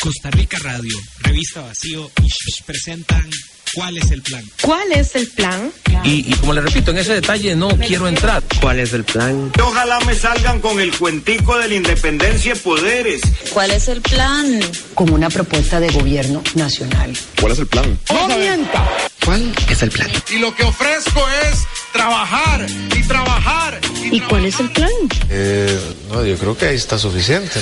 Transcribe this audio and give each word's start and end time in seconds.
Costa 0.00 0.30
Rica 0.30 0.58
Radio, 0.62 0.96
Revista 1.20 1.62
Vacío 1.62 2.10
y 2.22 2.26
Shh 2.26 2.62
presentan 2.64 3.28
¿Cuál 3.74 3.98
es 3.98 4.10
el 4.10 4.22
plan? 4.22 4.42
¿Cuál 4.62 4.92
es 4.92 5.14
el 5.16 5.26
plan? 5.28 5.70
Y, 6.02 6.32
y 6.32 6.34
como 6.36 6.54
le 6.54 6.62
repito, 6.62 6.92
en 6.92 6.98
ese 6.98 7.12
detalle 7.14 7.54
no 7.54 7.68
quiero 7.76 8.08
entrar. 8.08 8.42
¿Cuál 8.60 8.78
es 8.78 8.94
el 8.94 9.04
plan? 9.04 9.52
Ojalá 9.62 10.00
me 10.00 10.14
salgan 10.14 10.60
con 10.60 10.80
el 10.80 10.96
cuentico 10.96 11.58
de 11.58 11.68
la 11.68 11.74
independencia 11.74 12.54
de 12.54 12.60
poderes. 12.60 13.20
¿Cuál 13.52 13.72
es 13.72 13.88
el 13.88 14.00
plan? 14.00 14.60
Como 14.94 15.14
una 15.14 15.28
propuesta 15.28 15.78
de 15.78 15.90
gobierno 15.90 16.42
nacional. 16.54 17.14
¿Cuál 17.38 17.52
es 17.52 17.58
el 17.58 17.66
plan? 17.66 17.98
¡No 18.10 18.28
mienta! 18.38 18.88
¿Cuál 19.24 19.52
es 19.68 19.82
el 19.82 19.90
plan? 19.90 20.10
Y 20.34 20.38
lo 20.38 20.54
que 20.54 20.62
ofrezco 20.62 21.22
es 21.50 21.64
trabajar 21.92 22.66
y 22.96 23.02
trabajar. 23.02 23.78
¿Y, 24.10 24.16
¿Y 24.16 24.20
cuál 24.20 24.46
es 24.46 24.58
el 24.58 24.70
plan? 24.70 24.90
Eh, 25.28 25.78
no, 26.10 26.24
yo 26.24 26.38
creo 26.38 26.56
que 26.56 26.66
ahí 26.66 26.76
está 26.76 26.98
suficiente. 26.98 27.60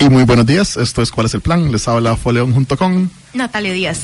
Y 0.00 0.08
muy 0.08 0.22
buenos 0.24 0.46
días, 0.46 0.76
esto 0.76 1.02
es 1.02 1.10
¿Cuál 1.10 1.26
es 1.26 1.34
el 1.34 1.40
plan? 1.40 1.72
Les 1.72 1.88
habla 1.88 2.16
Foleón 2.16 2.52
junto 2.52 2.76
con 2.76 3.10
Natalia 3.34 3.72
Díaz. 3.72 4.00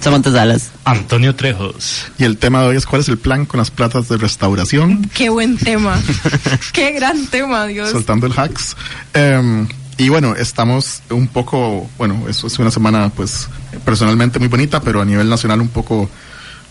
Samantha 0.00 0.30
Salas. 0.30 0.70
Antonio 0.84 1.34
Trejos. 1.34 2.06
Y 2.18 2.24
el 2.24 2.36
tema 2.36 2.62
de 2.62 2.68
hoy 2.68 2.76
es 2.76 2.86
cuál 2.86 3.00
es 3.00 3.08
el 3.08 3.18
plan 3.18 3.46
con 3.46 3.58
las 3.58 3.70
platas 3.70 4.08
de 4.08 4.16
restauración. 4.16 5.10
Qué 5.14 5.30
buen 5.30 5.56
tema. 5.56 6.00
Qué 6.72 6.92
gran 6.92 7.26
tema, 7.26 7.66
Dios. 7.66 7.90
Soltando 7.90 8.26
el 8.26 8.32
hacks. 8.32 8.76
Um, 9.14 9.66
y 9.96 10.08
bueno, 10.08 10.34
estamos 10.36 11.02
un 11.10 11.28
poco, 11.28 11.88
bueno, 11.98 12.26
eso 12.28 12.46
es 12.46 12.58
una 12.58 12.70
semana 12.70 13.10
pues 13.14 13.48
personalmente 13.84 14.38
muy 14.38 14.48
bonita, 14.48 14.80
pero 14.80 15.00
a 15.02 15.04
nivel 15.04 15.28
nacional 15.28 15.60
un 15.60 15.68
poco, 15.68 16.08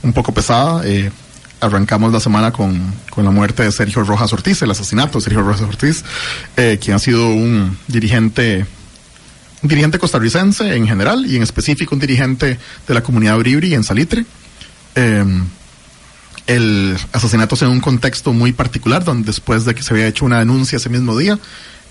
un 0.02 0.14
poco 0.14 0.32
pesada. 0.32 0.82
Eh, 0.86 1.12
arrancamos 1.60 2.14
la 2.14 2.20
semana 2.20 2.52
con, 2.52 2.94
con, 3.10 3.26
la 3.26 3.32
muerte 3.32 3.64
de 3.64 3.72
Sergio 3.72 4.04
Rojas 4.04 4.32
Ortiz, 4.34 4.62
el 4.62 4.72
asesinato 4.72 5.18
de 5.18 5.24
Sergio 5.24 5.42
Rojas 5.42 5.62
Ortiz, 5.62 6.04
eh, 6.58 6.78
quien 6.82 6.96
ha 6.96 7.00
sido 7.00 7.28
un 7.30 7.78
dirigente 7.88 8.66
dirigente 9.62 10.00
costarricense 10.00 10.74
en 10.76 10.88
general 10.88 11.26
y 11.26 11.36
en 11.36 11.44
específico 11.44 11.94
un 11.94 12.00
dirigente 12.00 12.58
de 12.88 12.94
la 12.94 13.04
comunidad 13.04 13.38
Bribri 13.38 13.74
en 13.74 13.84
Salitre. 13.84 14.26
Eh, 14.96 15.26
el 16.48 16.98
asesinato 17.12 17.56
se 17.56 17.66
en 17.66 17.72
un 17.72 17.82
contexto 17.82 18.34
muy 18.34 18.54
particular, 18.54 19.04
donde 19.04 19.28
después 19.28 19.66
de 19.66 19.76
que 19.76 19.84
se 19.84 19.94
había 19.94 20.08
hecho 20.08 20.26
una 20.26 20.40
denuncia 20.40 20.78
ese 20.78 20.90
mismo 20.90 21.16
día 21.18 21.38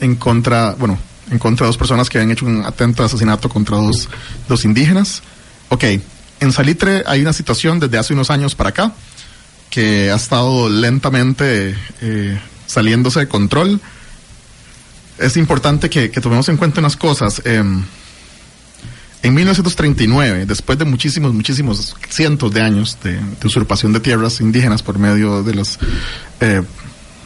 en 0.00 0.16
contra, 0.16 0.74
bueno, 0.78 0.98
en 1.30 1.39
contra 1.39 1.64
de 1.64 1.69
dos 1.69 1.77
personas 1.77 2.08
que 2.08 2.19
habían 2.19 2.33
hecho 2.33 2.46
un 2.46 2.64
atento 2.64 3.05
asesinato 3.05 3.48
contra 3.48 3.77
dos, 3.77 4.08
dos 4.48 4.64
indígenas. 4.64 5.22
Ok, 5.69 5.84
en 6.41 6.52
Salitre 6.52 7.05
hay 7.06 7.20
una 7.20 7.33
situación 7.33 7.78
desde 7.78 7.98
hace 7.98 8.14
unos 8.14 8.30
años 8.30 8.55
para 8.55 8.70
acá 8.70 8.92
que 9.70 10.11
ha 10.11 10.16
estado 10.16 10.69
lentamente 10.69 11.77
eh, 12.00 12.41
saliéndose 12.66 13.20
de 13.20 13.28
control 13.28 13.80
es 15.19 15.36
importante 15.36 15.91
que, 15.91 16.11
que, 16.11 16.20
tomemos 16.20 16.48
en 16.48 16.56
cuenta 16.56 16.80
unas 16.80 16.97
cosas. 16.97 17.42
Eh, 17.44 17.62
en 19.20 19.34
1939, 19.34 20.46
después 20.46 20.78
de 20.78 20.84
muchísimos, 20.84 21.34
muchísimos 21.34 21.96
cientos 22.08 22.52
de 22.55 22.62
años 22.62 22.98
de, 23.02 23.14
de 23.14 23.46
usurpación 23.46 23.92
de 23.92 24.01
tierras 24.01 24.40
indígenas 24.40 24.83
por 24.83 24.98
medio 24.98 25.42
de 25.42 25.55
los, 25.55 25.78
eh, 26.40 26.62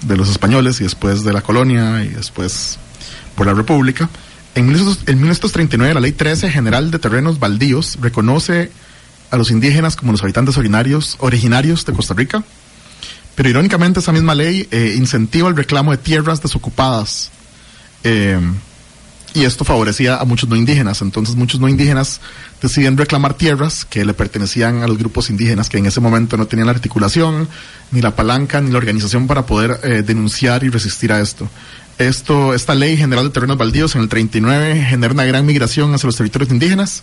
de 0.02 0.16
los 0.16 0.30
españoles 0.30 0.80
y 0.80 0.84
después 0.84 1.22
de 1.22 1.32
la 1.34 1.42
colonia 1.42 2.02
y 2.02 2.08
después 2.08 2.78
por 3.36 3.46
la 3.46 3.54
República, 3.54 4.08
en, 4.54 4.68
en 4.70 5.16
1939 5.16 5.94
la 5.94 6.00
Ley 6.00 6.12
13 6.12 6.50
General 6.50 6.90
de 6.90 6.98
Terrenos 6.98 7.38
Baldíos 7.38 7.98
reconoce 8.00 8.70
a 9.32 9.36
los 9.36 9.50
indígenas 9.50 9.96
como 9.96 10.12
los 10.12 10.22
habitantes 10.22 10.56
originarios, 10.56 11.16
de 11.86 11.92
Costa 11.92 12.14
Rica, 12.14 12.44
pero 13.34 13.48
irónicamente 13.48 14.00
esa 14.00 14.12
misma 14.12 14.34
ley 14.34 14.68
eh, 14.70 14.94
incentiva 14.96 15.48
el 15.48 15.56
reclamo 15.56 15.90
de 15.90 15.96
tierras 15.96 16.42
desocupadas 16.42 17.30
eh, 18.04 18.38
y 19.34 19.44
esto 19.44 19.64
favorecía 19.64 20.16
a 20.16 20.26
muchos 20.26 20.50
no 20.50 20.56
indígenas. 20.56 21.00
Entonces 21.00 21.34
muchos 21.34 21.58
no 21.58 21.66
indígenas 21.66 22.20
deciden 22.60 22.98
reclamar 22.98 23.32
tierras 23.32 23.86
que 23.86 24.04
le 24.04 24.12
pertenecían 24.12 24.82
a 24.82 24.86
los 24.86 24.98
grupos 24.98 25.30
indígenas 25.30 25.70
que 25.70 25.78
en 25.78 25.86
ese 25.86 26.00
momento 26.00 26.36
no 26.36 26.46
tenían 26.46 26.66
la 26.66 26.72
articulación, 26.72 27.48
ni 27.90 28.02
la 28.02 28.14
palanca, 28.14 28.60
ni 28.60 28.70
la 28.70 28.76
organización 28.76 29.26
para 29.26 29.46
poder 29.46 29.80
eh, 29.82 30.02
denunciar 30.06 30.62
y 30.64 30.68
resistir 30.68 31.10
a 31.10 31.20
esto. 31.22 31.48
Esto, 31.96 32.52
esta 32.52 32.74
ley 32.74 32.98
general 32.98 33.24
de 33.24 33.30
terrenos 33.30 33.56
baldíos 33.56 33.94
en 33.94 34.02
el 34.02 34.08
39 34.10 34.84
genera 34.90 35.14
una 35.14 35.24
gran 35.24 35.46
migración 35.46 35.94
hacia 35.94 36.06
los 36.06 36.16
territorios 36.16 36.50
indígenas 36.50 37.02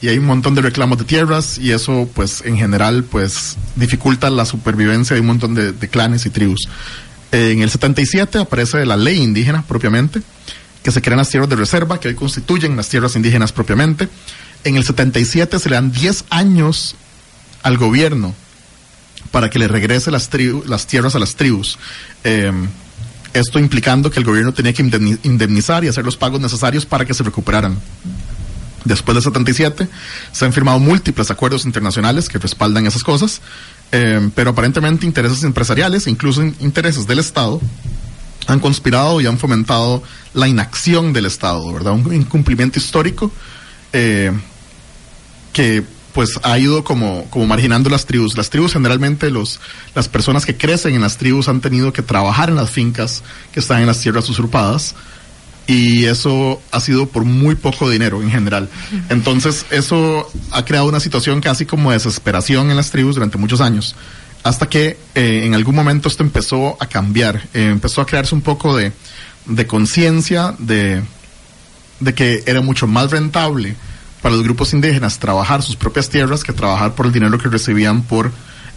y 0.00 0.08
hay 0.08 0.18
un 0.18 0.26
montón 0.26 0.54
de 0.54 0.62
reclamos 0.62 0.98
de 0.98 1.04
tierras 1.04 1.58
y 1.58 1.72
eso 1.72 2.08
pues 2.14 2.42
en 2.44 2.56
general 2.56 3.04
pues 3.04 3.56
dificulta 3.76 4.28
la 4.30 4.44
supervivencia 4.44 5.14
de 5.14 5.20
un 5.20 5.26
montón 5.26 5.54
de, 5.54 5.72
clanes 5.88 6.26
y 6.26 6.30
tribus. 6.30 6.68
En 7.32 7.62
el 7.62 7.70
77 7.70 8.38
aparece 8.38 8.84
la 8.86 8.96
ley 8.96 9.22
indígena 9.22 9.64
propiamente, 9.66 10.22
que 10.82 10.92
se 10.92 11.02
crean 11.02 11.18
las 11.18 11.30
tierras 11.30 11.48
de 11.48 11.56
reserva, 11.56 11.98
que 11.98 12.08
hoy 12.08 12.14
constituyen 12.14 12.76
las 12.76 12.88
tierras 12.88 13.16
indígenas 13.16 13.52
propiamente. 13.52 14.08
En 14.64 14.76
el 14.76 14.84
77 14.84 15.58
se 15.58 15.68
le 15.68 15.76
dan 15.76 15.92
10 15.92 16.24
años 16.30 16.94
al 17.62 17.78
gobierno 17.78 18.34
para 19.30 19.50
que 19.50 19.58
le 19.58 19.68
regrese 19.68 20.10
las, 20.10 20.30
las 20.66 20.86
tierras 20.86 21.14
a 21.14 21.18
las 21.18 21.34
tribus. 21.34 21.78
Eh, 22.22 22.52
esto 23.32 23.58
implicando 23.58 24.10
que 24.10 24.18
el 24.18 24.24
gobierno 24.24 24.54
tenía 24.54 24.72
que 24.72 24.82
indemnizar 25.22 25.84
y 25.84 25.88
hacer 25.88 26.04
los 26.04 26.16
pagos 26.16 26.40
necesarios 26.40 26.86
para 26.86 27.04
que 27.04 27.12
se 27.12 27.22
recuperaran. 27.22 27.76
Después 28.86 29.16
del 29.16 29.24
77 29.24 29.88
se 30.30 30.44
han 30.44 30.52
firmado 30.52 30.78
múltiples 30.78 31.30
acuerdos 31.32 31.64
internacionales 31.64 32.28
que 32.28 32.38
respaldan 32.38 32.86
esas 32.86 33.02
cosas, 33.02 33.40
eh, 33.90 34.30
pero 34.34 34.50
aparentemente 34.50 35.06
intereses 35.06 35.42
empresariales, 35.42 36.06
incluso 36.06 36.42
intereses 36.60 37.06
del 37.06 37.18
Estado, 37.18 37.60
han 38.46 38.60
conspirado 38.60 39.20
y 39.20 39.26
han 39.26 39.38
fomentado 39.38 40.04
la 40.34 40.46
inacción 40.46 41.12
del 41.12 41.26
Estado, 41.26 41.72
¿verdad? 41.72 41.94
Un 41.94 42.14
incumplimiento 42.14 42.78
histórico 42.78 43.32
eh, 43.92 44.32
que 45.52 45.82
pues 46.12 46.38
ha 46.44 46.56
ido 46.56 46.84
como, 46.84 47.24
como 47.28 47.44
marginando 47.44 47.90
las 47.90 48.06
tribus. 48.06 48.36
Las 48.36 48.50
tribus 48.50 48.72
generalmente, 48.72 49.30
los, 49.30 49.58
las 49.96 50.08
personas 50.08 50.46
que 50.46 50.56
crecen 50.56 50.94
en 50.94 51.02
las 51.02 51.18
tribus 51.18 51.48
han 51.48 51.60
tenido 51.60 51.92
que 51.92 52.02
trabajar 52.02 52.50
en 52.50 52.54
las 52.56 52.70
fincas 52.70 53.24
que 53.52 53.58
están 53.58 53.80
en 53.80 53.86
las 53.88 54.00
tierras 54.00 54.28
usurpadas 54.28 54.94
y 55.66 56.04
eso 56.04 56.60
ha 56.70 56.80
sido 56.80 57.06
por 57.08 57.24
muy 57.24 57.56
poco 57.56 57.90
dinero 57.90 58.22
en 58.22 58.30
general. 58.30 58.68
Entonces, 59.08 59.66
eso 59.70 60.30
ha 60.52 60.64
creado 60.64 60.88
una 60.88 61.00
situación 61.00 61.40
casi 61.40 61.66
como 61.66 61.90
de 61.90 61.96
desesperación 61.96 62.70
en 62.70 62.76
las 62.76 62.90
tribus 62.90 63.16
durante 63.16 63.38
muchos 63.38 63.60
años, 63.60 63.96
hasta 64.44 64.68
que 64.68 64.98
eh, 65.14 65.42
en 65.44 65.54
algún 65.54 65.74
momento 65.74 66.08
esto 66.08 66.22
empezó 66.22 66.76
a 66.80 66.86
cambiar, 66.86 67.48
eh, 67.52 67.68
empezó 67.70 68.00
a 68.00 68.06
crearse 68.06 68.34
un 68.34 68.42
poco 68.42 68.76
de, 68.76 68.92
de 69.46 69.66
conciencia 69.66 70.54
de, 70.58 71.02
de 71.98 72.14
que 72.14 72.44
era 72.46 72.60
mucho 72.60 72.86
más 72.86 73.10
rentable 73.10 73.74
para 74.22 74.34
los 74.34 74.44
grupos 74.44 74.72
indígenas 74.72 75.18
trabajar 75.18 75.62
sus 75.62 75.76
propias 75.76 76.08
tierras 76.08 76.44
que 76.44 76.52
trabajar 76.52 76.94
por 76.94 77.06
el 77.06 77.12
dinero 77.12 77.38
que 77.38 77.48
recibían 77.48 78.02
por 78.02 78.30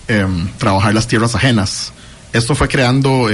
eh, 0.08 0.26
trabajar 0.58 0.94
las 0.96 1.08
tierras 1.08 1.36
ajenas. 1.36 1.94
Esto 2.34 2.56
fue 2.56 2.68
creando 2.68 3.28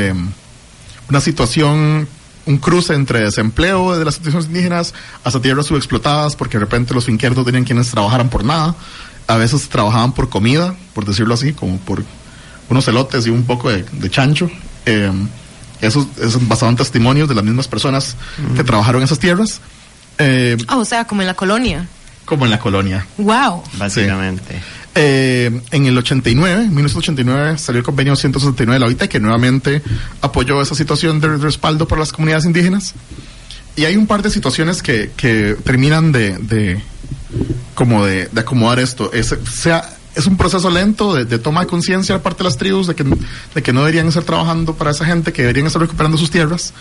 una 1.10 1.20
situación 1.20 2.08
un 2.46 2.58
cruce 2.58 2.94
entre 2.94 3.22
desempleo 3.22 3.98
de 3.98 4.06
las 4.06 4.16
instituciones 4.16 4.48
indígenas 4.48 4.94
hasta 5.24 5.42
tierras 5.42 5.66
subexplotadas, 5.66 6.36
porque 6.36 6.58
de 6.58 6.66
repente 6.66 6.94
los 6.94 7.06
finqueros 7.06 7.38
no 7.38 7.44
tenían 7.44 7.64
quienes 7.64 7.90
trabajaran 7.90 8.30
por 8.30 8.44
nada. 8.44 8.76
A 9.28 9.38
veces 9.38 9.68
trabajaban 9.70 10.14
por 10.14 10.30
comida, 10.30 10.76
por 10.94 11.06
decirlo 11.06 11.34
así, 11.34 11.54
como 11.54 11.78
por 11.80 12.04
unos 12.70 12.88
elotes 12.88 13.26
y 13.28 13.30
un 13.30 13.44
poco 13.44 13.70
de, 13.70 13.84
de 13.84 14.10
chancho. 14.10 14.50
Eh, 14.86 15.12
esos, 15.82 16.08
esos 16.18 16.48
basaban 16.48 16.76
testimonios 16.76 17.28
de 17.28 17.36
las 17.36 17.44
mismas 17.44 17.68
personas 17.68 18.16
mm. 18.38 18.56
que 18.56 18.64
trabajaron 18.64 19.02
en 19.02 19.06
esas 19.06 19.20
tierras. 19.20 19.60
Eh, 20.18 20.58
oh, 20.70 20.78
o 20.78 20.86
sea, 20.86 21.06
como 21.06 21.22
en 21.22 21.28
la 21.28 21.34
colonia. 21.34 21.88
Como 22.26 22.46
en 22.46 22.52
la 22.52 22.60
colonia. 22.60 23.06
Wow. 23.18 23.64
Básicamente. 23.78 24.54
Sí. 24.54 24.85
Eh, 24.98 25.62
en 25.72 25.86
el 25.88 25.98
89, 25.98 26.70
1989, 26.70 27.58
salió 27.58 27.80
el 27.80 27.86
convenio 27.86 28.16
169 28.16 28.76
de 28.76 28.80
la 28.80 28.86
OIT 28.86 29.10
que 29.10 29.20
nuevamente 29.20 29.82
apoyó 30.22 30.62
esa 30.62 30.74
situación 30.74 31.20
de 31.20 31.36
respaldo 31.36 31.86
para 31.86 32.00
las 32.00 32.14
comunidades 32.14 32.46
indígenas. 32.46 32.94
Y 33.76 33.84
hay 33.84 33.98
un 33.98 34.08
par 34.08 34.22
de 34.22 34.30
situaciones 34.30 34.82
que, 34.82 35.12
que 35.18 35.58
terminan 35.66 36.14
de, 36.14 36.38
de 36.38 36.82
como 37.74 38.06
de, 38.06 38.30
de, 38.32 38.40
acomodar 38.40 38.80
esto. 38.80 39.12
Es, 39.12 39.36
sea, 39.52 39.98
es 40.16 40.28
un 40.28 40.38
proceso 40.38 40.70
lento 40.70 41.14
de, 41.14 41.26
de 41.26 41.40
toma 41.40 41.60
de 41.60 41.68
conciencia 41.68 42.16
de 42.16 42.22
parte 42.22 42.38
de 42.38 42.46
las 42.46 42.56
tribus 42.56 42.88
de 42.88 42.96
que, 42.96 43.04
de 43.04 43.62
que 43.62 43.74
no 43.74 43.82
deberían 43.82 44.08
estar 44.08 44.24
trabajando 44.24 44.76
para 44.76 44.92
esa 44.92 45.04
gente, 45.04 45.34
que 45.34 45.42
deberían 45.42 45.68
estar 45.68 45.82
recuperando 45.82 46.18
sus 46.18 46.32
tierras. 46.32 46.74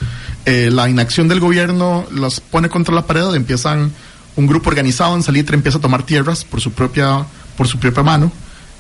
eh, 0.45 0.71
la 0.71 0.89
inacción 0.89 1.27
del 1.27 1.41
gobierno 1.41 2.07
los 2.13 2.39
pone 2.39 2.69
contra 2.69 2.95
la 2.95 3.07
pared, 3.07 3.35
empiezan 3.35 3.91
un 4.37 4.47
grupo 4.47 4.71
organizado 4.71 5.17
en 5.17 5.23
Salitre 5.23 5.57
empieza 5.57 5.79
a 5.79 5.81
tomar 5.81 6.05
tierras 6.05 6.45
por 6.45 6.61
su 6.61 6.73
propia 6.73 7.27
por 7.57 7.69
su 7.69 7.79
propia 7.79 8.03
mano. 8.03 8.33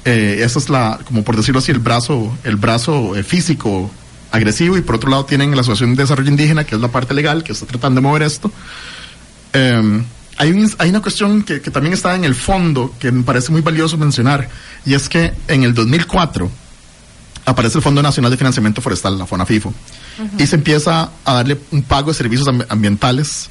Eh, 0.05 0.41
esa 0.44 0.59
es 0.59 0.69
la, 0.69 0.99
como 1.06 1.23
por 1.25 1.37
decirlo 1.37 1.61
así, 1.61 1.71
el 1.73 1.79
brazo, 1.79 2.37
el 2.44 2.56
brazo 2.56 3.17
eh, 3.17 3.23
físico 3.23 3.91
agresivo 4.31 4.76
y 4.76 4.82
por 4.82 4.97
otro 4.97 5.09
lado 5.11 5.25
tienen 5.25 5.55
la 5.55 5.61
Asociación 5.62 5.94
de 5.94 6.03
Desarrollo 6.03 6.29
Indígena, 6.29 6.65
que 6.65 6.75
es 6.75 6.81
la 6.81 6.88
parte 6.88 7.15
legal, 7.15 7.43
que 7.44 7.53
está 7.53 7.67
tratando 7.67 8.00
de 8.00 8.06
mover 8.06 8.23
esto. 8.23 8.50
Eh, 9.53 10.03
hay, 10.37 10.50
un- 10.50 10.71
hay 10.79 10.91
una 10.91 11.00
cuestión 11.00 11.43
que, 11.43 11.61
que 11.61 11.71
también 11.71 11.93
está 11.94 12.15
en 12.17 12.25
el 12.25 12.35
fondo 12.35 12.93
que 12.99 13.12
me 13.12 13.23
parece 13.23 13.53
muy 13.53 13.61
valioso 13.61 13.97
mencionar 13.97 14.49
y 14.85 14.94
es 14.94 15.09
que 15.09 15.32
en 15.49 15.62
el 15.62 15.73
2004 15.75 16.50
aparece 17.47 17.79
el 17.79 17.85
Fondo 17.85 18.03
Nacional 18.03 18.31
de 18.31 18.37
Financiamiento 18.37 18.81
Forestal, 18.81 19.19
la 19.19 19.27
FONAFIFO, 19.27 19.73
y 20.38 20.47
se 20.47 20.56
empieza 20.56 21.11
a 21.25 21.32
darle 21.35 21.59
un 21.73 21.82
pago 21.82 22.11
de 22.11 22.15
servicios 22.15 22.49
ambi- 22.49 22.67
ambientales 22.69 23.49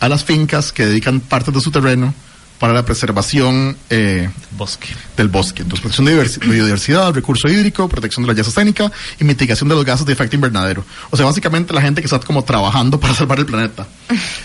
a 0.00 0.08
las 0.08 0.24
fincas 0.24 0.72
que 0.72 0.86
dedican 0.86 1.20
partes 1.20 1.52
de 1.52 1.60
su 1.60 1.70
terreno 1.70 2.14
para 2.62 2.72
la 2.74 2.84
preservación 2.84 3.76
eh, 3.90 4.30
Bosque. 4.56 4.86
del 5.16 5.26
bosque. 5.26 5.62
Entonces, 5.62 5.80
protección 5.80 6.04
de 6.06 6.14
diversi- 6.16 6.38
biodiversidad, 6.48 7.12
recurso 7.12 7.48
hídrico, 7.48 7.88
protección 7.88 8.24
de 8.24 8.32
la 8.32 8.36
yasa 8.38 8.50
escénica 8.50 8.92
y 9.18 9.24
mitigación 9.24 9.68
de 9.68 9.74
los 9.74 9.84
gases 9.84 10.06
de 10.06 10.12
efecto 10.12 10.36
invernadero. 10.36 10.84
O 11.10 11.16
sea, 11.16 11.26
básicamente 11.26 11.74
la 11.74 11.82
gente 11.82 12.00
que 12.00 12.06
está 12.06 12.20
como 12.20 12.44
trabajando 12.44 13.00
para 13.00 13.14
salvar 13.14 13.40
el 13.40 13.46
planeta. 13.46 13.88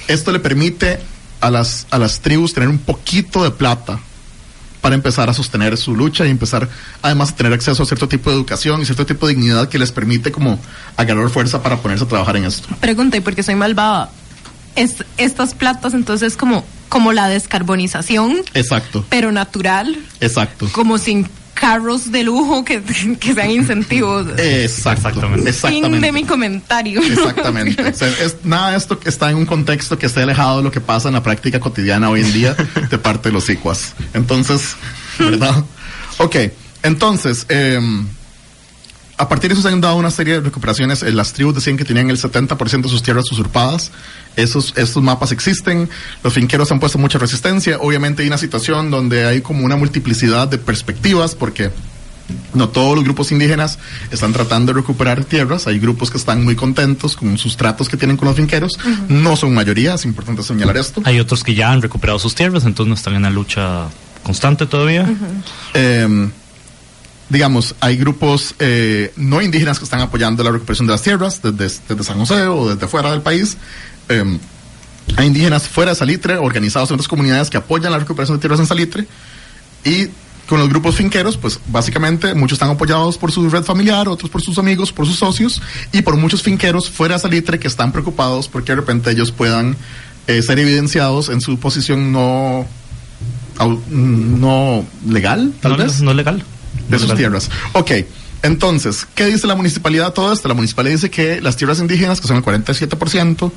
Esto 0.08 0.32
le 0.32 0.40
permite 0.40 1.00
a 1.42 1.52
las, 1.52 1.86
a 1.92 2.00
las 2.00 2.20
tribus 2.22 2.56
tener 2.56 2.70
un 2.70 2.80
poquito 2.80 3.44
de 3.44 3.52
plata 3.52 4.00
para 4.82 4.96
empezar 4.96 5.30
a 5.30 5.34
sostener 5.36 5.78
su 5.78 5.96
lucha 5.96 6.26
y 6.26 6.32
empezar 6.32 6.68
además 7.04 7.30
a 7.30 7.36
tener 7.36 7.54
acceso 7.54 7.84
a 7.84 7.86
cierto 7.86 8.08
tipo 8.08 8.32
de 8.32 8.36
educación 8.36 8.82
y 8.82 8.86
cierto 8.86 9.06
tipo 9.06 9.28
de 9.28 9.36
dignidad 9.36 9.70
que 9.70 9.78
les 9.78 9.92
permite 9.92 10.32
como 10.32 10.60
agarrar 10.96 11.30
fuerza 11.30 11.62
para 11.62 11.78
ponerse 11.78 12.06
a 12.06 12.08
trabajar 12.08 12.38
en 12.38 12.46
esto. 12.46 12.68
Pregunta, 12.80 13.16
y 13.18 13.20
porque 13.22 13.44
soy 13.44 13.54
malvada, 13.54 14.10
es, 14.78 15.04
estas 15.18 15.54
platas 15.54 15.94
entonces 15.94 16.38
como, 16.38 16.64
como 16.88 17.12
la 17.12 17.28
descarbonización, 17.28 18.38
Exacto, 18.54 19.06
pero 19.10 19.32
natural, 19.32 19.98
exacto. 20.22 20.70
como 20.72 20.98
sin 20.98 21.28
carros 21.60 22.12
de 22.12 22.24
lujo 22.24 22.64
que, 22.64 22.82
que 23.20 23.34
sean 23.34 23.52
incentivos. 23.52 24.28
Exacto, 24.38 25.10
Exactamente. 25.10 25.40
Fin 25.42 25.48
exactamente. 25.48 26.06
de 26.06 26.12
mi 26.12 26.24
comentario. 26.24 27.02
Exactamente. 27.02 27.82
O 27.82 27.94
sea, 27.94 28.08
es, 28.08 28.38
nada 28.44 28.72
de 28.72 28.78
esto 28.78 29.00
que 29.00 29.10
está 29.10 29.32
en 29.32 29.38
un 29.38 29.46
contexto 29.46 29.98
que 29.98 30.06
esté 30.06 30.22
alejado 30.22 30.58
de 30.58 30.64
lo 30.64 30.72
que 30.72 30.82
pasa 30.82 31.08
en 31.08 31.16
la 31.16 31.24
práctica 31.24 31.60
cotidiana 31.60 32.10
hoy 32.10 32.22
en 32.22 32.34
día 32.34 32.56
de 32.90 32.98
parte 32.98 33.30
de 33.30 33.34
los 33.34 33.50
ICUAS. 33.50 33.96
Entonces, 34.14 34.76
¿verdad? 35.20 35.64
Ok, 36.20 36.36
entonces, 36.84 37.46
eh, 37.50 37.80
a 39.18 39.28
partir 39.28 39.50
de 39.50 39.54
eso 39.54 39.68
se 39.68 39.74
han 39.74 39.82
dado 39.82 39.96
una 39.96 40.12
serie 40.12 40.36
de 40.36 40.42
recuperaciones. 40.42 41.02
Eh, 41.02 41.12
las 41.12 41.34
tribus 41.34 41.56
decían 41.56 41.76
que 41.76 41.84
tenían 41.84 42.10
el 42.10 42.20
70% 42.20 42.84
de 42.84 42.90
sus 42.90 43.02
tierras 43.02 43.32
usurpadas. 43.32 43.92
Esos, 44.36 44.74
estos 44.78 45.02
mapas 45.02 45.32
existen. 45.32 45.90
Los 46.24 46.34
finqueros 46.34 46.72
han 46.72 46.80
puesto 46.80 47.00
mucha 47.00 47.18
resistencia. 47.18 47.80
Obviamente 47.80 48.22
hay 48.22 48.28
una 48.28 48.38
situación 48.38 48.92
donde 48.92 49.26
hay 49.26 49.42
como 49.42 49.66
una 49.66 49.76
multiplicidad 49.76 50.48
de 50.48 50.60
perspectivas 50.60 51.34
porque 51.34 51.72
no 52.54 52.70
todos 52.70 52.96
los 52.96 53.04
grupos 53.04 53.32
indígenas 53.32 53.80
están 54.12 54.34
tratando 54.34 54.72
de 54.72 54.82
recuperar 54.82 55.26
tierras. 55.26 55.66
Hay 55.66 55.80
grupos 55.80 56.12
que 56.12 56.18
están 56.18 56.44
muy 56.44 56.56
contentos 56.56 57.16
con 57.16 57.40
sus 57.40 57.58
tratos 57.58 57.90
que 57.90 57.98
tienen 57.98 58.18
con 58.18 58.28
los 58.28 58.38
finqueros. 58.38 58.78
No 59.10 59.36
son 59.36 59.52
mayoría, 59.56 59.96
es 59.96 60.06
importante 60.06 60.44
señalar 60.44 60.78
esto. 60.78 61.02
Hay 61.06 61.20
otros 61.20 61.44
que 61.44 61.56
ya 61.56 61.72
han 61.72 61.82
recuperado 61.82 62.20
sus 62.20 62.36
tierras, 62.36 62.66
entonces 62.66 62.90
no 62.90 62.96
están 62.96 63.14
en 63.14 63.20
una 63.20 63.32
lucha 63.32 63.88
constante 64.22 64.68
todavía. 64.68 65.10
Eh, 65.74 66.30
digamos, 67.30 67.76
hay 67.80 67.98
grupos 67.98 68.56
eh, 68.60 69.12
no 69.18 69.42
indígenas 69.42 69.80
que 69.80 69.86
están 69.86 70.02
apoyando 70.02 70.44
la 70.44 70.52
recuperación 70.52 70.88
de 70.88 70.94
las 70.94 71.02
tierras 71.02 71.42
desde, 71.42 71.82
desde 71.88 72.04
San 72.04 72.18
José 72.20 72.44
o 72.44 72.70
desde 72.70 72.88
fuera 72.88 73.12
del 73.12 73.22
país. 73.22 73.58
Eh, 74.10 74.40
hay 75.16 75.28
indígenas 75.28 75.68
fuera 75.68 75.92
de 75.92 75.96
Salitre, 75.96 76.38
organizados 76.38 76.90
en 76.90 76.96
otras 76.96 77.08
comunidades 77.08 77.50
que 77.50 77.58
apoyan 77.58 77.92
la 77.92 78.00
recuperación 78.00 78.38
de 78.38 78.42
tierras 78.42 78.60
en 78.60 78.66
Salitre. 78.68 79.08
Y 79.84 80.08
con 80.48 80.60
los 80.60 80.70
grupos 80.70 80.96
finqueros, 80.96 81.38
pues 81.38 81.60
básicamente 81.68 82.34
muchos 82.34 82.56
están 82.56 82.70
apoyados 82.70 83.18
por 83.18 83.32
su 83.32 83.50
red 83.50 83.64
familiar, 83.64 84.08
otros 84.08 84.30
por 84.32 84.42
sus 84.42 84.58
amigos, 84.58 84.92
por 84.92 85.06
sus 85.06 85.20
socios 85.20 85.62
y 85.92 86.02
por 86.02 86.16
muchos 86.16 86.42
finqueros 86.42 86.90
fuera 86.90 87.16
de 87.16 87.22
Salitre 87.22 87.60
que 87.60 87.68
están 87.68 87.92
preocupados 87.92 88.48
porque 88.48 88.72
de 88.72 88.78
repente 88.78 89.12
ellos 89.12 89.32
puedan 89.32 89.76
eh, 90.28 90.42
ser 90.42 90.60
evidenciados 90.60 91.30
en 91.30 91.42
su 91.42 91.60
posición 91.60 92.12
no, 92.12 92.66
no 93.90 94.86
legal, 95.08 95.54
tal 95.62 95.74
no, 95.74 95.78
vez 95.78 96.02
no 96.02 96.14
legal. 96.14 96.44
De 96.90 97.00
sus 97.00 97.14
tierras. 97.16 97.50
Ok, 97.74 97.92
entonces, 98.44 99.08
¿qué 99.16 99.26
dice 99.26 99.48
la 99.48 99.56
municipalidad 99.56 100.14
todo 100.14 100.32
esto? 100.32 100.48
La 100.48 100.54
municipalidad 100.54 100.96
dice 100.96 101.10
que 101.10 101.42
las 101.42 101.58
tierras 101.58 101.80
indígenas, 101.80 102.22
que 102.22 102.28
son 102.28 102.38
el 102.38 102.44
47% 102.44 103.52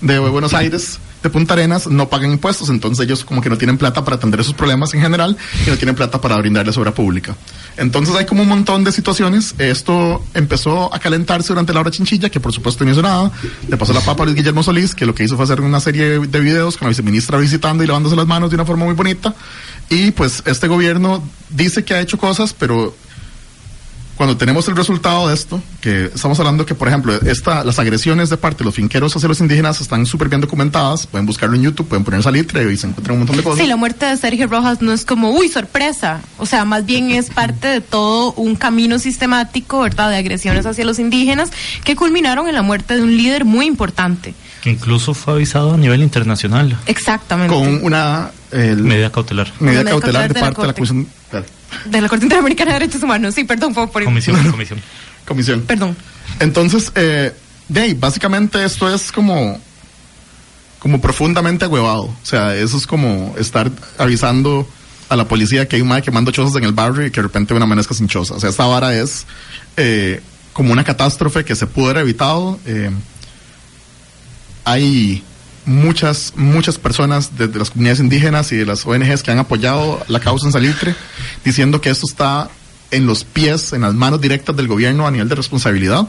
de 0.00 0.18
Buenos 0.18 0.54
Aires, 0.54 0.98
de 1.22 1.30
Punta 1.30 1.54
Arenas, 1.54 1.86
no 1.86 2.10
pagan 2.10 2.32
impuestos, 2.32 2.68
entonces 2.68 3.06
ellos 3.06 3.24
como 3.24 3.40
que 3.40 3.48
no 3.48 3.56
tienen 3.56 3.78
plata 3.78 4.04
para 4.04 4.16
atender 4.16 4.40
esos 4.40 4.52
problemas 4.52 4.92
en 4.92 5.00
general 5.00 5.36
y 5.66 5.70
no 5.70 5.76
tienen 5.76 5.94
plata 5.94 6.20
para 6.20 6.36
brindarles 6.36 6.76
obra 6.76 6.92
pública. 6.92 7.34
Entonces 7.78 8.14
hay 8.14 8.26
como 8.26 8.42
un 8.42 8.48
montón 8.48 8.84
de 8.84 8.92
situaciones. 8.92 9.54
Esto 9.56 10.22
empezó 10.34 10.94
a 10.94 10.98
calentarse 10.98 11.48
durante 11.48 11.72
la 11.72 11.80
hora 11.80 11.90
chinchilla, 11.90 12.28
que 12.28 12.40
por 12.40 12.52
supuesto 12.52 12.84
no 12.84 12.90
hizo 12.90 13.00
nada. 13.00 13.32
Le 13.66 13.76
pasó 13.78 13.94
la 13.94 14.00
papa 14.00 14.24
a 14.24 14.26
Luis 14.26 14.36
Guillermo 14.36 14.62
Solís, 14.62 14.94
que 14.94 15.06
lo 15.06 15.14
que 15.14 15.24
hizo 15.24 15.36
fue 15.36 15.44
hacer 15.44 15.62
una 15.62 15.80
serie 15.80 16.18
de 16.18 16.40
videos 16.40 16.76
con 16.76 16.86
la 16.86 16.90
viceministra 16.90 17.38
visitando 17.38 17.82
y 17.82 17.86
lavándose 17.86 18.16
las 18.16 18.26
manos 18.26 18.50
de 18.50 18.56
una 18.56 18.66
forma 18.66 18.84
muy 18.84 18.94
bonita. 18.94 19.34
Y 19.90 20.10
pues 20.12 20.42
este 20.46 20.68
gobierno 20.68 21.22
dice 21.50 21.84
que 21.84 21.94
ha 21.94 22.00
hecho 22.00 22.18
cosas, 22.18 22.54
pero 22.54 22.94
cuando 24.16 24.36
tenemos 24.36 24.68
el 24.68 24.76
resultado 24.76 25.28
de 25.28 25.34
esto, 25.34 25.60
que 25.80 26.04
estamos 26.14 26.38
hablando 26.38 26.64
que, 26.64 26.74
por 26.74 26.86
ejemplo, 26.86 27.14
esta, 27.14 27.64
las 27.64 27.78
agresiones 27.78 28.30
de 28.30 28.36
parte 28.36 28.58
de 28.58 28.66
los 28.66 28.74
finqueros 28.74 29.14
hacia 29.16 29.28
los 29.28 29.40
indígenas 29.40 29.80
están 29.80 30.06
súper 30.06 30.28
bien 30.28 30.40
documentadas, 30.40 31.06
pueden 31.06 31.26
buscarlo 31.26 31.56
en 31.56 31.62
YouTube, 31.62 31.88
pueden 31.88 32.04
poner 32.04 32.22
salitre 32.22 32.72
y 32.72 32.76
se 32.76 32.86
encuentran 32.86 33.14
un 33.14 33.20
montón 33.20 33.36
de 33.36 33.42
cosas. 33.42 33.60
Sí, 33.60 33.66
la 33.66 33.76
muerte 33.76 34.06
de 34.06 34.16
Sergio 34.16 34.46
Rojas 34.46 34.80
no 34.82 34.92
es 34.92 35.04
como, 35.04 35.30
uy, 35.30 35.48
sorpresa. 35.48 36.20
O 36.38 36.46
sea, 36.46 36.64
más 36.64 36.86
bien 36.86 37.10
es 37.10 37.30
parte 37.30 37.66
de 37.66 37.80
todo 37.80 38.32
un 38.34 38.54
camino 38.54 38.98
sistemático, 38.98 39.80
¿verdad?, 39.80 40.10
de 40.10 40.16
agresiones 40.16 40.64
hacia 40.64 40.84
los 40.84 40.98
indígenas 41.00 41.50
que 41.82 41.96
culminaron 41.96 42.46
en 42.46 42.54
la 42.54 42.62
muerte 42.62 42.94
de 42.94 43.02
un 43.02 43.16
líder 43.16 43.44
muy 43.44 43.66
importante. 43.66 44.34
Que 44.64 44.70
incluso 44.70 45.12
fue 45.14 45.34
avisado 45.34 45.74
a 45.74 45.76
nivel 45.76 46.02
internacional. 46.02 46.76
Exactamente. 46.86 47.54
Con 47.54 47.84
una 47.84 48.30
el- 48.50 48.78
Medida 48.82 49.10
cautelar. 49.12 49.52
medida 49.60 49.84
cautelar 49.84 50.28
de 50.28 50.32
cautelar 50.32 50.32
de 50.32 50.40
la 50.40 50.40
parte 50.40 50.60
de 50.62 50.66
la 50.66 50.72
Corte. 50.72 50.74
Comisión. 50.88 51.08
De 51.90 52.00
la 52.00 52.08
Corte 52.08 52.24
Interamericana 52.24 52.72
de 52.72 52.78
Derechos 52.80 53.02
Humanos. 53.02 53.34
Sí, 53.34 53.44
perdón, 53.44 53.74
fue 53.74 53.86
por 53.88 54.02
Comisión, 54.04 54.50
comisión. 54.50 54.80
Comisión. 55.26 55.60
Perdón. 55.62 55.94
Entonces, 56.40 56.90
eh, 56.94 57.32
de 57.68 57.80
ahí, 57.80 57.94
básicamente 57.94 58.64
esto 58.64 58.92
es 58.92 59.12
como, 59.12 59.60
como 60.78 61.00
profundamente 61.00 61.64
agüevado. 61.64 62.04
O 62.04 62.16
sea, 62.22 62.54
eso 62.56 62.76
es 62.78 62.86
como 62.86 63.34
estar 63.38 63.70
avisando 63.98 64.66
a 65.08 65.16
la 65.16 65.26
policía 65.28 65.68
que 65.68 65.76
hay 65.76 65.82
un 65.82 65.88
mae 65.88 66.00
quemando 66.02 66.30
chozas 66.30 66.56
en 66.56 66.64
el 66.64 66.72
barrio 66.72 67.04
y 67.06 67.10
que 67.10 67.16
de 67.20 67.22
repente 67.26 67.52
una 67.54 67.64
amanezca 67.64 67.92
sin 67.94 68.08
choza. 68.08 68.34
O 68.34 68.40
sea, 68.40 68.48
esta 68.50 68.64
vara 68.66 68.94
es 68.98 69.26
eh, 69.76 70.22
como 70.52 70.72
una 70.72 70.84
catástrofe 70.84 71.44
que 71.44 71.54
se 71.54 71.66
pudo 71.66 71.86
haber 71.90 71.98
evitado. 72.02 72.58
Eh, 72.66 72.90
hay 74.64 75.22
muchas, 75.66 76.32
muchas 76.36 76.78
personas 76.78 77.36
de, 77.36 77.48
de 77.48 77.58
las 77.58 77.70
comunidades 77.70 78.00
indígenas 78.00 78.52
y 78.52 78.56
de 78.56 78.66
las 78.66 78.86
ONGs 78.86 79.22
que 79.22 79.30
han 79.30 79.38
apoyado 79.38 80.02
la 80.08 80.20
causa 80.20 80.46
en 80.46 80.52
Salitre, 80.52 80.94
diciendo 81.44 81.80
que 81.80 81.90
esto 81.90 82.06
está 82.08 82.50
en 82.90 83.06
los 83.06 83.24
pies, 83.24 83.72
en 83.72 83.82
las 83.82 83.94
manos 83.94 84.20
directas 84.20 84.56
del 84.56 84.68
gobierno 84.68 85.06
a 85.06 85.10
nivel 85.10 85.28
de 85.28 85.34
responsabilidad. 85.34 86.06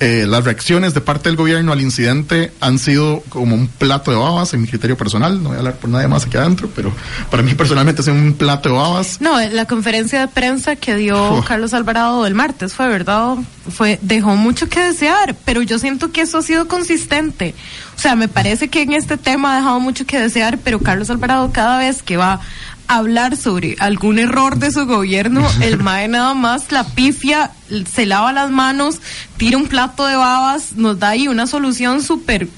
Eh, 0.00 0.26
las 0.28 0.44
reacciones 0.44 0.94
de 0.94 1.00
parte 1.00 1.28
del 1.28 1.36
gobierno 1.36 1.72
al 1.72 1.80
incidente 1.80 2.52
han 2.60 2.78
sido 2.78 3.22
como 3.28 3.54
un 3.54 3.66
plato 3.66 4.10
de 4.10 4.16
babas, 4.16 4.54
en 4.54 4.62
mi 4.62 4.68
criterio 4.68 4.96
personal. 4.96 5.42
No 5.42 5.48
voy 5.50 5.56
a 5.56 5.58
hablar 5.58 5.74
por 5.74 5.90
nadie 5.90 6.06
más 6.06 6.24
aquí 6.24 6.36
adentro, 6.36 6.70
pero 6.74 6.92
para 7.30 7.42
mí 7.42 7.54
personalmente 7.54 8.02
es 8.02 8.08
un 8.08 8.34
plato 8.34 8.68
de 8.68 8.76
babas. 8.76 9.20
No, 9.20 9.40
la 9.40 9.64
conferencia 9.66 10.20
de 10.20 10.28
prensa 10.28 10.76
que 10.76 10.94
dio 10.94 11.18
Oh. 11.18 11.42
Carlos 11.42 11.74
Alvarado 11.74 12.26
el 12.26 12.34
martes 12.34 12.74
fue 12.74 12.88
verdad, 12.88 13.36
fue 13.68 13.98
dejó 14.02 14.36
mucho 14.36 14.68
que 14.68 14.80
desear, 14.80 15.34
pero 15.44 15.62
yo 15.62 15.78
siento 15.78 16.12
que 16.12 16.22
eso 16.22 16.38
ha 16.38 16.42
sido 16.42 16.68
consistente. 16.68 17.54
O 17.96 18.00
sea, 18.00 18.14
me 18.14 18.28
parece 18.28 18.68
que 18.68 18.82
en 18.82 18.92
este 18.92 19.16
tema 19.16 19.54
ha 19.54 19.56
dejado 19.56 19.80
mucho 19.80 20.06
que 20.06 20.18
desear, 20.18 20.58
pero 20.58 20.80
Carlos 20.80 21.10
Alvarado 21.10 21.50
cada 21.52 21.78
vez 21.78 22.02
que 22.02 22.16
va 22.16 22.40
hablar 22.88 23.36
sobre 23.36 23.76
algún 23.78 24.18
error 24.18 24.58
de 24.58 24.72
su 24.72 24.86
gobierno, 24.86 25.46
el 25.60 25.78
MAE 25.78 26.08
nada 26.08 26.34
más 26.34 26.72
la 26.72 26.84
pifia, 26.84 27.52
se 27.90 28.06
lava 28.06 28.32
las 28.32 28.50
manos, 28.50 29.00
tira 29.36 29.56
un 29.56 29.68
plato 29.68 30.06
de 30.06 30.16
babas, 30.16 30.72
nos 30.72 30.98
da 30.98 31.10
ahí 31.10 31.28
una 31.28 31.46
solución 31.46 32.02
súper 32.02 32.48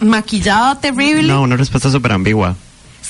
maquillada, 0.00 0.80
terrible. 0.80 1.28
No, 1.28 1.42
una 1.42 1.56
respuesta 1.56 1.90
súper 1.90 2.12
ambigua. 2.12 2.56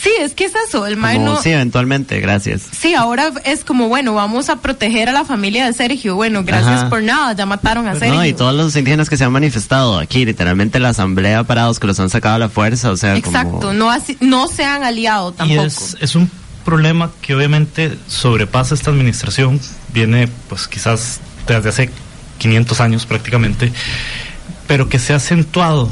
Sí, 0.02 0.10
es 0.20 0.32
que 0.34 0.44
es 0.46 0.52
eso, 0.68 0.86
el 0.86 0.96
MAE 0.96 1.18
no... 1.18 1.42
sí, 1.42 1.50
eventualmente, 1.50 2.20
gracias. 2.20 2.62
Sí, 2.72 2.94
ahora 2.94 3.30
es 3.44 3.64
como, 3.64 3.88
bueno, 3.88 4.14
vamos 4.14 4.48
a 4.48 4.56
proteger 4.56 5.08
a 5.10 5.12
la 5.12 5.24
familia 5.24 5.66
de 5.66 5.72
Sergio. 5.74 6.14
Bueno, 6.14 6.42
gracias 6.42 6.80
Ajá. 6.80 6.88
por 6.90 7.02
nada, 7.02 7.32
ya 7.34 7.44
mataron 7.44 7.86
a 7.86 7.94
Sergio. 7.94 8.14
No, 8.14 8.24
y 8.24 8.32
todos 8.32 8.54
los 8.54 8.74
indígenas 8.76 9.10
que 9.10 9.16
se 9.18 9.24
han 9.24 9.32
manifestado 9.32 9.98
aquí, 9.98 10.24
literalmente 10.24 10.80
la 10.80 10.90
asamblea 10.90 11.44
parados 11.44 11.78
que 11.78 11.86
los 11.86 12.00
han 12.00 12.08
sacado 12.08 12.36
a 12.36 12.38
la 12.38 12.48
fuerza, 12.48 12.90
o 12.90 12.96
sea, 12.96 13.14
Exacto, 13.16 13.58
como... 13.60 13.72
no, 13.74 13.90
así- 13.90 14.16
no 14.20 14.48
se 14.48 14.64
han 14.64 14.84
aliado 14.84 15.30
Y 15.30 15.38
tampoco. 15.38 15.62
es, 15.64 15.96
es 16.00 16.14
un 16.14 16.30
problema 16.64 17.10
que 17.20 17.34
obviamente 17.34 17.98
sobrepasa 18.06 18.74
esta 18.74 18.90
administración, 18.90 19.60
viene 19.92 20.28
pues 20.48 20.66
quizás 20.68 21.20
desde 21.46 21.68
hace 21.68 21.90
500 22.38 22.80
años 22.80 23.04
prácticamente, 23.06 23.70
pero 24.66 24.88
que 24.88 24.98
se 24.98 25.12
ha 25.12 25.16
acentuado, 25.16 25.90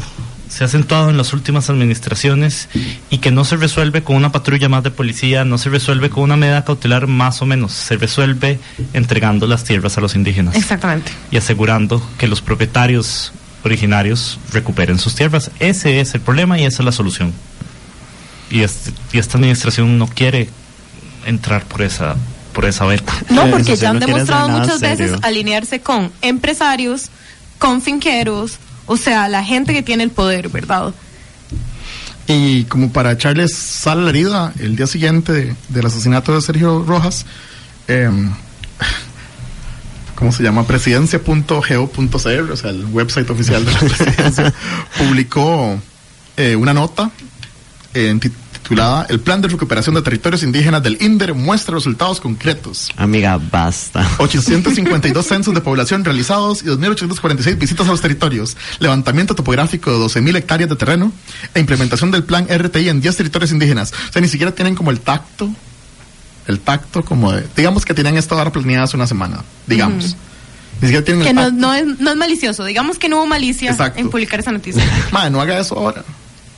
se 0.58 0.64
ha 0.64 0.66
acentuado 0.66 1.08
en 1.08 1.16
las 1.16 1.32
últimas 1.32 1.70
administraciones 1.70 2.68
y 3.10 3.18
que 3.18 3.30
no 3.30 3.44
se 3.44 3.56
resuelve 3.56 4.02
con 4.02 4.16
una 4.16 4.32
patrulla 4.32 4.68
más 4.68 4.82
de 4.82 4.90
policía, 4.90 5.44
no 5.44 5.56
se 5.56 5.68
resuelve 5.70 6.10
con 6.10 6.24
una 6.24 6.36
medida 6.36 6.64
cautelar 6.64 7.06
más 7.06 7.40
o 7.42 7.46
menos, 7.46 7.70
se 7.70 7.96
resuelve 7.96 8.58
entregando 8.92 9.46
las 9.46 9.62
tierras 9.62 9.96
a 9.98 10.00
los 10.00 10.16
indígenas 10.16 10.56
Exactamente. 10.56 11.12
y 11.30 11.36
asegurando 11.36 12.04
que 12.18 12.26
los 12.26 12.40
propietarios 12.42 13.30
originarios 13.62 14.40
recuperen 14.52 14.98
sus 14.98 15.14
tierras. 15.14 15.52
Ese 15.60 16.00
es 16.00 16.12
el 16.14 16.22
problema 16.22 16.58
y 16.58 16.64
esa 16.64 16.82
es 16.82 16.86
la 16.86 16.92
solución. 16.92 17.32
Y, 18.50 18.62
este- 18.62 18.90
y 19.12 19.18
esta 19.18 19.38
administración 19.38 19.96
no 19.96 20.08
quiere 20.08 20.48
entrar 21.24 21.66
por 21.66 21.82
esa 21.82 22.16
por 22.52 22.64
esa 22.64 22.84
veta. 22.84 23.12
No, 23.30 23.46
porque 23.48 23.76
ya 23.76 23.90
han 23.90 24.00
no 24.00 24.06
demostrado 24.06 24.48
muchas 24.48 24.80
veces 24.80 25.12
alinearse 25.22 25.80
con 25.82 26.10
empresarios, 26.20 27.10
con 27.60 27.80
finqueros, 27.80 28.58
o 28.88 28.96
sea, 28.96 29.28
la 29.28 29.44
gente 29.44 29.72
que 29.72 29.82
tiene 29.84 30.02
el 30.02 30.10
poder, 30.10 30.48
¿verdad? 30.48 30.92
Y 32.26 32.64
como 32.64 32.92
para 32.92 33.12
echarles 33.12 33.54
sal 33.56 34.00
a 34.00 34.02
la 34.02 34.10
herida, 34.10 34.52
el 34.58 34.74
día 34.76 34.86
siguiente 34.86 35.32
de- 35.32 35.56
del 35.68 35.86
asesinato 35.86 36.34
de 36.34 36.42
Sergio 36.42 36.84
Rojas, 36.86 37.24
em, 37.86 38.30
¿cómo 40.14 40.32
se 40.32 40.42
llama? 40.42 40.66
Presidencia.go.cr, 40.66 42.52
o 42.52 42.56
sea, 42.56 42.70
el 42.70 42.84
website 42.86 43.30
oficial 43.30 43.64
de 43.64 43.72
la 43.72 43.78
presidencia, 43.80 44.52
publicó 44.98 45.80
eh, 46.36 46.54
una 46.56 46.74
nota 46.74 47.10
eh, 47.94 48.10
titulada 48.68 49.06
El 49.08 49.20
Plan 49.20 49.40
de 49.40 49.48
Recuperación 49.48 49.94
de 49.94 50.02
Territorios 50.02 50.42
Indígenas 50.42 50.82
del 50.82 50.98
INDER 51.00 51.32
muestra 51.32 51.74
resultados 51.74 52.20
concretos. 52.20 52.90
Amiga, 52.96 53.40
basta. 53.50 54.06
852 54.18 55.26
censos 55.26 55.54
de 55.54 55.62
población 55.62 56.04
realizados 56.04 56.62
y 56.62 56.66
2.846 56.66 57.58
visitas 57.58 57.88
a 57.88 57.90
los 57.90 58.02
territorios, 58.02 58.58
levantamiento 58.78 59.34
topográfico 59.34 59.90
de 59.90 59.96
12.000 60.04 60.36
hectáreas 60.36 60.68
de 60.68 60.76
terreno 60.76 61.10
e 61.54 61.60
implementación 61.60 62.10
del 62.10 62.24
plan 62.24 62.46
RTI 62.46 62.90
en 62.90 63.00
10 63.00 63.16
territorios 63.16 63.52
indígenas. 63.52 63.92
O 64.10 64.12
sea, 64.12 64.20
ni 64.20 64.28
siquiera 64.28 64.52
tienen 64.52 64.74
como 64.74 64.90
el 64.90 65.00
tacto, 65.00 65.48
el 66.46 66.60
tacto 66.60 67.02
como 67.02 67.32
de, 67.32 67.46
digamos 67.56 67.86
que 67.86 67.94
tenían 67.94 68.18
esta 68.18 68.34
hora 68.34 68.52
planeada 68.52 68.84
hace 68.84 68.96
una 68.96 69.06
semana, 69.06 69.44
digamos. 69.66 70.14
Ni 70.82 70.88
siquiera 70.88 71.04
tienen 71.04 71.22
Que 71.22 71.30
el 71.30 71.36
no, 71.36 71.42
tacto. 71.42 71.56
no, 71.56 71.72
es, 71.72 71.86
no 72.00 72.10
es 72.10 72.16
malicioso. 72.16 72.64
Digamos 72.66 72.98
que 72.98 73.08
no 73.08 73.16
hubo 73.16 73.26
malicia 73.26 73.70
Exacto. 73.70 73.98
en 73.98 74.10
publicar 74.10 74.40
esa 74.40 74.52
noticia. 74.52 74.84
Madre, 75.10 75.30
no 75.30 75.40
haga 75.40 75.58
eso 75.58 75.74
ahora. 75.76 76.04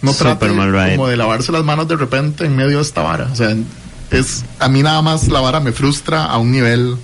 No 0.03 0.15
trate 0.15 0.49
como 0.49 1.07
de 1.09 1.17
lavarse 1.17 1.53
las 1.53 1.65
manos 1.65 1.89
de 1.89 1.97
repente 1.97 2.45
en 2.47 2.57
medio 2.57 2.79
de 2.79 2.83
esta 2.83 3.03
vara. 3.03 3.29
O 3.31 3.37
sea, 3.37 3.55
es, 4.11 4.45
a 4.59 4.69
mí 4.69 4.83
nada 4.83 5.03
más 5.03 5.29
la 5.29 5.41
vara 5.41 5.61
me 5.61 5.73
frustra 5.73 6.25
a 6.25 6.39
un 6.39 6.51
nivel 6.53 6.97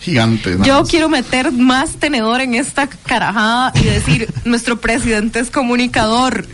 gigante. 0.00 0.56
Yo 0.62 0.80
más. 0.80 0.88
quiero 0.90 1.08
meter 1.08 1.52
más 1.52 1.96
tenedor 1.96 2.40
en 2.40 2.54
esta 2.54 2.88
carajada 2.88 3.72
y 3.74 3.84
decir, 3.84 4.28
nuestro 4.44 4.80
presidente 4.80 5.40
es 5.40 5.50
comunicador. 5.50 6.46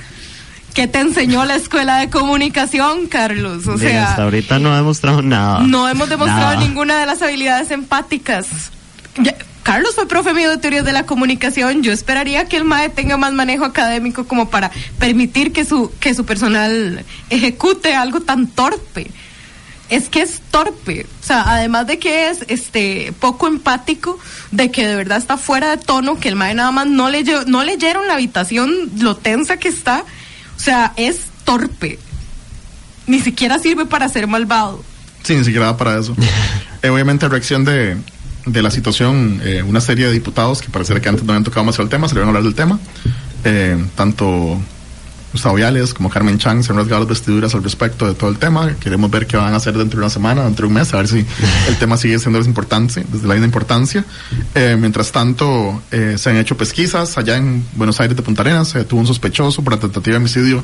¿Qué 0.75 0.87
te 0.87 1.01
enseñó 1.01 1.45
la 1.45 1.57
escuela 1.57 1.99
de 1.99 2.09
comunicación, 2.09 3.07
Carlos? 3.07 3.67
O 3.67 3.77
sea, 3.77 4.09
hasta 4.11 4.23
ahorita 4.23 4.59
no 4.59 4.73
ha 4.73 4.77
demostrado 4.77 5.21
nada. 5.21 5.61
no 5.61 5.87
hemos 5.87 6.09
demostrado 6.09 6.55
Nada. 6.55 6.61
ninguna 6.67 6.99
de 6.99 7.07
las 7.07 7.21
habilidades 7.21 7.71
empáticas. 7.71 8.47
Ya- 9.19 9.37
Carlos 9.63 9.95
fue 9.95 10.09
profe 10.09 10.35
mío 10.35 10.51
de 10.51 10.59
teorías 10.59 10.85
de 10.85 10.93
la 10.93 11.07
comunicación. 11.07 11.83
Yo 11.83 11.93
esperaría 11.93 12.47
que 12.47 12.57
el 12.57 12.65
MAE 12.65 12.89
tenga 12.89 13.17
más 13.17 13.33
manejo 13.33 13.65
académico 13.65 14.25
como 14.25 14.51
para 14.51 14.71
permitir 14.99 15.53
que 15.53 15.65
su, 15.65 15.93
que 16.01 16.15
su 16.15 16.25
personal 16.25 17.05
ejecute 17.31 17.95
algo 17.95 18.21
tan 18.21 18.49
torpe. 18.49 19.11
Es 19.89 20.09
que 20.09 20.23
es 20.23 20.41
torpe. 20.51 21.07
O 21.23 21.27
sea, 21.27 21.45
además 21.47 21.87
de 21.87 21.99
que 21.99 22.29
es 22.29 22.41
este 22.49 23.13
poco 23.21 23.47
empático, 23.47 24.19
de 24.51 24.71
que 24.71 24.87
de 24.87 24.97
verdad 24.97 25.19
está 25.19 25.37
fuera 25.37 25.71
de 25.71 25.77
tono, 25.77 26.19
que 26.19 26.29
el 26.29 26.37
MAE 26.37 26.55
nada 26.55 26.73
más 26.73 26.87
no, 26.87 27.09
leyó, 27.09 27.45
no 27.45 27.63
leyeron 27.63 28.07
la 28.09 28.15
habitación, 28.15 28.73
lo 28.99 29.17
tensa 29.17 29.59
que 29.59 29.69
está. 29.69 30.05
O 30.57 30.61
sea, 30.61 30.93
es 30.97 31.21
torpe. 31.45 31.99
Ni 33.07 33.21
siquiera 33.21 33.59
sirve 33.59 33.87
para 33.87 34.09
ser 34.09 34.27
malvado. 34.27 34.83
Sí, 35.23 35.37
ni 35.37 35.45
siquiera 35.45 35.77
para 35.77 35.99
eso. 35.99 36.17
Eh, 36.85 36.89
obviamente, 36.89 37.29
reacción 37.29 37.65
de, 37.65 37.97
de 38.47 38.63
la 38.63 38.71
situación, 38.71 39.41
eh, 39.45 39.63
una 39.63 39.81
serie 39.81 40.07
de 40.07 40.13
diputados 40.13 40.61
que 40.61 40.69
pareciera 40.69 41.01
que 41.01 41.09
antes 41.09 41.25
no 41.25 41.33
habían 41.33 41.45
tocado 41.45 41.65
más 41.65 41.79
el 41.79 41.89
tema, 41.89 42.09
se 42.09 42.15
le 42.15 42.21
van 42.21 42.29
a 42.29 42.31
hablar 42.31 42.45
del 42.45 42.55
tema. 42.55 42.79
Eh, 43.45 43.77
tanto 43.95 44.61
Gustavo 45.33 45.55
Viales 45.55 45.95
como 45.95 46.11
Carmen 46.11 46.39
Chang 46.39 46.63
se 46.63 46.73
han 46.73 46.79
rasgado 46.79 47.01
las 47.01 47.09
vestiduras 47.09 47.55
al 47.55 47.65
respecto 47.65 48.07
de 48.07 48.15
todo 48.15 48.29
el 48.29 48.39
tema. 48.39 48.75
Queremos 48.79 49.11
ver 49.11 49.27
qué 49.27 49.39
van 49.39 49.55
a 49.55 49.57
hacer 49.57 49.77
dentro 49.77 49.99
de 49.99 50.05
una 50.05 50.11
semana, 50.11 50.45
dentro 50.45 50.67
de 50.67 50.69
un 50.69 50.75
mes, 50.75 50.93
a 50.93 50.99
ver 50.99 51.09
si 51.09 51.19
el 51.69 51.77
tema 51.79 51.97
sigue 51.97 52.19
siendo 52.19 52.39
de 52.39 52.47
importancia, 52.47 53.03
desde 53.11 53.27
la 53.27 53.35
misma 53.35 53.47
importancia. 53.47 54.05
Eh, 54.55 54.77
mientras 54.79 55.11
tanto, 55.11 55.83
eh, 55.91 56.17
se 56.19 56.31
han 56.31 56.37
hecho 56.37 56.57
pesquisas 56.57 57.17
allá 57.17 57.37
en 57.39 57.65
Buenos 57.75 57.99
Aires 58.01 58.17
de 58.17 58.23
Punta 58.23 58.43
Arenas. 58.43 58.69
Se 58.69 58.85
tuvo 58.85 59.01
un 59.01 59.07
sospechoso 59.07 59.65
por 59.65 59.73
la 59.73 59.81
tentativa 59.81 60.15
de 60.15 60.19
homicidio 60.19 60.63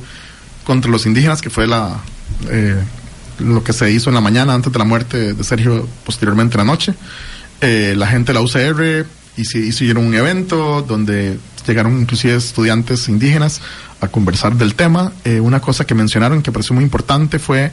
contra 0.64 0.90
los 0.90 1.06
indígenas, 1.06 1.40
que 1.40 1.48
fue 1.48 1.66
la 1.66 1.98
eh, 2.50 2.76
lo 3.38 3.64
que 3.64 3.72
se 3.72 3.90
hizo 3.90 4.10
en 4.10 4.14
la 4.14 4.20
mañana 4.20 4.52
antes 4.52 4.70
de 4.70 4.78
la 4.78 4.84
muerte 4.84 5.32
de 5.32 5.44
Sergio, 5.44 5.88
posteriormente 6.04 6.56
en 6.56 6.66
la 6.66 6.72
noche. 6.72 6.94
Eh, 7.60 7.94
la 7.96 8.06
gente 8.06 8.32
de 8.32 8.34
la 8.34 8.40
UCR 8.40 9.04
hici- 9.36 9.66
hicieron 9.66 10.06
un 10.06 10.14
evento 10.14 10.82
donde 10.82 11.38
llegaron 11.66 12.00
inclusive 12.00 12.36
estudiantes 12.36 13.08
indígenas 13.08 13.60
a 14.00 14.08
conversar 14.08 14.54
del 14.54 14.74
tema. 14.74 15.12
Eh, 15.24 15.40
una 15.40 15.60
cosa 15.60 15.84
que 15.84 15.94
mencionaron 15.94 16.42
que 16.42 16.52
pareció 16.52 16.74
muy 16.74 16.84
importante 16.84 17.38
fue 17.38 17.72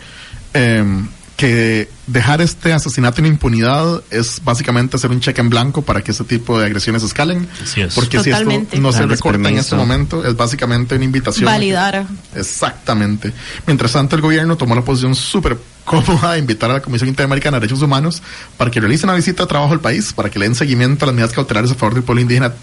em, 0.54 1.08
que 1.38 1.90
dejar 2.08 2.40
este 2.42 2.72
asesinato 2.72 3.20
en 3.20 3.26
impunidad 3.26 4.02
es 4.10 4.42
básicamente 4.44 4.96
hacer 4.96 5.12
un 5.12 5.20
cheque 5.20 5.42
en 5.42 5.50
blanco 5.50 5.82
para 5.82 6.02
que 6.02 6.12
ese 6.12 6.24
tipo 6.24 6.58
de 6.58 6.66
agresiones 6.66 7.04
escalen. 7.04 7.48
Así 7.62 7.82
es. 7.82 7.94
Porque 7.94 8.18
Totalmente. 8.20 8.70
si 8.72 8.76
esto 8.78 8.82
no 8.82 8.94
se 8.94 9.06
recorta 9.06 9.50
en 9.50 9.58
este 9.58 9.76
momento, 9.76 10.26
es 10.26 10.36
básicamente 10.36 10.96
una 10.96 11.04
invitación. 11.04 11.42
que- 11.46 11.52
Validar. 11.52 12.06
Exactamente. 12.36 13.34
Mientras 13.68 13.92
tanto, 13.92 14.16
el 14.16 14.22
gobierno 14.22 14.56
tomó 14.56 14.76
la 14.76 14.82
posición 14.84 15.14
súper 15.14 15.58
cómoda 15.84 16.34
de 16.34 16.40
invitar 16.40 16.72
a 16.72 16.76
la 16.76 16.82
Comisión 16.82 17.10
Interamericana 17.10 17.58
de 17.58 17.62
Derechos 17.62 17.82
Humanos 17.84 18.22
para 18.58 18.72
que 18.72 18.80
realice 18.80 19.06
una 19.06 19.14
visita 19.16 19.44
de 19.44 19.48
trabajo 19.48 19.74
al 19.74 19.82
país, 19.82 20.14
para 20.14 20.30
que 20.30 20.40
le 20.40 20.46
den 20.46 20.56
seguimiento 20.56 21.04
a 21.04 21.08
las 21.08 21.16
medidas 21.16 21.34
cautelares 21.34 21.70
a 21.72 21.76
favor 21.76 21.96
del 21.96 22.04
pueblo 22.04 22.22
indígena 22.22 22.54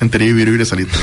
en 0.00 0.08
y 0.08 0.64
Salito. 0.64 0.96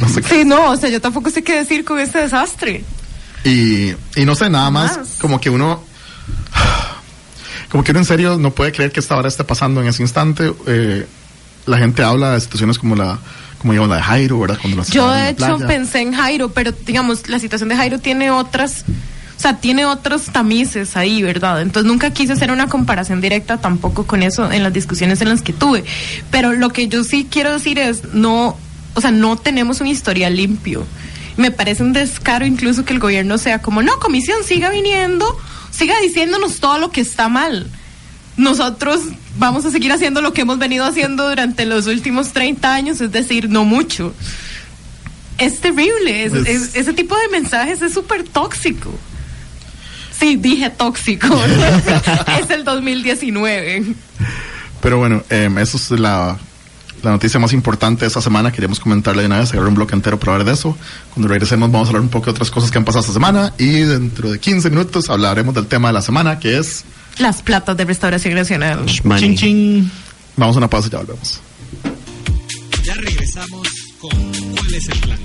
no 0.00 0.08
sé. 0.08 0.22
Sí, 0.22 0.44
no, 0.44 0.70
o 0.70 0.76
sea, 0.76 0.88
yo 0.88 1.00
tampoco 1.00 1.28
sé 1.30 1.42
qué 1.42 1.56
decir 1.56 1.84
con 1.84 1.98
este 1.98 2.18
desastre. 2.20 2.84
Y, 3.44 3.94
y 4.16 4.24
no 4.24 4.34
sé, 4.34 4.50
nada 4.50 4.70
más, 4.70 4.98
Más. 4.98 5.16
como 5.20 5.40
que 5.40 5.48
uno, 5.50 5.82
como 7.70 7.84
que 7.84 7.92
uno 7.92 8.00
en 8.00 8.04
serio 8.06 8.36
no 8.38 8.50
puede 8.50 8.72
creer 8.72 8.92
que 8.92 9.00
esta 9.00 9.16
hora 9.16 9.28
esté 9.28 9.44
pasando 9.44 9.80
en 9.80 9.88
ese 9.88 10.02
instante. 10.02 10.52
Eh, 10.66 11.06
la 11.66 11.78
gente 11.78 12.02
habla 12.02 12.32
de 12.32 12.40
situaciones 12.40 12.78
como 12.78 12.96
la, 12.96 13.18
como 13.58 13.72
digamos 13.72 13.90
la 13.90 13.96
de 13.96 14.02
Jairo, 14.02 14.40
¿verdad? 14.40 14.58
Cuando 14.60 14.82
Yo 14.84 15.10
de 15.10 15.30
hecho 15.30 15.56
playa. 15.56 15.66
pensé 15.66 16.00
en 16.00 16.12
Jairo, 16.12 16.50
pero 16.50 16.72
digamos, 16.72 17.28
la 17.28 17.38
situación 17.38 17.68
de 17.68 17.76
Jairo 17.76 17.98
tiene 17.98 18.30
otras, 18.30 18.84
o 19.36 19.40
sea, 19.40 19.58
tiene 19.58 19.86
otros 19.86 20.24
tamices 20.26 20.96
ahí, 20.96 21.22
¿verdad? 21.22 21.62
Entonces 21.62 21.90
nunca 21.90 22.10
quise 22.10 22.32
hacer 22.32 22.50
una 22.50 22.68
comparación 22.68 23.20
directa 23.20 23.58
tampoco 23.58 24.06
con 24.06 24.22
eso 24.22 24.50
en 24.50 24.62
las 24.62 24.72
discusiones 24.72 25.20
en 25.22 25.28
las 25.28 25.42
que 25.42 25.52
tuve. 25.52 25.84
Pero 26.30 26.52
lo 26.52 26.70
que 26.70 26.88
yo 26.88 27.04
sí 27.04 27.26
quiero 27.30 27.52
decir 27.52 27.78
es, 27.78 28.04
no, 28.12 28.56
o 28.94 29.00
sea, 29.00 29.10
no 29.10 29.36
tenemos 29.36 29.80
un 29.80 29.86
historial 29.86 30.36
limpio. 30.36 30.84
Me 31.36 31.50
parece 31.50 31.82
un 31.82 31.92
descaro 31.92 32.44
incluso 32.46 32.84
que 32.84 32.92
el 32.92 32.98
gobierno 32.98 33.38
sea 33.38 33.60
como, 33.62 33.82
no, 33.82 33.98
comisión, 33.98 34.42
siga 34.44 34.70
viniendo, 34.70 35.38
siga 35.70 35.98
diciéndonos 36.00 36.60
todo 36.60 36.78
lo 36.78 36.90
que 36.90 37.00
está 37.00 37.28
mal. 37.28 37.70
Nosotros 38.36 39.00
vamos 39.38 39.64
a 39.64 39.70
seguir 39.70 39.92
haciendo 39.92 40.20
lo 40.20 40.32
que 40.32 40.42
hemos 40.42 40.58
venido 40.58 40.84
haciendo 40.84 41.28
durante 41.28 41.66
los 41.66 41.86
últimos 41.86 42.32
30 42.32 42.72
años, 42.74 43.00
es 43.00 43.12
decir, 43.12 43.48
no 43.50 43.64
mucho. 43.64 44.14
Es 45.38 45.60
terrible, 45.60 46.24
es- 46.24 46.32
Es- 46.34 46.46
es- 46.46 46.74
ese 46.76 46.92
tipo 46.92 47.16
de 47.16 47.28
mensajes 47.28 47.80
es 47.82 47.92
súper 47.94 48.24
tóxico. 48.24 48.92
Sí, 50.18 50.36
dije 50.36 50.68
tóxico. 50.70 51.28
es 52.42 52.50
el 52.50 52.64
2019. 52.64 53.94
Pero 54.82 54.98
bueno, 54.98 55.22
eh, 55.30 55.48
eso 55.58 55.76
es 55.78 55.90
la, 55.98 56.38
la 57.02 57.10
noticia 57.10 57.40
más 57.40 57.52
importante 57.52 58.02
de 58.02 58.08
esta 58.08 58.20
semana. 58.20 58.52
Queríamos 58.52 58.80
comentarle 58.80 59.22
de 59.22 59.26
una 59.26 59.40
vez, 59.40 59.50
agarrar 59.50 59.68
un 59.68 59.74
bloque 59.74 59.94
entero 59.94 60.18
para 60.18 60.32
hablar 60.32 60.46
de 60.46 60.54
eso. 60.54 60.76
Cuando 61.14 61.28
regresemos 61.28 61.70
vamos 61.70 61.88
a 61.88 61.90
hablar 61.90 62.02
un 62.02 62.08
poco 62.08 62.26
de 62.26 62.32
otras 62.32 62.50
cosas 62.50 62.70
que 62.70 62.78
han 62.78 62.84
pasado 62.84 63.00
esta 63.00 63.12
semana 63.12 63.52
y 63.58 63.80
dentro 63.80 64.30
de 64.30 64.38
15 64.38 64.70
minutos 64.70 65.10
hablaremos 65.10 65.54
del 65.54 65.66
tema 65.66 65.88
de 65.88 65.94
la 65.94 66.02
semana 66.02 66.38
que 66.38 66.58
es... 66.58 66.84
Las 67.18 67.42
platas 67.42 67.76
de 67.76 67.84
restauración 67.84 68.34
nacional. 68.34 68.86
Money. 69.04 69.20
Chin, 69.20 69.36
chin. 69.36 69.90
Vamos 70.36 70.56
a 70.56 70.58
una 70.58 70.70
pausa 70.70 70.88
y 70.88 70.90
ya 70.90 70.98
volvemos. 70.98 71.40
Ya 72.84 72.94
regresamos 72.94 73.68
con 73.98 74.10
¿Cuál 74.10 74.74
es 74.74 74.88
el 74.88 74.98
plan? 75.00 75.18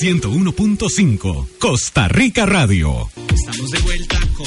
101.5 0.00 1.46
Costa 1.58 2.08
Rica 2.08 2.46
Radio. 2.46 3.10
Estamos 3.32 3.70
de 3.70 3.78
vuelta 3.80 4.18
con 4.34 4.46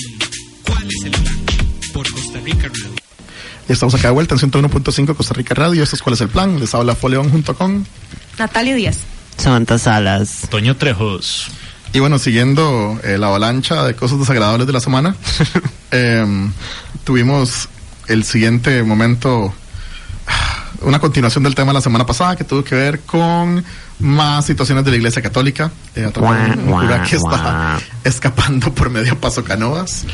¿Cuál 0.66 0.88
es 0.88 1.04
el 1.06 1.12
plan? 1.12 1.38
Por 1.94 2.12
Costa 2.12 2.40
Rica 2.40 2.68
Radio. 2.70 2.93
Ya 3.68 3.74
estamos 3.74 3.96
acá 3.96 4.10
de 4.10 4.14
vuelta 4.14 4.36
en 4.36 4.42
101.5 4.42 5.16
Costa 5.16 5.34
Rica 5.34 5.56
Radio. 5.56 5.84
Esto 5.84 5.96
es 5.96 6.02
cuál 6.02 6.14
es 6.14 6.22
el 6.22 6.30
plan. 6.30 6.60
Les 6.60 6.74
habla 6.76 6.96
Foleón 6.96 7.30
junto 7.30 7.56
con... 7.56 7.88
Natalia 8.38 8.76
Díaz. 8.76 9.00
Samantha 9.38 9.78
Salas. 9.78 10.48
Toño 10.50 10.76
Trejos. 10.76 11.50
Y 11.94 12.00
bueno, 12.00 12.18
siguiendo 12.20 13.00
eh, 13.04 13.18
la 13.18 13.28
avalancha 13.28 13.84
de 13.84 13.96
cosas 13.96 14.20
desagradables 14.20 14.66
de 14.66 14.74
la 14.74 14.80
semana, 14.80 15.16
em, 15.92 16.52
tuvimos 17.04 17.70
el 18.08 18.24
siguiente 18.24 18.84
momento, 18.84 19.54
una 20.82 21.00
continuación 21.00 21.44
del 21.44 21.56
tema 21.56 21.72
de 21.72 21.76
la 21.76 21.82
semana 21.82 22.06
pasada 22.06 22.36
que 22.36 22.44
tuvo 22.44 22.64
que 22.64 22.76
ver 22.76 23.00
con 23.02 23.64
más 24.00 24.46
situaciones 24.46 24.84
de 24.84 24.92
la 24.92 24.98
Iglesia 24.98 25.22
Católica. 25.22 25.72
Eh, 25.96 26.06
a 26.06 26.12
través 26.12 26.56
de 26.56 26.62
un 26.62 26.72
cura 26.72 27.04
que 27.04 27.16
está 27.16 27.80
escapando 28.04 28.74
por 28.74 28.90
medio 28.90 29.18
paso 29.20 29.44
canoas. 29.44 30.06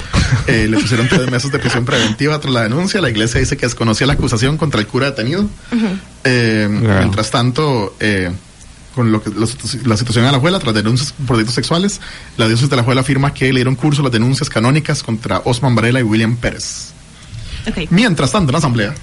Eh, 0.47 0.67
le 0.69 0.77
pusieron 0.77 1.07
tres 1.07 1.29
meses 1.31 1.51
de 1.51 1.59
prisión 1.59 1.85
preventiva 1.85 2.39
tras 2.39 2.53
la 2.53 2.63
denuncia. 2.63 3.01
La 3.01 3.09
Iglesia 3.09 3.39
dice 3.39 3.57
que 3.57 3.65
desconocía 3.65 4.07
la 4.07 4.13
acusación 4.13 4.57
contra 4.57 4.79
el 4.79 4.87
cura 4.87 5.07
detenido. 5.07 5.47
Eh, 6.23 6.67
mientras 6.69 7.31
tanto, 7.31 7.95
eh, 7.99 8.31
con 8.93 9.11
lo 9.11 9.23
que, 9.23 9.29
la, 9.29 9.47
la 9.85 9.97
situación 9.97 10.25
de 10.25 10.31
la 10.31 10.37
abuela 10.37 10.59
tras 10.59 10.75
denuncias 10.75 11.13
por 11.25 11.37
delitos 11.37 11.55
sexuales, 11.55 11.99
la 12.37 12.47
diócesis 12.47 12.69
de 12.69 12.75
la 12.75 12.81
abuela 12.81 13.01
afirma 13.01 13.33
que 13.33 13.45
le 13.45 13.59
dieron 13.59 13.75
curso 13.75 14.01
a 14.01 14.03
las 14.03 14.13
denuncias 14.13 14.49
canónicas 14.49 15.03
contra 15.03 15.41
Osman 15.45 15.73
Varela 15.75 15.99
y 15.99 16.03
William 16.03 16.35
Pérez. 16.35 16.91
Ok. 17.67 17.89
Mientras 17.89 18.31
tanto, 18.31 18.49
en 18.49 18.53
la 18.53 18.59
asamblea. 18.59 18.93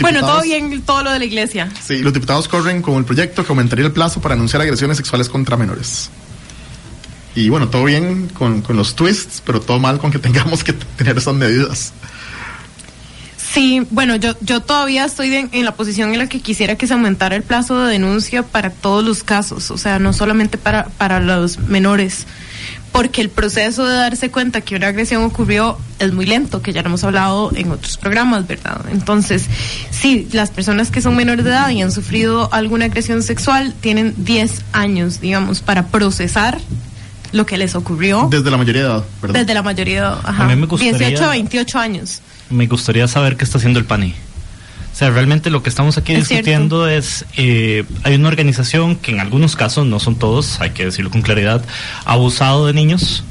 Bueno, 0.00 0.20
todo 0.20 0.42
bien, 0.42 0.82
todo 0.82 1.02
lo 1.02 1.12
de 1.12 1.18
la 1.18 1.24
iglesia. 1.24 1.68
Sí, 1.82 1.98
los 1.98 2.12
diputados 2.12 2.48
corren 2.48 2.82
con 2.82 2.96
el 2.96 3.04
proyecto 3.04 3.44
que 3.44 3.52
aumentaría 3.52 3.86
el 3.86 3.92
plazo 3.92 4.20
para 4.20 4.34
anunciar 4.34 4.62
agresiones 4.62 4.96
sexuales 4.96 5.28
contra 5.28 5.56
menores. 5.56 6.10
Y 7.34 7.48
bueno, 7.50 7.68
todo 7.68 7.84
bien 7.84 8.28
con, 8.28 8.62
con 8.62 8.76
los 8.76 8.96
twists, 8.96 9.42
pero 9.44 9.60
todo 9.60 9.78
mal 9.78 9.98
con 9.98 10.10
que 10.10 10.18
tengamos 10.18 10.64
que 10.64 10.72
tener 10.72 11.18
esas 11.18 11.34
medidas. 11.34 11.92
Sí, 13.36 13.86
bueno, 13.90 14.16
yo, 14.16 14.34
yo 14.40 14.60
todavía 14.60 15.04
estoy 15.04 15.34
en, 15.34 15.48
en 15.52 15.64
la 15.64 15.74
posición 15.74 16.12
en 16.12 16.18
la 16.18 16.28
que 16.28 16.40
quisiera 16.40 16.76
que 16.76 16.86
se 16.86 16.92
aumentara 16.92 17.34
el 17.34 17.42
plazo 17.42 17.78
de 17.78 17.92
denuncia 17.92 18.42
para 18.42 18.70
todos 18.70 19.02
los 19.04 19.22
casos, 19.22 19.70
o 19.70 19.78
sea, 19.78 19.98
no 19.98 20.12
solamente 20.12 20.58
para, 20.58 20.84
para 20.90 21.18
los 21.20 21.58
menores, 21.60 22.26
porque 22.92 23.20
el 23.20 23.28
proceso 23.30 23.86
de 23.86 23.94
darse 23.94 24.30
cuenta 24.30 24.60
que 24.60 24.74
una 24.76 24.88
agresión 24.88 25.22
ocurrió 25.22 25.78
es 25.98 26.12
muy 26.12 26.26
lento, 26.26 26.62
que 26.62 26.72
ya 26.72 26.82
lo 26.82 26.88
hemos 26.88 27.04
hablado 27.04 27.50
en 27.54 27.70
otros 27.70 27.96
programas, 27.96 28.46
¿verdad? 28.46 28.80
Entonces, 28.90 29.44
sí, 29.90 30.28
las 30.32 30.50
personas 30.50 30.90
que 30.90 31.00
son 31.00 31.14
menores 31.16 31.44
de 31.44 31.50
edad 31.52 31.70
y 31.70 31.82
han 31.82 31.92
sufrido 31.92 32.52
alguna 32.52 32.86
agresión 32.86 33.22
sexual 33.22 33.74
tienen 33.80 34.14
10 34.18 34.62
años, 34.72 35.20
digamos, 35.20 35.60
para 35.60 35.86
procesar 35.88 36.58
lo 37.32 37.44
que 37.44 37.58
les 37.58 37.74
ocurrió 37.74 38.26
Desde 38.30 38.50
la 38.50 38.56
mayoría 38.56 38.82
de 38.82 38.88
edad, 38.88 39.04
¿verdad? 39.20 39.40
desde 39.40 39.54
la 39.54 39.62
mayoría 39.62 39.94
de 39.94 40.00
edad, 40.00 40.18
ajá, 40.24 40.44
A 40.44 40.46
mí 40.48 40.56
me 40.56 40.66
gustaría- 40.66 41.08
18 41.08 41.24
a 41.24 41.28
28 41.30 41.78
años. 41.78 42.20
me 42.50 42.66
gustaría 42.66 43.06
saber 43.06 43.36
qué 43.36 43.44
está 43.44 43.58
haciendo 43.58 43.78
el 43.78 43.84
PANI. 43.84 44.14
O 44.98 45.00
sea, 45.00 45.10
realmente 45.10 45.48
lo 45.48 45.62
que 45.62 45.68
estamos 45.68 45.96
aquí 45.96 46.12
Es 46.12 46.28
discutiendo 46.28 46.88
es, 46.88 47.24
eh, 47.36 47.84
hay 48.02 48.16
una 48.16 48.26
organización 48.26 48.96
que 48.96 49.12
en 49.12 49.20
algunos 49.20 49.54
casos, 49.54 49.86
no 49.86 50.00
son 50.00 50.16
todos, 50.16 50.60
hay 50.60 50.70
que 50.70 50.86
decirlo 50.86 51.08
con 51.12 51.22
claridad, 51.22 51.64
ha 52.04 52.14
abusado 52.14 52.66
de 52.66 52.72
niños 52.72 53.22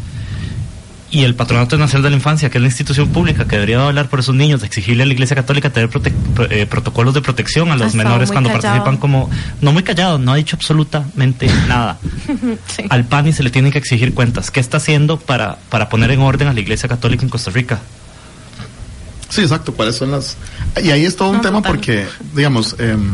y 1.12 1.24
el 1.26 1.36
Patronato 1.36 1.78
Nacional 1.78 2.04
de 2.04 2.10
la 2.12 2.16
Infancia, 2.16 2.50
que 2.50 2.58
es 2.58 2.62
la 2.62 2.70
institución 2.70 3.10
pública 3.10 3.44
que 3.50 3.56
debería 3.58 3.86
hablar 3.86 4.08
por 4.08 4.22
esos 4.22 4.34
niños, 4.34 4.62
de 4.62 4.68
exigirle 4.68 5.04
a 5.04 5.06
la 5.08 5.12
Iglesia 5.12 5.36
Católica 5.36 5.70
tener 5.70 5.90
prote- 5.90 6.14
eh, 6.52 6.66
protocolos 6.68 7.14
de 7.14 7.22
protección 7.22 7.70
a 7.70 7.76
los 7.76 7.96
menores 7.96 8.32
cuando 8.32 8.50
callado. 8.50 8.62
participan 8.64 8.96
como, 8.96 9.30
no 9.60 9.74
muy 9.74 9.84
callado, 9.84 10.20
no 10.20 10.32
ha 10.32 10.38
dicho 10.38 10.56
absolutamente 10.56 11.50
nada. 11.68 11.98
Sí. 12.74 12.84
Al 12.90 13.04
PANI 13.04 13.34
se 13.34 13.44
le 13.44 13.50
tienen 13.50 13.74
que 13.74 13.78
exigir 13.78 14.14
cuentas. 14.14 14.52
¿Qué 14.52 14.62
está 14.62 14.78
haciendo 14.78 15.20
para, 15.20 15.58
para 15.70 15.90
poner 15.90 16.12
en 16.12 16.22
orden 16.22 16.48
a 16.48 16.54
la 16.54 16.60
Iglesia 16.62 16.88
Católica 16.88 17.24
en 17.24 17.30
Costa 17.30 17.52
Rica? 17.52 17.80
Sí, 19.30 19.42
exacto. 19.42 19.74
¿Cuáles 19.74 19.96
son 19.96 20.12
las...? 20.12 20.38
Y 20.82 20.90
ahí 20.92 21.06
es 21.06 21.16
todo 21.16 21.30
un 21.30 21.38
No, 21.38 21.42
tema 21.42 21.58
total. 21.58 21.72
porque, 21.74 22.06
digamos, 22.36 22.76
em, 22.80 23.10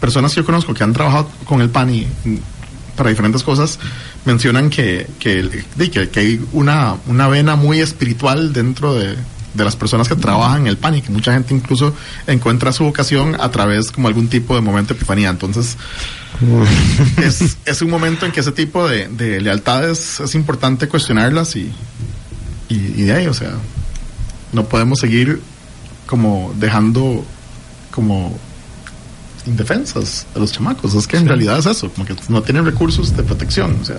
personas 0.00 0.32
que 0.32 0.40
yo 0.40 0.44
conozco 0.46 0.74
que 0.74 0.84
han 0.84 0.92
trabajado 0.92 1.30
con 1.44 1.60
el 1.60 1.70
PAN 1.70 1.94
y 1.94 2.06
mm, 2.24 2.36
para 2.96 3.10
diferentes 3.10 3.42
cosas 3.42 3.78
mencionan 4.24 4.70
que, 4.70 5.06
que, 5.20 6.08
hay 6.16 6.44
una, 6.52 6.96
una 7.06 7.28
vena 7.28 7.54
muy 7.56 7.80
espiritual 7.80 8.52
dentro 8.52 8.94
de, 8.94 9.14
de 9.54 9.64
las 9.64 9.76
personas 9.76 10.08
que 10.08 10.16
trabajan 10.16 10.62
en 10.62 10.66
el 10.66 10.76
PAN 10.78 10.96
y 10.96 11.02
que 11.02 11.10
mucha 11.12 11.32
gente 11.32 11.54
incluso 11.54 11.94
encuentra 12.26 12.72
su 12.72 12.84
vocación 12.84 13.36
a 13.40 13.50
través 13.50 13.90
como 13.92 14.08
algún 14.08 14.28
tipo 14.28 14.54
de 14.54 14.60
momento 14.62 14.94
de 14.94 14.98
epifanía. 14.98 15.28
Entonces, 15.30 15.76
es, 17.22 17.56
es 17.64 17.82
un 17.82 17.90
momento 17.90 18.26
en 18.26 18.32
que 18.32 18.40
ese 18.40 18.52
tipo 18.52 18.86
de, 18.88 19.08
de 19.08 19.40
lealtades 19.40 20.20
es 20.20 20.34
importante 20.34 20.88
cuestionarlas 20.88 21.54
y, 21.56 21.70
y, 22.68 22.74
y 22.74 23.02
de 23.04 23.12
ahí, 23.12 23.26
o 23.26 23.34
sea, 23.34 23.52
no 24.52 24.64
podemos 24.64 24.98
seguir 25.00 25.40
como 26.06 26.54
dejando 26.58 27.24
como 27.90 28.38
indefensas 29.46 30.26
a 30.34 30.38
los 30.38 30.52
chamacos. 30.52 30.94
Es 30.94 31.06
que 31.06 31.16
en 31.16 31.26
realidad 31.26 31.58
es 31.58 31.66
eso, 31.66 31.90
como 31.90 32.06
que 32.06 32.14
no 32.28 32.42
tienen 32.42 32.64
recursos 32.64 33.16
de 33.16 33.22
protección. 33.22 33.78
O 33.80 33.84
sea, 33.84 33.96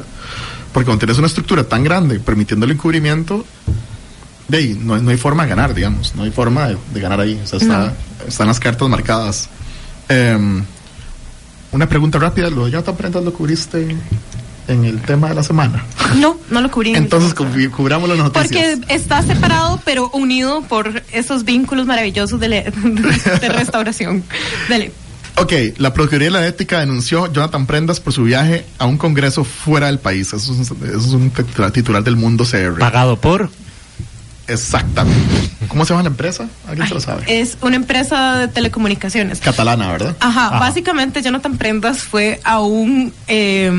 porque 0.74 0.86
cuando 0.86 1.00
tienes 1.00 1.18
una 1.18 1.28
estructura 1.28 1.64
tan 1.64 1.84
grande 1.84 2.20
permitiendo 2.20 2.66
el 2.66 2.74
encubrimiento, 2.74 3.46
de 4.48 4.58
ahí 4.58 4.80
no, 4.82 4.96
hay- 4.96 5.02
no 5.02 5.10
hay 5.12 5.18
forma 5.18 5.44
de 5.44 5.50
ganar, 5.50 5.74
digamos. 5.74 6.16
No 6.16 6.24
hay 6.24 6.32
forma 6.32 6.68
de, 6.70 6.78
de 6.94 7.00
ganar 7.00 7.20
ahí. 7.20 7.40
O 7.44 7.48
sea, 7.48 7.60
está- 7.60 7.94
están 8.28 8.48
las 8.48 8.60
cartas 8.60 8.88
marcadas. 8.90 9.50
Em, 10.10 10.64
una 11.72 11.88
pregunta 11.90 12.20
rápida, 12.20 12.50
lo 12.50 12.66
de 12.66 12.72
Jonathan 12.72 12.96
Prendas 12.96 13.24
lo 13.24 13.34
cubriste 13.34 13.96
en 14.67 14.86
el 14.86 15.01
tema 15.01 15.30
de 15.30 15.36
la 15.36 15.43
semana. 15.43 15.84
No, 16.17 16.38
no 16.49 16.62
lo 16.62 16.69
cubrí. 16.71 16.93
Entonces 16.95 17.34
cubramos 17.34 18.10
las 18.10 18.17
noticias. 18.17 18.47
Porque 18.47 18.93
está 18.93 19.21
separado, 19.23 19.82
pero 19.86 20.10
unido 20.10 20.62
por 20.63 21.03
esos 21.12 21.43
vínculos 21.45 21.86
maravillosos 21.86 22.39
de, 22.39 22.47
le- 22.49 22.63
de 23.41 23.49
restauración. 23.49 24.23
Dele. 24.69 24.91
Ok, 25.39 25.53
la 25.77 25.93
Procuraduría 25.93 26.27
de 26.30 26.32
la 26.32 26.47
Ética 26.47 26.80
denunció 26.80 27.32
Jonathan 27.32 27.67
Prendas 27.67 27.99
por 27.99 28.12
su 28.12 28.23
viaje 28.23 28.65
a 28.80 28.86
un 28.88 28.97
congreso 28.97 29.43
fuera 29.43 29.86
del 29.88 29.99
país. 29.99 30.34
Eso 30.34 30.38
es, 30.60 30.71
un- 30.71 30.88
eso 30.88 30.97
es 30.97 31.06
un 31.13 31.30
titular, 31.30 31.71
titular 31.71 32.03
del 32.03 32.15
Mundo 32.15 32.43
CR. 32.43 32.80
Pagado 32.80 33.17
por 33.21 33.49
Exactamente. 34.47 35.19
¿Cómo 35.67 35.84
se 35.84 35.89
llama 35.93 36.03
la 36.03 36.10
empresa? 36.10 36.47
¿Alguien 36.67 36.88
se 36.88 36.93
lo 36.93 37.01
sabe? 37.01 37.23
Es 37.27 37.58
una 37.62 37.75
empresa 37.75 38.38
de 38.38 38.47
telecomunicaciones. 38.47 39.39
Catalana, 39.39 39.91
¿verdad? 39.91 40.15
Ajá, 40.21 40.47
Ajá. 40.47 40.60
básicamente 40.60 41.21
Jonathan 41.21 41.58
Prendas 41.58 41.99
fue 42.03 42.39
a 42.45 42.62
un 42.62 43.13
eh, 43.27 43.69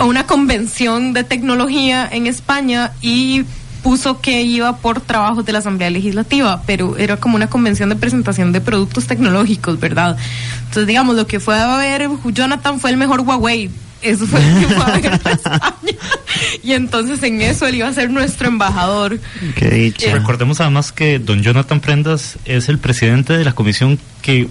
a 0.00 0.04
una 0.04 0.26
convención 0.26 1.12
de 1.12 1.24
tecnología 1.24 2.08
en 2.10 2.26
España 2.26 2.92
y 3.02 3.44
puso 3.82 4.22
que 4.22 4.40
iba 4.40 4.78
por 4.78 5.02
trabajos 5.02 5.44
de 5.44 5.52
la 5.52 5.58
Asamblea 5.58 5.90
Legislativa, 5.90 6.62
pero 6.66 6.96
era 6.96 7.18
como 7.18 7.36
una 7.36 7.48
convención 7.48 7.90
de 7.90 7.96
presentación 7.96 8.50
de 8.52 8.62
productos 8.62 9.06
tecnológicos, 9.06 9.78
¿verdad? 9.78 10.16
Entonces, 10.60 10.86
digamos, 10.86 11.16
lo 11.16 11.26
que 11.26 11.38
fue 11.38 11.58
a 11.58 11.76
ver 11.76 12.08
Jonathan 12.32 12.80
fue 12.80 12.90
el 12.90 12.96
mejor 12.96 13.20
Huawei. 13.20 13.70
Eso 14.00 14.26
fue 14.26 14.40
lo 14.40 14.60
que 14.60 14.74
fue 14.74 14.84
a 14.84 14.96
ver 14.96 15.12
a 15.12 15.14
España. 15.32 15.98
Y 16.62 16.72
entonces 16.72 17.22
en 17.22 17.42
eso 17.42 17.66
él 17.66 17.74
iba 17.74 17.88
a 17.88 17.92
ser 17.92 18.08
nuestro 18.08 18.48
embajador. 18.48 19.20
Qué 19.54 19.68
dicha. 19.68 20.14
Recordemos 20.14 20.62
además 20.62 20.92
que 20.92 21.18
don 21.18 21.42
Jonathan 21.42 21.80
Prendas 21.80 22.38
es 22.46 22.70
el 22.70 22.78
presidente 22.78 23.36
de 23.36 23.44
la 23.44 23.52
comisión 23.52 23.98
que 24.22 24.48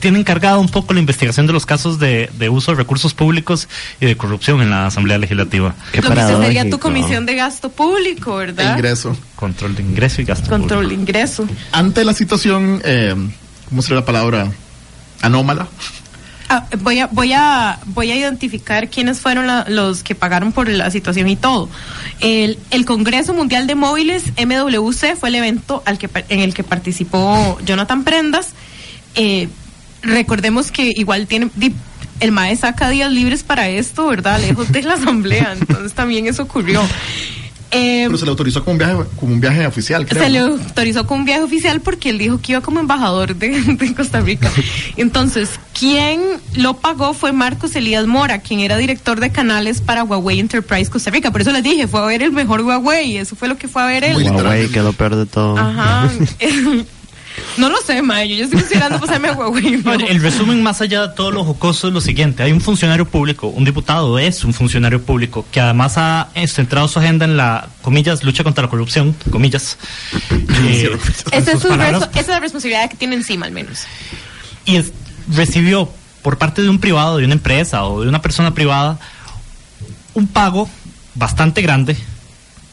tiene 0.00 0.18
encargada 0.18 0.58
un 0.58 0.68
poco 0.68 0.92
la 0.94 1.00
investigación 1.00 1.46
de 1.46 1.52
los 1.52 1.66
casos 1.66 1.98
de, 1.98 2.30
de 2.38 2.48
uso 2.48 2.72
de 2.72 2.76
recursos 2.78 3.14
públicos 3.14 3.68
y 4.00 4.06
de 4.06 4.16
corrupción 4.16 4.60
en 4.62 4.70
la 4.70 4.86
Asamblea 4.86 5.18
Legislativa. 5.18 5.74
Qué 5.92 6.00
lo 6.02 6.08
que 6.14 6.20
sería 6.26 6.68
tu 6.68 6.78
comisión 6.78 7.26
de 7.26 7.34
gasto 7.36 7.70
público, 7.70 8.36
¿verdad? 8.36 8.76
Ingreso. 8.76 9.16
Control 9.36 9.74
de 9.76 9.82
ingreso 9.82 10.20
y 10.22 10.24
gasto 10.24 10.48
Control 10.48 10.88
de 10.88 10.94
ingreso. 10.94 11.46
Ante 11.72 12.04
la 12.04 12.14
situación, 12.14 12.80
eh, 12.84 13.14
¿cómo 13.68 13.82
sería 13.82 14.00
la 14.00 14.04
palabra? 14.06 14.50
Anómala. 15.22 15.68
Ah, 16.52 16.66
voy 16.80 16.98
a 16.98 17.06
voy 17.06 17.32
a 17.32 17.78
voy 17.86 18.10
a 18.10 18.16
identificar 18.16 18.88
quiénes 18.88 19.20
fueron 19.20 19.46
la- 19.46 19.66
los 19.68 20.02
que 20.02 20.16
pagaron 20.16 20.50
por 20.50 20.68
la 20.68 20.90
situación 20.90 21.28
y 21.28 21.36
todo. 21.36 21.68
El, 22.18 22.58
el 22.72 22.84
Congreso 22.84 23.32
Mundial 23.34 23.68
de 23.68 23.76
Móviles 23.76 24.24
MWC 24.36 25.14
fue 25.16 25.28
el 25.28 25.36
evento 25.36 25.80
al 25.86 25.96
que 25.98 26.10
en 26.28 26.40
el 26.40 26.52
que 26.52 26.64
participó 26.64 27.56
Jonathan 27.64 28.02
Prendas. 28.02 28.48
Eh, 29.14 29.48
recordemos 30.02 30.70
que 30.70 30.92
igual 30.96 31.26
tiene 31.26 31.50
di- 31.54 31.74
el 32.20 32.32
MAE 32.32 32.56
saca 32.56 32.90
días 32.90 33.10
libres 33.10 33.42
para 33.42 33.68
esto, 33.68 34.06
¿verdad? 34.08 34.40
Lejos 34.40 34.70
de 34.72 34.82
la 34.82 34.94
asamblea, 34.94 35.54
entonces 35.60 35.92
también 35.94 36.26
eso 36.26 36.42
ocurrió. 36.42 36.82
Eh, 37.72 38.02
Pero 38.06 38.18
se 38.18 38.24
le 38.24 38.32
autorizó 38.32 38.64
como 38.64 38.72
un 38.72 38.78
viaje, 38.78 38.96
como 39.14 39.32
un 39.32 39.40
viaje 39.40 39.64
oficial, 39.64 40.04
creo. 40.04 40.20
se 40.24 40.28
le 40.28 40.40
autorizó 40.40 41.06
con 41.06 41.20
un 41.20 41.24
viaje 41.24 41.42
oficial 41.44 41.80
porque 41.80 42.10
él 42.10 42.18
dijo 42.18 42.40
que 42.42 42.50
iba 42.50 42.60
como 42.62 42.80
embajador 42.80 43.36
de, 43.36 43.48
de 43.78 43.94
Costa 43.94 44.20
Rica. 44.20 44.50
Entonces, 44.96 45.50
quien 45.78 46.20
lo 46.56 46.74
pagó 46.78 47.14
fue 47.14 47.30
Marcos 47.30 47.76
Elías 47.76 48.08
Mora, 48.08 48.40
quien 48.40 48.58
era 48.58 48.76
director 48.76 49.20
de 49.20 49.30
canales 49.30 49.80
para 49.80 50.02
Huawei 50.02 50.40
Enterprise 50.40 50.90
Costa 50.90 51.12
Rica. 51.12 51.30
Por 51.30 51.42
eso 51.42 51.52
les 51.52 51.62
dije, 51.62 51.86
fue 51.86 52.00
a 52.00 52.06
ver 52.06 52.22
el 52.24 52.32
mejor 52.32 52.62
Huawei. 52.62 53.18
Eso 53.18 53.36
fue 53.36 53.46
lo 53.46 53.56
que 53.56 53.68
fue 53.68 53.82
a 53.82 53.86
ver 53.86 54.02
él. 54.02 54.16
Huawei, 54.16 54.66
que 54.68 54.80
lo 54.82 54.92
peor 54.92 55.14
de 55.14 55.26
todo. 55.26 55.56
Ajá. 55.56 56.10
No 57.56 57.68
lo 57.68 57.76
sé, 57.78 58.02
ma. 58.02 58.24
Yo, 58.24 58.36
yo 58.36 58.44
estoy 58.44 58.60
considerando 58.60 59.00
pasarme 59.00 59.28
a 59.28 59.32
Huawei. 59.32 59.76
¿no? 59.84 59.92
El 59.94 60.20
resumen 60.22 60.62
más 60.62 60.80
allá 60.80 61.06
de 61.08 61.14
todo 61.14 61.30
lo 61.30 61.44
jocoso 61.44 61.88
es 61.88 61.94
lo 61.94 62.00
siguiente. 62.00 62.42
Hay 62.42 62.52
un 62.52 62.60
funcionario 62.60 63.06
público, 63.06 63.48
un 63.48 63.64
diputado 63.64 64.18
es 64.18 64.44
un 64.44 64.52
funcionario 64.54 65.02
público 65.02 65.44
que 65.50 65.60
además 65.60 65.94
ha 65.96 66.28
centrado 66.46 66.88
su 66.88 66.98
agenda 66.98 67.24
en 67.24 67.36
la, 67.36 67.68
comillas, 67.82 68.22
lucha 68.24 68.44
contra 68.44 68.64
la 68.64 68.70
corrupción, 68.70 69.14
comillas. 69.30 69.76
Eh, 70.62 70.90
Esa 71.32 71.52
es, 71.52 71.64
esa 71.64 72.20
es 72.20 72.28
la 72.28 72.40
responsabilidad 72.40 72.90
que 72.90 72.96
tiene 72.96 73.14
encima, 73.16 73.46
al 73.46 73.52
menos. 73.52 73.84
y 74.66 74.76
es- 74.76 74.92
recibió 75.32 75.90
por 76.22 76.36
parte 76.38 76.60
de 76.62 76.68
un 76.68 76.78
privado, 76.78 77.16
de 77.16 77.24
una 77.24 77.32
empresa 77.34 77.84
o 77.84 78.02
de 78.02 78.08
una 78.08 78.20
persona 78.20 78.52
privada, 78.52 78.98
un 80.14 80.26
pago 80.26 80.68
bastante 81.14 81.62
grande 81.62 81.96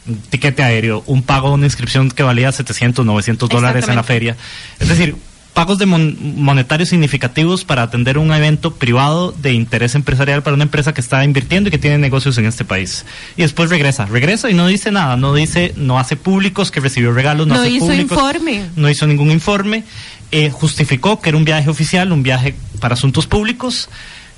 un 0.07 0.17
tiquete 0.29 0.63
aéreo, 0.63 1.03
un 1.07 1.21
pago 1.23 1.49
de 1.49 1.55
una 1.55 1.65
inscripción 1.65 2.09
que 2.11 2.23
valía 2.23 2.51
700, 2.51 3.05
900 3.05 3.49
dólares 3.49 3.87
en 3.87 3.95
la 3.95 4.03
feria. 4.03 4.35
Es 4.79 4.87
decir, 4.87 5.15
pagos 5.53 5.79
de 5.79 5.87
mon- 5.87 6.15
monetarios 6.35 6.89
significativos 6.89 7.65
para 7.65 7.81
atender 7.81 8.19
un 8.19 8.31
evento 8.31 8.75
privado 8.75 9.31
de 9.31 9.53
interés 9.53 9.95
empresarial 9.95 10.43
para 10.43 10.53
una 10.53 10.63
empresa 10.65 10.93
que 10.93 11.01
está 11.01 11.23
invirtiendo 11.23 11.69
y 11.69 11.71
que 11.71 11.79
tiene 11.79 11.97
negocios 11.97 12.37
en 12.37 12.45
este 12.45 12.63
país. 12.63 13.05
Y 13.37 13.41
después 13.41 13.69
regresa, 13.71 14.05
regresa 14.05 14.51
y 14.51 14.53
no 14.53 14.67
dice 14.67 14.91
nada, 14.91 15.17
no 15.17 15.33
dice, 15.33 15.73
no 15.75 15.97
hace 15.97 16.15
públicos 16.15 16.69
que 16.69 16.79
recibió 16.79 17.11
regalos, 17.11 17.47
no, 17.47 17.55
No 17.55 17.61
hace 17.61 17.71
hizo 17.71 17.85
públicos, 17.87 18.11
informe. 18.11 18.65
no 18.75 18.87
hizo 18.89 19.07
ningún 19.07 19.31
informe, 19.31 19.83
eh, 20.31 20.51
justificó 20.51 21.21
que 21.21 21.29
era 21.29 21.37
un 21.39 21.45
viaje 21.45 21.69
oficial, 21.71 22.11
un 22.11 22.21
viaje 22.21 22.53
para 22.79 22.93
asuntos 22.93 23.25
públicos, 23.25 23.89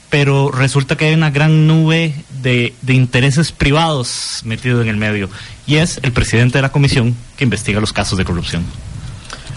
pero 0.10 0.49
resulta 0.51 0.95
que 0.95 1.05
hay 1.05 1.13
una 1.13 1.29
gran 1.32 1.67
nube 1.67 2.15
de, 2.41 2.73
de 2.82 2.93
intereses 2.93 3.51
privados 3.51 4.41
metido 4.45 4.82
en 4.82 4.88
el 4.88 4.95
medio 4.97 5.29
y 5.69 5.75
es 5.77 5.99
el 6.01 6.12
presidente 6.12 6.58
de 6.58 6.63
la 6.63 6.71
comisión 6.71 7.15
que 7.38 7.43
investiga 7.43 7.79
los 7.79 7.93
casos 7.93 8.17
de 8.17 8.25
corrupción. 8.25 8.63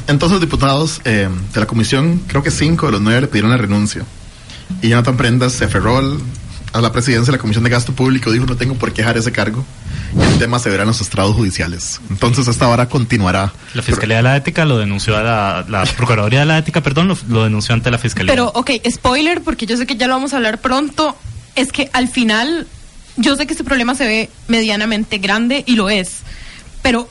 Entonces, 0.09 0.40
diputados 0.40 1.01
eh, 1.05 1.29
de 1.55 1.61
la 1.61 1.66
comisión, 1.66 2.20
creo 2.27 2.42
que 2.42 2.51
cinco 2.51 2.87
de 2.87 2.92
los 2.92 3.01
nueve 3.01 3.22
le 3.22 3.27
pidieron 3.29 3.51
la 3.51 3.57
renuncia. 3.57 4.05
Y 4.83 4.88
Jonathan 4.88 5.16
Prendas 5.16 5.53
se 5.53 5.64
aferró 5.64 5.96
al- 5.98 6.18
a 6.72 6.81
la 6.81 6.90
presidencia 6.90 7.31
de 7.31 7.37
la 7.37 7.40
Comisión 7.40 7.62
de 7.64 7.68
Gasto 7.70 7.92
Público, 7.92 8.33
dijo 8.33 8.46
no 8.46 8.57
tengo 8.57 8.75
por 8.77 8.92
qué 8.94 9.03
dejar 9.03 9.18
ese 9.18 9.31
cargo. 9.31 9.62
Y 10.18 10.22
el 10.22 10.38
tema 10.38 10.59
se 10.59 10.70
verá 10.70 10.83
en 10.85 10.88
los 10.88 11.01
estrados 11.03 11.35
judiciales. 11.37 12.01
Entonces, 12.11 12.48
esta 12.48 12.66
vara 12.66 12.88
continuará. 12.88 13.53
La 13.75 13.83
Fiscalía 13.83 14.16
de 14.18 14.22
la 14.22 14.37
Ética 14.37 14.64
lo 14.64 14.79
denunció 14.79 15.16
a 15.16 15.22
la, 15.22 15.64
la 15.68 15.85
Procuraduría 15.85 16.40
de 16.40 16.46
la 16.46 16.59
Ética, 16.59 16.81
perdón, 16.83 17.09
lo, 17.09 17.18
lo 17.29 17.44
denunció 17.44 17.75
ante 17.75 17.90
la 17.90 17.98
Fiscalía. 17.98 18.33
Pero, 18.33 18.51
ok, 18.55 18.70
spoiler, 18.90 19.42
porque 19.42 19.66
yo 19.66 19.77
sé 19.77 19.87
que 19.87 19.96
ya 19.96 20.07
lo 20.07 20.14
vamos 20.14 20.33
a 20.33 20.37
hablar 20.37 20.61
pronto. 20.62 21.14
Es 21.57 21.72
que 21.72 21.90
al 21.92 22.09
final, 22.09 22.66
yo 23.16 23.37
sé 23.37 23.46
que 23.46 23.53
este 23.53 23.64
problema 23.64 23.94
se 23.94 24.07
ve 24.07 24.31
medianamente 24.48 25.18
grande 25.18 25.64
y 25.66 25.77
lo 25.77 25.90
es. 25.90 26.18
Pero 26.83 27.09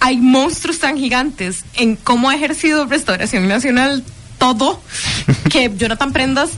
hay 0.00 0.16
monstruos 0.18 0.78
tan 0.78 0.96
gigantes 0.96 1.64
en 1.74 1.96
cómo 1.96 2.30
ha 2.30 2.34
ejercido 2.34 2.86
Restauración 2.86 3.48
Nacional 3.48 4.04
todo 4.38 4.80
que 5.50 5.72
Jonathan 5.76 6.12
Prendas 6.12 6.50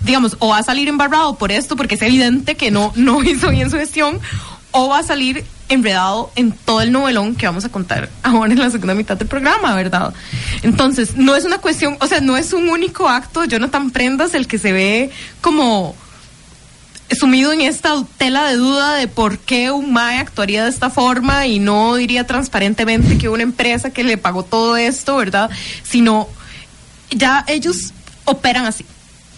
digamos, 0.00 0.36
o 0.38 0.48
va 0.48 0.58
a 0.58 0.62
salir 0.62 0.88
embarrado 0.88 1.36
por 1.36 1.50
esto, 1.50 1.76
porque 1.76 1.96
es 1.96 2.02
evidente 2.02 2.54
que 2.54 2.70
no, 2.70 2.92
no 2.96 3.22
hizo 3.24 3.50
bien 3.50 3.70
su 3.70 3.76
gestión, 3.76 4.20
o 4.70 4.88
va 4.88 4.98
a 4.98 5.02
salir 5.02 5.44
enredado 5.68 6.30
en 6.36 6.52
todo 6.52 6.80
el 6.80 6.92
novelón 6.92 7.34
que 7.34 7.46
vamos 7.46 7.64
a 7.64 7.70
contar 7.70 8.08
ahora 8.22 8.52
en 8.52 8.58
la 8.58 8.70
segunda 8.70 8.94
mitad 8.94 9.16
del 9.16 9.26
programa, 9.26 9.74
¿verdad? 9.74 10.14
Entonces, 10.62 11.16
no 11.16 11.34
es 11.34 11.44
una 11.44 11.58
cuestión, 11.58 11.96
o 12.00 12.06
sea, 12.06 12.20
no 12.20 12.36
es 12.36 12.52
un 12.52 12.68
único 12.68 13.08
acto 13.08 13.40
de 13.40 13.48
Jonathan 13.48 13.90
Prendas 13.90 14.34
el 14.34 14.46
que 14.46 14.58
se 14.58 14.72
ve 14.72 15.10
como 15.40 15.96
sumido 17.10 17.52
en 17.52 17.60
esta 17.60 18.04
tela 18.18 18.48
de 18.48 18.56
duda 18.56 18.94
de 18.94 19.08
por 19.08 19.38
qué 19.38 19.70
un 19.70 19.92
MAE 19.92 20.18
actuaría 20.18 20.64
de 20.64 20.70
esta 20.70 20.90
forma 20.90 21.46
y 21.46 21.58
no 21.58 21.94
diría 21.94 22.26
transparentemente 22.26 23.18
que 23.18 23.28
una 23.28 23.42
empresa 23.42 23.90
que 23.90 24.04
le 24.04 24.18
pagó 24.18 24.42
todo 24.42 24.76
esto, 24.76 25.16
¿verdad? 25.16 25.50
Sino 25.82 26.28
ya 27.10 27.44
ellos 27.46 27.92
operan 28.24 28.66
así. 28.66 28.84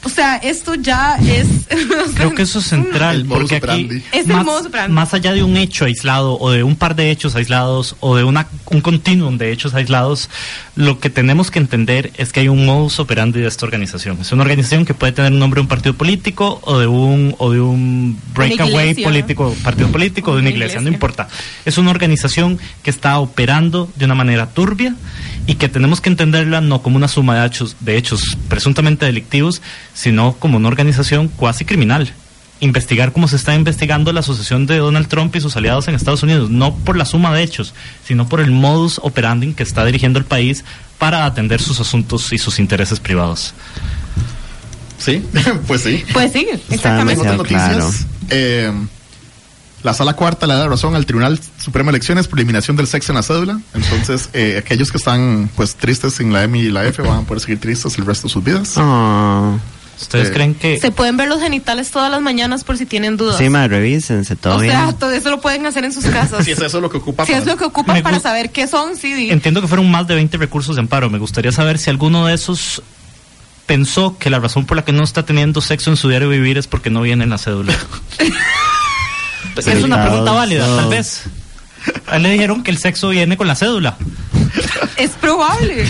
O 0.04 0.08
sea, 0.08 0.36
esto 0.36 0.74
ya 0.76 1.16
es... 1.16 1.46
Creo 2.14 2.34
que 2.34 2.42
eso 2.42 2.60
es 2.60 2.66
central, 2.66 3.26
porque 3.28 3.56
aquí, 3.56 4.02
Es 4.12 4.26
el 4.28 4.32
más, 4.34 4.44
modus 4.44 4.66
operandi. 4.66 4.92
más 4.94 5.12
allá 5.12 5.32
de 5.32 5.42
un 5.42 5.56
hecho 5.56 5.84
aislado 5.86 6.38
o 6.38 6.50
de 6.52 6.62
un 6.62 6.76
par 6.76 6.94
de 6.94 7.10
hechos 7.10 7.34
aislados 7.34 7.96
o 8.00 8.14
de 8.16 8.22
una, 8.24 8.46
un 8.70 8.80
continuum 8.80 9.38
de 9.38 9.50
hechos 9.52 9.74
aislados, 9.74 10.30
lo 10.76 11.00
que 11.00 11.10
tenemos 11.10 11.50
que 11.50 11.58
entender 11.58 12.12
es 12.16 12.32
que 12.32 12.40
hay 12.40 12.48
un 12.48 12.64
modus 12.64 13.00
operandi 13.00 13.40
de 13.40 13.48
esta 13.48 13.66
organización. 13.66 14.18
Es 14.20 14.30
una 14.30 14.42
organización 14.42 14.84
que 14.84 14.94
puede 14.94 15.12
tener 15.12 15.32
un 15.32 15.40
nombre 15.40 15.58
de 15.58 15.62
un 15.62 15.68
partido 15.68 15.94
político 15.94 16.60
o 16.62 16.78
de 16.78 16.86
un, 16.86 17.34
o 17.38 17.50
de 17.50 17.60
un 17.60 18.18
breakaway 18.34 18.90
iglesia. 18.90 19.04
político, 19.04 19.54
partido 19.64 19.88
político, 19.90 20.30
o 20.30 20.34
de 20.34 20.40
una 20.42 20.48
Una 20.48 20.56
iglesia, 20.56 20.76
no 20.76 20.82
iglesia. 20.82 20.94
importa. 20.96 21.28
Es 21.64 21.76
una 21.76 21.90
organización 21.90 22.58
que 22.84 22.90
está 22.90 23.18
operando 23.18 23.90
de 23.96 24.04
una 24.04 24.14
manera 24.14 24.46
turbia 24.50 24.94
y 25.46 25.56
que 25.56 25.68
tenemos 25.68 26.00
que 26.00 26.08
entenderla 26.10 26.60
no 26.60 26.82
como 26.82 26.96
una 26.96 27.08
suma 27.08 27.40
de 27.40 27.46
hechos, 27.46 27.76
de 27.80 27.96
hechos 27.96 28.36
presuntamente 28.48 29.06
delictivos, 29.06 29.60
sino 29.94 30.34
como 30.34 30.56
una 30.56 30.68
organización 30.68 31.28
cuasi 31.28 31.64
criminal. 31.64 32.12
Investigar 32.60 33.12
cómo 33.12 33.28
se 33.28 33.36
está 33.36 33.54
investigando 33.54 34.12
la 34.12 34.20
asociación 34.20 34.66
de 34.66 34.78
Donald 34.78 35.06
Trump 35.06 35.34
y 35.36 35.40
sus 35.40 35.56
aliados 35.56 35.86
en 35.86 35.94
Estados 35.94 36.22
Unidos, 36.22 36.50
no 36.50 36.74
por 36.74 36.96
la 36.96 37.04
suma 37.04 37.32
de 37.32 37.42
hechos, 37.42 37.72
sino 38.04 38.28
por 38.28 38.40
el 38.40 38.50
modus 38.50 39.00
operandi 39.02 39.52
que 39.52 39.62
está 39.62 39.84
dirigiendo 39.84 40.18
el 40.18 40.24
país 40.24 40.64
para 40.98 41.24
atender 41.24 41.60
sus 41.60 41.78
asuntos 41.80 42.32
y 42.32 42.38
sus 42.38 42.58
intereses 42.58 42.98
privados. 42.98 43.54
Sí, 44.98 45.24
pues 45.66 45.82
sí. 45.82 46.04
Pues 46.12 46.32
sí, 46.32 46.48
exactamente. 46.70 47.24
Noticias, 47.24 48.06
eh, 48.30 48.72
la 49.82 49.94
sala 49.94 50.14
cuarta 50.14 50.46
le 50.46 50.54
da 50.54 50.60
la 50.60 50.68
razón 50.68 50.96
al 50.96 51.06
Tribunal 51.06 51.38
Supremo 51.58 51.90
de 51.90 51.96
Elecciones 51.96 52.26
por 52.26 52.38
eliminación 52.38 52.76
del 52.76 52.88
sexo 52.88 53.12
en 53.12 53.16
la 53.16 53.22
cédula. 53.22 53.60
Entonces, 53.74 54.28
eh, 54.32 54.56
aquellos 54.58 54.90
que 54.90 54.98
están 54.98 55.48
pues 55.54 55.76
tristes 55.76 56.18
en 56.20 56.32
la 56.32 56.42
M 56.42 56.58
y 56.58 56.68
la 56.70 56.84
F 56.86 57.00
van 57.02 57.20
a 57.20 57.22
poder 57.22 57.40
seguir 57.40 57.60
tristes 57.60 57.96
el 57.96 58.04
resto 58.04 58.26
de 58.26 58.32
sus 58.32 58.42
vidas. 58.42 58.74
¿Ustedes 60.00 60.30
creen 60.30 60.54
que 60.54 60.78
Se 60.80 60.92
pueden 60.92 61.16
ver 61.16 61.28
los 61.28 61.40
genitales 61.40 61.90
todas 61.90 62.10
las 62.10 62.20
mañanas 62.20 62.62
por 62.64 62.78
si 62.78 62.86
tienen 62.86 63.16
dudas. 63.16 63.36
Sí, 63.38 63.48
madre, 63.48 63.78
revísense, 63.78 64.36
todo 64.36 64.56
o 64.56 64.58
bien. 64.60 64.72
sea, 64.72 64.92
todo 64.92 65.10
eso 65.10 65.28
lo 65.30 65.40
pueden 65.40 65.66
hacer 65.66 65.84
en 65.84 65.92
sus 65.92 66.04
casas. 66.06 66.44
Si 66.44 66.52
es 66.52 66.60
eso 66.60 66.80
lo 66.80 66.88
que 66.88 66.98
ocupa. 66.98 67.26
Si 67.26 67.32
es 67.32 67.44
lo 67.46 67.56
que 67.56 67.64
ocupan 67.64 67.96
Me 67.96 68.02
para 68.02 68.20
saber 68.20 68.50
qué 68.50 68.66
son, 68.68 68.96
sí. 68.96 69.12
di- 69.12 69.30
Entiendo 69.30 69.60
que 69.60 69.66
fueron 69.68 69.90
más 69.90 70.06
de 70.06 70.14
20 70.14 70.38
recursos 70.38 70.76
de 70.76 70.80
amparo. 70.80 71.10
Me 71.10 71.18
gustaría 71.18 71.50
saber 71.52 71.78
si 71.78 71.90
alguno 71.90 72.26
de 72.26 72.34
esos 72.34 72.82
pensó 73.66 74.16
que 74.18 74.30
la 74.30 74.38
razón 74.38 74.64
por 74.66 74.76
la 74.76 74.84
que 74.84 74.92
no 74.92 75.02
está 75.04 75.24
teniendo 75.26 75.60
sexo 75.60 75.90
en 75.90 75.96
su 75.96 76.08
diario 76.08 76.28
vivir 76.28 76.56
es 76.58 76.66
porque 76.66 76.88
no 76.90 77.02
viene 77.02 77.24
en 77.24 77.30
la 77.30 77.38
cédula. 77.38 77.74
es 79.56 79.82
una 79.84 80.04
pregunta 80.06 80.32
válida, 80.32 80.64
tal 80.76 80.88
vez. 80.88 81.22
A 82.06 82.16
él 82.16 82.22
le 82.22 82.30
dijeron 82.30 82.62
que 82.62 82.70
el 82.70 82.78
sexo 82.78 83.08
viene 83.08 83.36
con 83.36 83.46
la 83.46 83.54
cédula. 83.56 83.96
Es 84.96 85.10
probable. 85.10 85.84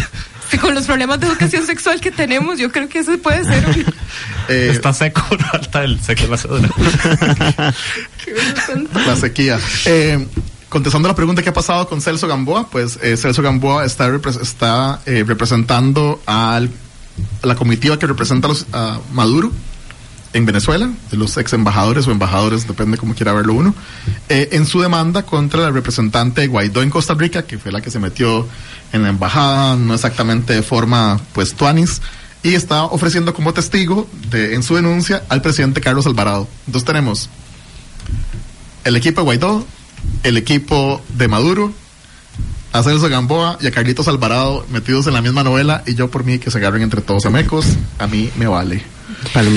Con 0.61 0.75
los 0.75 0.87
problemas 0.87 1.21
de 1.21 1.27
educación 1.27 1.67
sexual 1.67 2.01
que 2.01 2.11
tenemos, 2.11 2.59
yo 2.59 2.71
creo 2.73 2.89
que 2.89 3.01
eso 3.01 3.17
puede 3.19 3.45
ser. 3.45 3.87
Eh, 4.51 4.71
Está 4.73 4.95
seco, 4.95 5.21
falta 5.53 5.85
el 5.85 6.01
sexo 6.01 6.25
en 6.25 6.31
la 6.31 6.37
cédula. 6.39 6.69
la 9.07 9.17
sequía. 9.17 9.59
Eh, 9.85 10.27
contestando 10.69 11.09
la 11.09 11.15
pregunta 11.15 11.43
que 11.43 11.51
ha 11.51 11.53
pasado 11.53 11.87
con 11.89 12.01
Celso 12.01 12.27
Gamboa, 12.29 12.69
pues 12.71 12.99
eh, 13.03 13.17
Celso 13.17 13.43
Gamboa 13.43 13.85
está, 13.85 14.09
repres- 14.09 14.41
está 14.41 15.01
eh, 15.07 15.25
representando 15.27 16.21
al, 16.27 16.71
a 17.43 17.47
la 17.47 17.55
comitiva 17.57 17.99
que 17.99 18.07
representa 18.07 18.47
a, 18.47 18.51
los- 18.51 18.67
a 18.73 18.99
Maduro 19.13 19.53
en 20.33 20.47
Venezuela, 20.47 20.91
de 21.11 21.17
los 21.17 21.37
ex 21.37 21.53
embajadores 21.53 22.07
o 22.07 22.12
embajadores, 22.12 22.67
depende 22.67 22.99
cómo 22.99 23.14
quiera 23.14 23.33
verlo 23.33 23.55
uno, 23.55 23.75
eh, 24.29 24.51
en 24.53 24.67
su 24.67 24.81
demanda 24.81 25.23
contra 25.23 25.62
la 25.62 25.71
representante 25.71 26.47
Guaidó 26.47 26.83
en 26.83 26.91
Costa 26.91 27.14
Rica, 27.14 27.43
que 27.43 27.59
fue 27.59 27.73
la 27.73 27.81
que 27.81 27.91
se 27.91 27.99
metió 27.99 28.47
en 28.93 29.03
la 29.03 29.09
embajada, 29.09 29.77
no 29.77 29.95
exactamente 29.95 30.55
de 30.55 30.62
forma, 30.62 31.21
pues, 31.33 31.55
tuanis, 31.55 32.03
y 32.43 32.55
está 32.55 32.85
ofreciendo 32.85 33.35
como 33.35 33.53
testigo 33.53 34.09
de, 34.31 34.55
en 34.55 34.62
su 34.62 34.77
denuncia 34.77 35.25
al 35.29 35.43
presidente 35.43 35.81
Carlos 35.81 36.07
Alvarado. 36.07 36.47
Entonces 36.67 36.87
tenemos 36.87 37.31
el 38.85 38.97
equipo 38.97 39.21
de 39.21 39.25
Guaidó, 39.25 39.67
el 40.23 40.37
equipo 40.37 41.03
de 41.17 41.29
Maduro, 41.29 41.73
a 42.72 42.83
Celso 42.83 43.09
Gamboa 43.09 43.59
y 43.61 43.66
a 43.66 43.70
Carlitos 43.70 44.09
Alvarado 44.09 44.66
metidos 44.70 45.07
en 45.07 45.14
la 45.14 45.22
misma 45.22 45.42
novela 45.42 45.83
y 45.87 45.94
yo 45.94 46.11
por 46.11 46.24
mí 46.24 46.38
que 46.38 46.50
se 46.50 46.59
agarren 46.59 46.83
entre 46.83 47.00
todos 47.00 47.24
a 47.26 47.31
mecos, 47.31 47.64
a 47.98 48.07
mí 48.07 48.31
me 48.37 48.46
vale. 48.46 48.83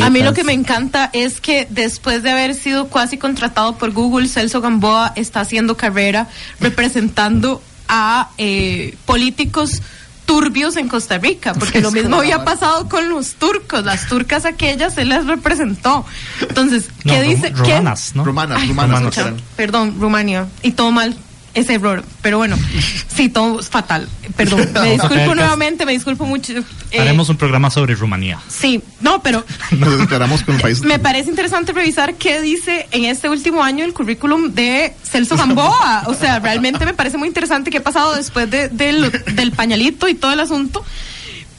A 0.02 0.10
mí 0.10 0.24
lo 0.24 0.34
que 0.34 0.44
me 0.46 0.54
encanta 0.54 1.10
es 1.14 1.42
que 1.42 1.68
después 1.70 2.24
de 2.24 2.32
haber 2.32 2.56
sido 2.56 2.88
casi 2.90 3.18
contratado 3.18 3.78
por 3.78 3.92
Google, 3.92 4.28
Celso 4.28 4.62
Gamboa 4.62 5.14
está 5.16 5.42
haciendo 5.42 5.76
carrera 5.78 6.28
representando 6.60 7.62
a 7.88 8.30
eh, 8.38 8.96
políticos 9.06 9.82
turbios 10.26 10.78
en 10.78 10.88
Costa 10.88 11.18
Rica, 11.18 11.54
porque 11.54 11.82
lo 11.82 11.92
mismo 11.92 12.16
había 12.16 12.46
pasado 12.46 12.88
con 12.88 13.10
los 13.10 13.34
turcos, 13.34 13.84
las 13.84 14.08
turcas 14.08 14.46
aquellas 14.46 14.94
se 14.96 15.04
les 15.04 15.26
representó. 15.26 16.06
Entonces, 16.40 16.86
No, 17.04 17.12
¿qué 17.14 17.22
rum- 17.24 17.30
dice? 17.36 17.52
¿qué- 17.52 17.60
rumanas, 17.78 18.16
¿no? 18.16 18.24
Rumanas, 18.24 18.60
Ay, 18.62 18.68
rumanas, 18.70 19.16
rumanas. 19.16 19.42
Perdón, 19.58 19.96
Rumania. 20.00 20.48
Y 20.64 20.72
todo 20.72 20.92
mal 20.92 21.16
ese 21.54 21.74
error. 21.76 22.04
Pero 22.22 22.38
bueno, 22.38 22.58
sí, 23.16 23.30
todo 23.30 23.60
es 23.60 23.70
fatal. 23.70 24.08
Perdón. 24.36 24.70
Me 24.82 24.92
disculpo 24.94 25.36
nuevamente, 25.36 25.86
me 25.86 25.92
disculpo 25.92 26.26
mucho. 26.26 26.54
Eh, 26.92 27.00
Haremos 27.00 27.30
un 27.30 27.38
programa 27.38 27.70
sobre 27.70 27.96
Rumanía. 27.96 28.40
Sí, 28.48 28.82
no, 29.02 29.22
pero 29.22 29.46
Nos 29.72 30.08
con 30.44 30.56
un 30.56 30.62
país. 30.62 30.82
me 30.82 31.00
parece 31.00 31.30
interesante 31.30 31.74
revisar 31.74 32.16
qué 32.16 32.42
dice 32.42 32.88
en 32.92 33.06
este 33.06 33.30
último 33.30 33.64
año 33.64 33.84
el 33.86 33.94
currículum 33.94 34.52
de 34.54 34.94
Celso 35.04 35.36
Gamboa. 35.38 36.04
O 36.08 36.14
sea, 36.14 36.40
realmente 36.40 36.86
me 36.86 36.94
parece 36.94 37.18
muy 37.18 37.28
interesante 37.28 37.70
qué 37.70 37.78
ha 37.80 37.84
pasado 37.84 38.16
después 38.16 38.50
de- 38.50 38.70
del, 38.70 39.12
del 39.36 39.52
pañalito 39.52 40.08
y 40.08 40.16
todo 40.16 40.32
el 40.34 40.40
asunto 40.40 40.84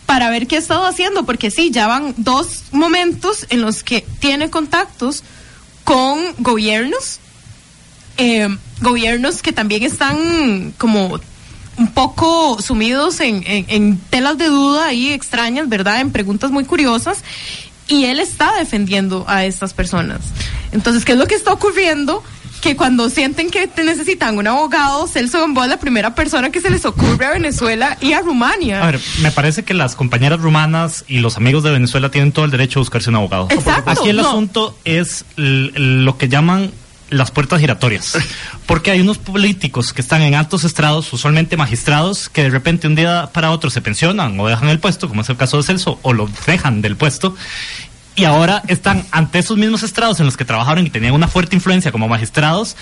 para 0.07 0.28
ver 0.31 0.46
qué 0.46 0.57
ha 0.57 0.59
estado 0.59 0.85
haciendo, 0.85 1.24
porque 1.24 1.50
sí, 1.50 1.70
ya 1.70 1.87
van 1.87 2.14
dos 2.18 2.64
momentos 2.72 3.46
en 3.50 3.62
los 3.62 3.83
que 3.83 4.05
tiene 4.20 4.50
contactos 4.50 5.22
con 5.85 6.18
gobiernos, 6.38 7.18
eh, 8.16 8.48
gobiernos 8.81 9.42
que 9.42 9.53
también 9.53 9.83
están 9.83 10.72
como 10.79 11.20
un 11.79 11.88
poco 11.92 12.61
sumidos 12.61 13.20
en, 13.20 13.42
en- 13.46 13.64
en 13.68 13.96
telas 14.11 14.37
de 14.38 14.46
duda 14.46 14.87
ahí 14.87 15.11
extrañas, 15.12 15.68
¿verdad? 15.68 16.01
En 16.01 16.11
preguntas 16.11 16.51
muy 16.51 16.64
curiosas. 16.64 17.18
Y 17.88 18.05
él 18.05 18.20
está 18.20 18.55
defendiendo 18.59 19.25
a 19.29 19.44
estas 19.44 19.75
personas. 19.75 20.20
Entonces, 20.70 21.05
¿qué 21.05 21.12
es 21.12 21.18
lo 21.18 21.27
que 21.27 21.35
está 21.35 21.53
ocurriendo? 21.53 22.22
que 22.62 22.77
cuando 22.77 23.11
sienten 23.11 23.51
que 23.51 23.66
te 23.66 23.83
necesitan 23.83 24.38
un 24.38 24.46
abogado, 24.46 25.09
Celso 25.09 25.40
Gamboa 25.40 25.64
es 25.64 25.70
la 25.70 25.81
primera 25.81 26.14
persona 26.14 26.51
que 26.51 26.61
se 26.61 26.70
les 26.70 26.85
ocurre 26.85 27.27
a 27.27 27.31
Venezuela 27.33 27.98
y 28.01 28.12
a 28.12 28.20
Rumania. 28.20 28.81
A 28.85 28.87
ver, 28.87 29.01
me 29.20 29.33
parece 29.33 29.64
que 29.64 29.75
las 29.75 29.96
compañeras 29.96 30.40
rumanas 30.40 31.05
y 31.09 31.18
los 31.18 31.37
amigos 31.37 31.64
de 31.64 31.72
Venezuela 31.72 32.12
tienen 32.12 32.31
todo 32.31 32.44
el 32.44 32.53
derecho 32.53 32.79
a 32.79 32.83
buscarse 32.83 33.11
un 33.11 33.16
abogado. 33.16 33.48
Exacto, 33.51 33.90
Aquí 33.90 34.11
el 34.11 34.18
no. 34.18 34.29
asunto 34.29 34.79
es 34.85 35.25
lo 35.35 36.16
que 36.18 36.29
llaman 36.29 36.70
las 37.12 37.31
puertas 37.31 37.61
giratorias. 37.61 38.18
Porque 38.66 38.90
hay 38.90 39.01
unos 39.01 39.18
políticos 39.18 39.92
que 39.92 40.03
están 40.03 40.22
en 40.22 40.35
altos 40.35 40.64
estrados, 40.64 41.12
usualmente 41.12 41.57
magistrados, 41.57 42.29
que 42.29 42.44
de 42.44 42.51
repente 42.51 42.87
un 42.87 42.94
día 42.94 43.31
para 43.33 43.51
otro 43.51 43.70
se 43.70 43.81
pensionan 43.81 44.38
o 44.38 44.48
dejan 44.48 44.68
el 44.68 44.81
puesto, 44.81 45.09
como 45.09 45.22
es 45.22 45.29
el 45.29 45.37
caso 45.37 45.59
de 45.59 45.62
Celso, 45.62 45.98
o 46.03 46.12
lo 46.12 46.29
dejan 46.46 46.83
del 46.83 46.96
puesto. 46.96 47.37
Y 48.14 48.25
ahora 48.25 48.62
están 48.68 49.07
ante 49.11 49.38
esos 49.38 49.57
mismos 49.57 49.83
estrados 49.83 50.20
en 50.20 50.27
los 50.27 50.37
que 50.37 50.44
trabajaron 50.44 50.87
y 50.87 50.90
tenían 50.90 51.14
una 51.14 51.29
fuerte 51.29 51.57
influencia 51.57 51.92
como 51.92 52.09
magistrados, 52.09 52.77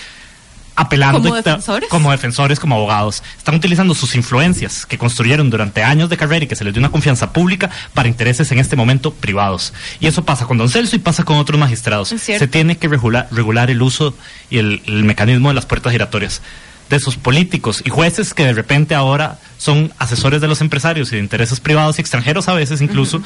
apelando 0.81 1.21
¿Como 1.21 1.35
defensores? 1.35 1.89
como 1.89 2.11
defensores, 2.11 2.59
como 2.59 2.75
abogados. 2.75 3.23
Están 3.37 3.55
utilizando 3.55 3.93
sus 3.93 4.15
influencias 4.15 4.85
que 4.85 4.97
construyeron 4.97 5.49
durante 5.49 5.83
años 5.83 6.09
de 6.09 6.17
carrera 6.17 6.45
y 6.45 6.47
que 6.47 6.55
se 6.55 6.63
les 6.63 6.73
dio 6.73 6.79
una 6.79 6.91
confianza 6.91 7.33
pública 7.33 7.69
para 7.93 8.09
intereses 8.09 8.51
en 8.51 8.59
este 8.59 8.75
momento 8.75 9.13
privados. 9.13 9.73
Y 9.99 10.07
eso 10.07 10.23
pasa 10.23 10.45
con 10.45 10.57
Don 10.57 10.69
Celso 10.69 10.95
y 10.95 10.99
pasa 10.99 11.23
con 11.23 11.37
otros 11.37 11.59
magistrados. 11.59 12.09
Se 12.09 12.47
tiene 12.47 12.77
que 12.77 12.87
regular, 12.87 13.27
regular 13.31 13.69
el 13.69 13.81
uso 13.81 14.15
y 14.49 14.57
el, 14.57 14.81
el 14.85 15.03
mecanismo 15.03 15.49
de 15.49 15.55
las 15.55 15.65
puertas 15.65 15.91
giratorias 15.91 16.41
de 16.89 16.97
esos 16.97 17.15
políticos 17.15 17.81
y 17.85 17.89
jueces 17.89 18.33
que 18.33 18.45
de 18.45 18.53
repente 18.53 18.95
ahora 18.95 19.39
son 19.57 19.93
asesores 19.97 20.41
de 20.41 20.47
los 20.49 20.59
empresarios 20.59 21.11
y 21.11 21.15
de 21.15 21.21
intereses 21.21 21.61
privados 21.61 21.97
y 21.97 22.01
extranjeros 22.01 22.49
a 22.49 22.53
veces 22.53 22.81
incluso 22.81 23.21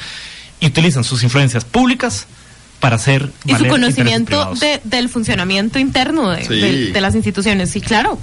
y 0.59 0.67
utilizan 0.67 1.03
sus 1.03 1.23
influencias 1.23 1.65
públicas 1.65 2.27
para 2.85 2.97
hacer 2.97 3.31
y 3.45 3.55
su 3.55 3.65
conocimiento 3.67 4.53
de- 4.59 4.79
del 4.83 5.09
funcionamiento 5.09 5.79
interno 5.79 6.29
de, 6.29 6.45
Sí. 6.45 6.53
de- 6.61 6.91
de 6.91 7.01
las 7.01 7.15
instituciones. 7.15 7.71
Sí, 7.71 7.81
claro. 7.81 8.19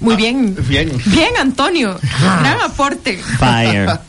Muy 0.00 0.14
bien. 0.16 0.54
Bien. 0.68 0.92
Bien, 1.06 1.30
Antonio. 1.40 1.98
Gran 2.20 2.60
aporte. 2.60 3.18
Fire. 3.38 3.98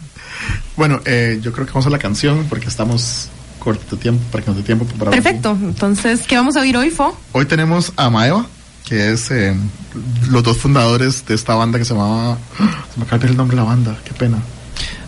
Bueno, 0.75 1.01
eh, 1.05 1.39
yo 1.41 1.51
creo 1.51 1.65
que 1.65 1.71
vamos 1.73 1.87
a 1.87 1.89
la 1.89 1.97
canción 1.99 2.45
porque 2.49 2.67
estamos 2.67 3.27
corto 3.59 3.95
de 3.97 4.01
tiempo, 4.01 4.21
para 4.31 4.43
que 4.43 4.49
nos 4.51 4.57
dé 4.57 4.63
tiempo 4.63 4.85
para 4.97 5.11
Perfecto. 5.11 5.57
Entonces, 5.61 6.21
¿qué 6.25 6.35
vamos 6.37 6.55
a 6.55 6.61
oír 6.61 6.75
hoy, 6.77 6.89
Fo? 6.89 7.17
Hoy 7.33 7.45
tenemos 7.45 7.91
a 7.97 8.09
Maeva, 8.09 8.45
que 8.85 9.11
es 9.11 9.29
eh, 9.31 9.53
los 10.29 10.41
dos 10.41 10.57
fundadores 10.57 11.25
de 11.25 11.35
esta 11.35 11.53
banda 11.55 11.79
que 11.79 11.83
se 11.85 11.93
llamaba. 11.93 12.37
Se 12.93 12.97
me 12.99 13.03
acaba 13.05 13.25
el 13.25 13.35
nombre 13.35 13.55
de 13.57 13.61
la 13.61 13.67
banda, 13.67 13.97
qué 14.05 14.13
pena. 14.13 14.37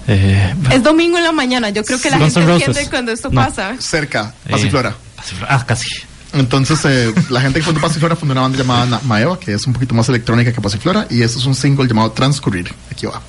Eh, 0.07 0.53
Es 0.71 0.83
domingo 0.83 1.17
en 1.17 1.23
la 1.23 1.31
mañana. 1.31 1.69
Yo 1.69 1.83
creo 1.83 1.99
que 1.99 2.09
la 2.09 2.17
Guns 2.17 2.33
gente 2.33 2.51
entiende 2.53 2.89
cuando 2.89 3.11
esto 3.11 3.29
No. 3.29 3.41
pasa. 3.41 3.75
Cerca, 3.79 4.33
Eh, 4.45 4.51
Pasiflora. 4.51 4.95
Ah, 5.47 5.63
casi. 5.65 5.87
Entonces, 6.33 6.79
eh, 6.85 7.13
la 7.29 7.41
gente 7.41 7.59
que 7.59 7.65
fundó 7.65 7.81
Pasiflora 7.81 8.15
fundó 8.15 8.31
una 8.31 8.41
banda 8.41 8.57
llamada 8.57 9.01
Maeva, 9.05 9.37
que 9.39 9.53
es 9.53 9.67
un 9.67 9.73
poquito 9.73 9.93
más 9.93 10.07
electrónica 10.09 10.51
que 10.53 10.61
Pasiflora, 10.61 11.05
y 11.09 11.21
este 11.21 11.39
es 11.39 11.45
un 11.45 11.53
single 11.55 11.87
llamado 11.87 12.11
Transcurrir. 12.13 12.73
Aquí 12.89 13.05
va. 13.05 13.21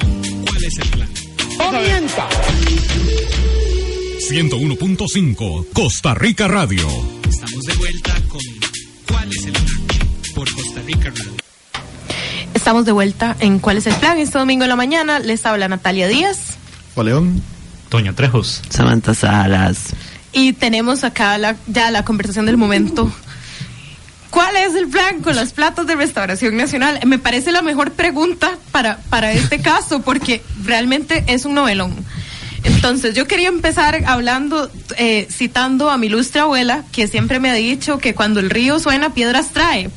No 0.00 1.72
mienta. 1.80 2.28
101.5 4.28 5.66
Costa 5.72 6.14
Rica 6.14 6.48
Radio. 6.48 6.88
Estamos 7.28 7.64
de 7.64 7.74
vuelta 7.74 8.14
con 8.28 8.40
¿Cuál 9.08 9.28
es 9.30 9.46
el 9.46 9.52
plan? 9.52 9.66
Por 10.34 10.52
Costa 10.52 10.80
Rica 10.84 11.10
Radio. 11.10 11.32
Estamos 12.54 12.84
de 12.84 12.92
vuelta 12.92 13.36
en 13.38 13.60
¿Cuál 13.60 13.76
es 13.76 13.86
el 13.86 13.94
plan? 13.94 14.18
Este 14.18 14.36
domingo 14.36 14.64
en 14.64 14.70
la 14.70 14.76
mañana 14.76 15.20
les 15.20 15.46
habla 15.46 15.68
Natalia 15.68 16.08
Díaz 16.08 16.56
León. 16.96 17.40
Toño 17.88 18.14
Trejos. 18.16 18.62
Samantha 18.70 19.14
Salas. 19.14 19.94
y 20.32 20.54
tenemos 20.54 21.04
acá 21.04 21.38
la, 21.38 21.56
ya 21.68 21.92
la 21.92 22.04
conversación 22.04 22.46
del 22.46 22.56
momento. 22.56 23.12
¿Cuál 24.30 24.56
es 24.56 24.74
el 24.74 24.88
plan 24.88 25.20
con 25.20 25.36
las 25.36 25.52
platas 25.52 25.86
de 25.86 25.94
restauración 25.94 26.56
nacional? 26.56 26.98
Me 27.06 27.20
parece 27.20 27.52
la 27.52 27.62
mejor 27.62 27.92
pregunta 27.92 28.58
para, 28.74 28.96
para 29.08 29.30
este 29.30 29.60
caso 29.60 30.02
porque 30.02 30.42
realmente 30.64 31.22
es 31.28 31.44
un 31.44 31.54
novelón. 31.54 31.94
Entonces, 32.64 33.14
yo 33.14 33.28
quería 33.28 33.46
empezar 33.48 34.02
hablando, 34.06 34.68
eh, 34.96 35.28
citando 35.30 35.90
a 35.90 35.96
mi 35.96 36.08
ilustre 36.08 36.40
abuela, 36.40 36.82
que 36.90 37.06
siempre 37.06 37.38
me 37.38 37.50
ha 37.50 37.54
dicho 37.54 37.98
que 37.98 38.14
cuando 38.14 38.40
el 38.40 38.50
río 38.50 38.80
suena, 38.80 39.14
piedras 39.14 39.50
trae. 39.52 39.90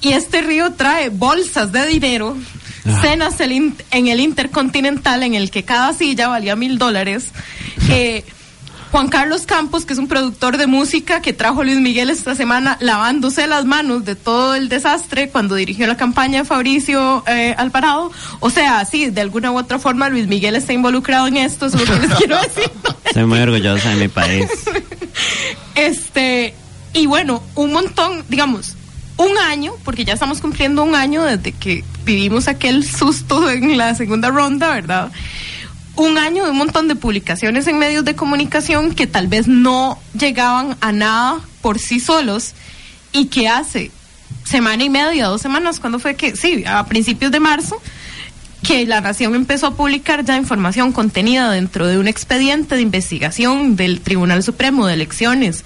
Y 0.00 0.12
este 0.12 0.40
río 0.40 0.72
trae 0.72 1.10
bolsas 1.10 1.70
de 1.70 1.86
dinero, 1.86 2.34
cenas 3.02 3.38
el 3.40 3.52
in- 3.52 3.76
en 3.90 4.08
el 4.08 4.20
Intercontinental, 4.20 5.22
en 5.22 5.34
el 5.34 5.50
que 5.50 5.64
cada 5.64 5.92
silla 5.92 6.28
valía 6.28 6.56
mil 6.56 6.78
dólares. 6.78 7.26
Eh, 7.90 8.24
Juan 8.90 9.08
Carlos 9.08 9.42
Campos, 9.44 9.84
que 9.84 9.92
es 9.92 9.98
un 9.98 10.08
productor 10.08 10.56
de 10.56 10.66
música 10.66 11.20
que 11.20 11.32
trajo 11.32 11.62
Luis 11.62 11.78
Miguel 11.78 12.08
esta 12.08 12.34
semana 12.34 12.78
lavándose 12.80 13.46
las 13.46 13.64
manos 13.64 14.04
de 14.04 14.14
todo 14.14 14.54
el 14.54 14.68
desastre 14.68 15.28
cuando 15.28 15.54
dirigió 15.54 15.86
la 15.86 15.96
campaña 15.96 16.40
de 16.40 16.44
Fabricio 16.44 17.22
eh, 17.26 17.54
Alvarado. 17.58 18.10
O 18.40 18.50
sea, 18.50 18.84
sí, 18.84 19.10
de 19.10 19.20
alguna 19.20 19.52
u 19.52 19.58
otra 19.58 19.78
forma 19.78 20.08
Luis 20.08 20.26
Miguel 20.26 20.56
está 20.56 20.72
involucrado 20.72 21.26
en 21.26 21.36
esto, 21.36 21.66
es 21.66 21.74
lo 21.74 21.84
que 21.84 22.06
les 22.06 22.14
quiero 22.14 22.36
decir. 22.40 22.70
Soy 23.12 23.26
muy 23.26 23.40
orgullosa 23.40 23.90
de 23.90 23.96
mi 23.96 24.08
país. 24.08 24.48
Este, 25.74 26.54
y 26.92 27.06
bueno, 27.06 27.42
un 27.54 27.72
montón, 27.72 28.24
digamos, 28.28 28.74
un 29.16 29.36
año, 29.38 29.74
porque 29.84 30.04
ya 30.04 30.14
estamos 30.14 30.40
cumpliendo 30.40 30.82
un 30.82 30.94
año 30.94 31.22
desde 31.22 31.52
que 31.52 31.84
vivimos 32.04 32.48
aquel 32.48 32.84
susto 32.84 33.48
en 33.50 33.76
la 33.76 33.94
segunda 33.94 34.30
ronda, 34.30 34.72
¿verdad? 34.72 35.12
Un 35.98 36.16
año 36.16 36.44
de 36.44 36.50
un 36.52 36.56
montón 36.56 36.86
de 36.86 36.94
publicaciones 36.94 37.66
en 37.66 37.76
medios 37.76 38.04
de 38.04 38.14
comunicación 38.14 38.94
que 38.94 39.08
tal 39.08 39.26
vez 39.26 39.48
no 39.48 39.98
llegaban 40.16 40.76
a 40.80 40.92
nada 40.92 41.40
por 41.60 41.80
sí 41.80 41.98
solos. 41.98 42.54
Y 43.10 43.26
que 43.26 43.48
hace 43.48 43.90
semana 44.44 44.84
y 44.84 44.90
media, 44.90 45.26
dos 45.26 45.42
semanas, 45.42 45.80
cuando 45.80 45.98
fue 45.98 46.14
que, 46.14 46.36
sí, 46.36 46.62
a 46.68 46.86
principios 46.86 47.32
de 47.32 47.40
marzo, 47.40 47.82
que 48.62 48.86
la 48.86 49.00
Nación 49.00 49.34
empezó 49.34 49.66
a 49.66 49.74
publicar 49.74 50.24
ya 50.24 50.36
información 50.36 50.92
contenida 50.92 51.50
dentro 51.50 51.88
de 51.88 51.98
un 51.98 52.06
expediente 52.06 52.76
de 52.76 52.82
investigación 52.82 53.74
del 53.74 54.00
Tribunal 54.00 54.44
Supremo 54.44 54.86
de 54.86 54.94
Elecciones 54.94 55.64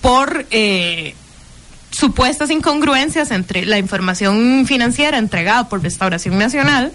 por 0.00 0.46
eh, 0.50 1.14
supuestas 1.90 2.50
incongruencias 2.50 3.30
entre 3.30 3.66
la 3.66 3.78
información 3.78 4.64
financiera 4.66 5.18
entregada 5.18 5.68
por 5.68 5.82
Restauración 5.82 6.38
Nacional, 6.38 6.90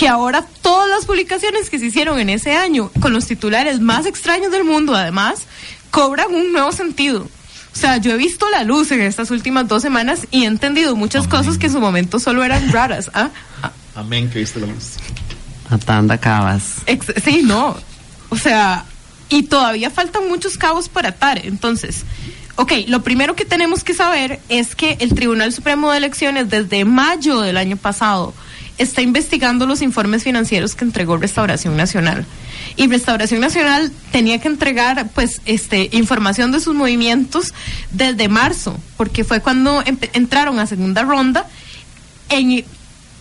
que 0.00 0.08
ahora 0.08 0.46
todas 0.62 0.88
las 0.88 1.04
publicaciones 1.04 1.68
que 1.68 1.78
se 1.78 1.84
hicieron 1.84 2.18
en 2.18 2.30
ese 2.30 2.56
año, 2.56 2.90
con 3.02 3.12
los 3.12 3.26
titulares 3.26 3.80
más 3.80 4.06
extraños 4.06 4.50
del 4.50 4.64
mundo, 4.64 4.94
además, 4.96 5.42
cobran 5.90 6.34
un 6.34 6.52
nuevo 6.54 6.72
sentido. 6.72 7.28
O 7.74 7.76
sea, 7.76 7.98
yo 7.98 8.10
he 8.10 8.16
visto 8.16 8.48
la 8.48 8.64
luz 8.64 8.92
en 8.92 9.02
estas 9.02 9.30
últimas 9.30 9.68
dos 9.68 9.82
semanas 9.82 10.26
y 10.30 10.44
he 10.44 10.46
entendido 10.46 10.96
muchas 10.96 11.28
cosas 11.28 11.58
que 11.58 11.66
en 11.66 11.74
su 11.74 11.80
momento 11.80 12.18
solo 12.18 12.42
eran 12.42 12.72
raras. 12.72 13.10
¿ah? 13.12 13.28
Amén, 13.94 14.30
que 14.30 14.38
viste 14.38 14.58
la 14.58 14.68
luz. 14.68 14.94
Atanda 15.68 16.16
cabas. 16.16 16.76
Ex- 16.86 17.22
sí, 17.22 17.42
no. 17.44 17.76
O 18.30 18.38
sea, 18.38 18.86
y 19.28 19.42
todavía 19.42 19.90
faltan 19.90 20.28
muchos 20.30 20.56
cabos 20.56 20.88
para 20.88 21.10
atar. 21.10 21.44
Entonces, 21.44 22.04
ok, 22.56 22.72
lo 22.86 23.02
primero 23.02 23.36
que 23.36 23.44
tenemos 23.44 23.84
que 23.84 23.92
saber 23.92 24.40
es 24.48 24.74
que 24.74 24.96
el 25.00 25.14
Tribunal 25.14 25.52
Supremo 25.52 25.90
de 25.90 25.98
Elecciones 25.98 26.48
desde 26.48 26.86
mayo 26.86 27.42
del 27.42 27.58
año 27.58 27.76
pasado 27.76 28.32
está 28.80 29.02
investigando 29.02 29.66
los 29.66 29.82
informes 29.82 30.24
financieros 30.24 30.74
que 30.74 30.84
entregó 30.84 31.16
Restauración 31.16 31.76
Nacional. 31.76 32.26
Y 32.76 32.88
Restauración 32.88 33.40
Nacional 33.40 33.92
tenía 34.10 34.40
que 34.40 34.48
entregar 34.48 35.08
pues 35.14 35.42
este 35.44 35.90
información 35.92 36.50
de 36.50 36.60
sus 36.60 36.74
movimientos 36.74 37.52
desde 37.90 38.28
marzo, 38.28 38.78
porque 38.96 39.22
fue 39.22 39.40
cuando 39.40 39.82
entraron 40.12 40.58
a 40.58 40.66
segunda 40.66 41.02
ronda 41.02 41.46
en 42.30 42.64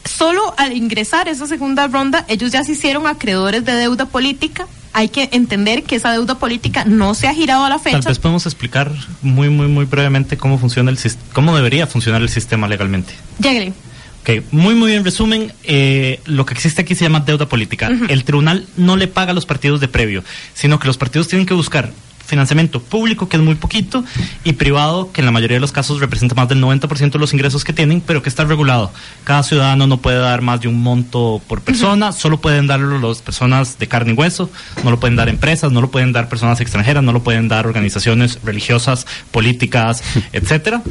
solo 0.06 0.54
al 0.58 0.76
ingresar 0.76 1.28
esa 1.28 1.46
segunda 1.46 1.88
ronda, 1.88 2.26
ellos 2.30 2.52
ya 2.52 2.64
se 2.64 2.72
hicieron 2.72 3.06
acreedores 3.06 3.66
de 3.66 3.74
deuda 3.74 4.06
política. 4.06 4.66
Hay 4.94 5.10
que 5.10 5.30
entender 5.34 5.84
que 5.84 5.98
esa 5.98 6.12
deuda 6.12 6.40
política 6.40 6.84
no 6.86 7.14
se 7.14 7.28
ha 7.28 7.34
girado 7.34 7.66
a 7.66 7.70
la 7.70 7.78
Tal 7.78 7.94
fecha. 7.94 8.10
vez 8.10 8.18
podemos 8.18 8.46
explicar 8.46 8.92
muy, 9.22 9.50
muy, 9.50 9.68
muy 9.68 9.86
brevemente 9.86 10.38
cómo 10.38 10.58
funciona 10.58 10.90
el 10.90 10.98
cómo 11.34 11.56
debería 11.56 11.86
funcionar 11.86 12.22
el 12.22 12.30
sistema 12.30 12.68
legalmente. 12.68 13.14
Lléguele. 13.40 13.74
Ok, 14.22 14.44
muy, 14.52 14.76
muy 14.76 14.94
en 14.94 15.04
resumen, 15.04 15.54
eh, 15.64 16.20
lo 16.26 16.46
que 16.46 16.54
existe 16.54 16.82
aquí 16.82 16.94
se 16.94 17.06
llama 17.06 17.22
deuda 17.22 17.48
política. 17.48 17.90
El 18.10 18.24
tribunal 18.24 18.68
no 18.76 18.98
le 18.98 19.08
paga 19.08 19.32
a 19.32 19.34
los 19.34 19.46
partidos 19.46 19.80
de 19.80 19.88
previo, 19.88 20.24
sino 20.54 20.80
que 20.80 20.88
los 20.88 20.98
partidos 20.98 21.28
tienen 21.28 21.46
que 21.46 21.54
buscar 21.54 21.92
financiamiento 22.30 22.82
público, 22.82 23.28
que 23.28 23.38
es 23.38 23.44
muy 23.44 23.56
poquito, 23.56 24.06
y 24.44 24.54
privado, 24.54 25.12
que 25.12 25.22
en 25.22 25.26
la 25.26 25.32
mayoría 25.32 25.58
de 25.58 25.62
los 25.62 25.72
casos 25.72 26.00
representa 26.00 26.36
más 26.36 26.48
del 26.48 26.62
90% 26.62 27.12
de 27.12 27.20
los 27.20 27.34
ingresos 27.34 27.64
que 27.64 27.74
tienen, 27.74 28.02
pero 28.02 28.22
que 28.22 28.30
está 28.30 28.46
regulado. 28.46 28.92
Cada 29.24 29.44
ciudadano 29.44 29.88
no 29.88 29.98
puede 29.98 30.20
dar 30.20 30.42
más 30.42 30.62
de 30.62 30.68
un 30.68 30.82
monto 30.82 31.42
por 31.48 31.62
persona, 31.62 32.12
solo 32.12 32.40
pueden 32.40 32.68
darlo 32.68 33.00
las 33.00 33.22
personas 33.22 33.80
de 33.80 33.88
carne 33.88 34.14
y 34.14 34.16
hueso, 34.16 34.50
no 34.84 34.92
lo 34.92 35.00
pueden 35.00 35.18
dar 35.18 35.28
empresas, 35.28 35.72
no 35.72 35.82
lo 35.82 35.90
pueden 35.90 36.14
dar 36.14 36.30
personas 36.30 36.62
extranjeras, 36.62 37.04
no 37.04 37.12
lo 37.12 37.24
pueden 37.24 37.48
dar 37.48 37.66
organizaciones 37.66 38.40
religiosas, 38.44 39.08
políticas, 39.32 40.04
etcétera. 40.32 40.84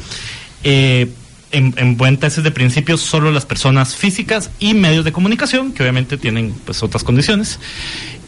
Eh, 0.65 1.09
en, 1.53 1.75
en 1.77 1.97
buen 1.97 2.19
tesis 2.19 2.45
de 2.45 2.51
principio, 2.51 2.97
solo 2.97 3.31
las 3.31 3.47
personas 3.47 3.95
físicas 3.95 4.51
y 4.59 4.75
medios 4.75 5.05
de 5.05 5.13
comunicación, 5.13 5.73
que 5.73 5.83
obviamente 5.83 6.17
tienen 6.17 6.55
pues 6.65 6.83
otras 6.83 7.05
condiciones, 7.05 7.59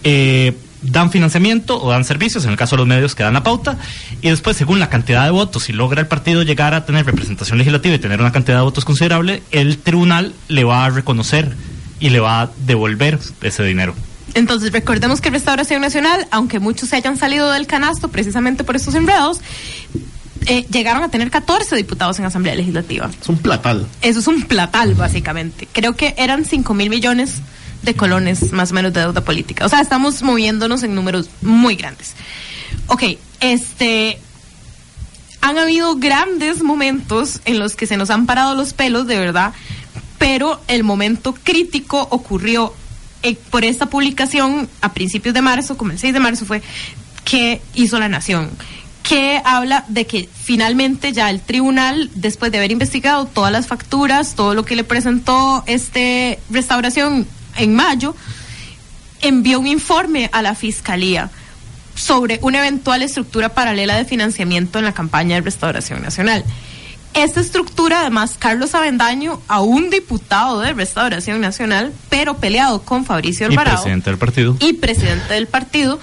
eh, 0.05 0.55
dan 0.83 1.11
financiamiento 1.11 1.83
o 1.83 1.91
dan 1.91 2.05
servicios, 2.05 2.45
en 2.45 2.51
el 2.51 2.57
caso 2.57 2.77
de 2.77 2.79
los 2.79 2.87
medios 2.87 3.15
que 3.15 3.23
dan 3.23 3.35
la 3.35 3.43
pauta, 3.43 3.79
y 4.23 4.31
después, 4.31 4.57
según 4.57 4.79
la 4.79 4.89
cantidad 4.89 5.25
de 5.25 5.31
votos, 5.31 5.65
si 5.65 5.73
logra 5.73 6.01
el 6.01 6.07
partido 6.07 6.43
llegar 6.43 6.75
a 6.75 6.85
tener 6.87 7.05
representación 7.07 7.59
legislativa 7.59 7.95
y 7.95 7.99
tener 7.99 8.21
una 8.21 8.33
cantidad 8.33 8.59
de 8.59 8.65
votos 8.65 8.85
considerable, 8.85 9.43
el 9.51 9.79
tribunal 9.79 10.35
le 10.49 10.65
va 10.65 10.87
a 10.87 10.91
reconocer 10.91 11.55
y 11.99 12.11
le 12.11 12.21
va 12.21 12.43
a 12.43 12.51
devolver 12.67 13.19
ese 13.43 13.63
dinero. 13.63 13.95
Entonces, 14.35 14.73
recordemos 14.73 15.21
que 15.21 15.29
Restauración 15.29 15.83
Nacional, 15.83 16.27
aunque 16.31 16.61
muchos 16.61 16.91
se 16.91 16.97
hayan 16.97 17.17
salido 17.17 17.51
del 17.51 17.67
canasto 17.67 18.09
precisamente 18.09 18.65
por 18.65 18.77
estos 18.77 18.95
enredos, 18.95 19.41
eh, 20.47 20.67
llegaron 20.71 21.03
a 21.03 21.11
tener 21.11 21.31
14 21.31 21.77
diputados 21.77 22.19
en 22.19 22.25
Asamblea 22.25 22.55
Legislativa. 22.55 23.11
Es 23.21 23.29
un 23.29 23.39
platal. 23.39 23.87
Eso 24.03 24.21
es 24.21 24.27
un 24.27 24.43
platal, 24.43 24.95
básicamente. 24.95 25.69
Creo 25.71 25.97
que 25.97 26.15
eran 26.17 26.45
5 26.45 26.75
mil 26.75 26.91
millones 26.91 27.43
de 27.83 27.95
colones 27.95 28.53
más 28.53 28.73
o 28.73 28.75
menos 28.75 28.93
de 28.93 29.01
deuda 29.01 29.23
política. 29.23 29.67
O 29.67 29.69
sea, 29.69 29.81
estamos 29.81 30.23
moviéndonos 30.23 30.83
en 30.83 30.95
números 30.95 31.31
muy 31.43 31.77
grandes. 31.77 32.15
Ok, 32.87 33.05
este. 33.41 34.19
Han 35.43 35.57
habido 35.57 35.97
grandes 35.97 36.63
momentos 36.63 37.41
en 37.47 37.59
los 37.59 37.75
que 37.75 37.87
se 37.87 37.97
nos 37.97 38.11
han 38.11 38.27
parado 38.27 38.55
los 38.55 38.75
pelos, 38.75 39.07
de 39.07 39.19
verdad, 39.19 39.55
pero 40.19 40.61
el 40.69 40.85
momento 40.85 41.33
crítico 41.33 42.07
ocurrió 42.11 42.75
eh, 43.23 43.37
por 43.51 43.65
esta 43.65 43.87
publicación 43.87 44.69
a 44.83 44.93
principios 44.93 45.35
de 45.35 45.41
marzo, 45.41 45.79
como 45.79 45.93
el 45.93 45.99
6 45.99 46.13
de 46.13 46.21
marzo 46.21 46.45
fue, 46.45 46.61
que 47.25 47.63
hizo 47.75 47.99
la 47.99 48.11
Nación 48.11 48.51
que 49.11 49.43
habla 49.45 49.85
de 49.89 50.07
que 50.07 50.29
finalmente 50.33 51.13
ya 51.13 51.31
el 51.31 51.41
tribunal, 51.41 52.13
después 52.15 52.53
de 52.53 52.59
haber 52.59 52.71
investigado 52.71 53.27
todas 53.27 53.51
las 53.51 53.67
facturas, 53.67 54.37
todo 54.37 54.55
lo 54.55 54.65
que 54.65 54.77
le 54.77 54.85
presentó 54.85 55.65
este 55.67 56.39
restauración 56.49 57.27
en 57.57 57.75
mayo, 57.75 58.15
envió 59.21 59.59
un 59.59 59.67
informe 59.67 60.31
a 60.33 60.43
la 60.43 60.55
fiscalía 60.55 61.29
sobre 61.97 62.39
una 62.43 62.61
eventual 62.61 63.03
estructura 63.03 63.49
paralela 63.49 63.97
de 63.97 64.05
financiamiento 64.05 64.79
en 64.79 64.85
la 64.85 64.93
campaña 64.93 65.35
de 65.35 65.41
Restauración 65.41 66.03
Nacional. 66.03 66.45
Esta 67.13 67.41
estructura, 67.41 68.03
además, 68.03 68.37
Carlos 68.39 68.77
Avendaño, 68.77 69.41
a 69.49 69.61
un 69.61 69.91
diputado 69.91 70.61
de 70.61 70.73
Restauración 70.73 71.41
Nacional, 71.41 71.93
pero 72.09 72.37
peleado 72.37 72.83
con 72.83 73.05
Fabricio 73.05 73.49
Y 73.49 73.51
Alvarado 73.51 73.79
presidente 73.79 74.11
del 74.11 74.19
partido. 74.21 74.57
y 74.61 74.75
presidente 74.75 75.35
del 75.35 75.49
partido, 75.49 75.99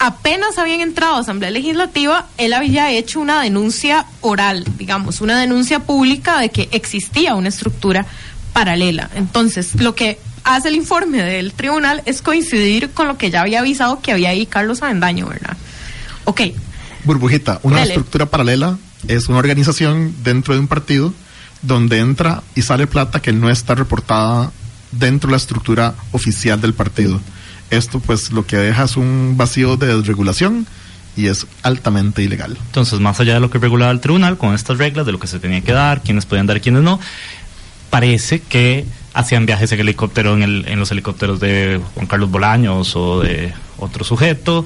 apenas 0.00 0.58
habían 0.58 0.80
entrado 0.80 1.16
a 1.16 1.20
Asamblea 1.20 1.50
Legislativa, 1.50 2.26
él 2.38 2.54
había 2.54 2.90
hecho 2.90 3.20
una 3.20 3.42
denuncia 3.42 4.06
oral, 4.22 4.64
digamos, 4.78 5.20
una 5.20 5.38
denuncia 5.38 5.80
pública 5.80 6.40
de 6.40 6.48
que 6.48 6.68
existía 6.72 7.34
una 7.34 7.50
estructura 7.50 8.06
paralela. 8.54 9.10
Entonces, 9.14 9.80
lo 9.80 9.94
que 9.94 10.18
hace 10.42 10.68
el 10.68 10.74
informe 10.74 11.22
del 11.22 11.52
tribunal 11.52 12.02
es 12.06 12.22
coincidir 12.22 12.90
con 12.90 13.08
lo 13.08 13.18
que 13.18 13.30
ya 13.30 13.42
había 13.42 13.60
avisado 13.60 14.00
que 14.00 14.12
había 14.12 14.30
ahí 14.30 14.46
Carlos 14.46 14.82
Avendaño, 14.82 15.28
¿verdad? 15.28 15.56
Ok, 16.24 16.40
Burbujita, 17.04 17.60
una 17.62 17.82
estructura 17.82 18.26
paralela 18.26 18.78
es 19.06 19.28
una 19.28 19.38
organización 19.38 20.14
dentro 20.22 20.54
de 20.54 20.60
un 20.60 20.68
partido 20.68 21.12
donde 21.62 21.98
entra 21.98 22.42
y 22.54 22.62
sale 22.62 22.86
plata 22.86 23.20
que 23.20 23.32
no 23.32 23.50
está 23.50 23.74
reportada 23.74 24.50
dentro 24.92 25.28
de 25.28 25.32
la 25.32 25.36
estructura 25.36 25.94
oficial 26.12 26.60
del 26.60 26.72
partido. 26.72 27.20
Esto 27.70 28.00
pues 28.00 28.32
lo 28.32 28.46
que 28.46 28.56
deja 28.56 28.84
es 28.84 28.96
un 28.96 29.34
vacío 29.36 29.76
de 29.76 29.96
desregulación 29.96 30.66
y 31.16 31.26
es 31.26 31.46
altamente 31.62 32.22
ilegal. 32.22 32.56
Entonces, 32.66 33.00
más 33.00 33.18
allá 33.20 33.34
de 33.34 33.40
lo 33.40 33.50
que 33.50 33.58
regulaba 33.58 33.90
el 33.92 34.00
tribunal, 34.00 34.36
con 34.38 34.54
estas 34.54 34.78
reglas 34.78 35.06
de 35.06 35.12
lo 35.12 35.18
que 35.20 35.26
se 35.26 35.38
tenía 35.38 35.60
que 35.60 35.72
dar, 35.72 36.02
quiénes 36.02 36.26
podían 36.26 36.46
dar 36.46 36.56
y 36.56 36.60
quiénes 36.60 36.82
no, 36.82 36.98
parece 37.90 38.40
que 38.40 38.84
hacían 39.12 39.44
viajes 39.46 39.72
en 39.72 39.80
helicóptero 39.80 40.34
en, 40.34 40.42
el- 40.44 40.64
en 40.68 40.78
los 40.78 40.90
helicópteros 40.92 41.40
de 41.40 41.80
Juan 41.94 42.06
Carlos 42.06 42.30
Bolaños 42.30 42.94
o 42.94 43.20
de 43.20 43.52
otro 43.78 44.04
sujeto, 44.04 44.64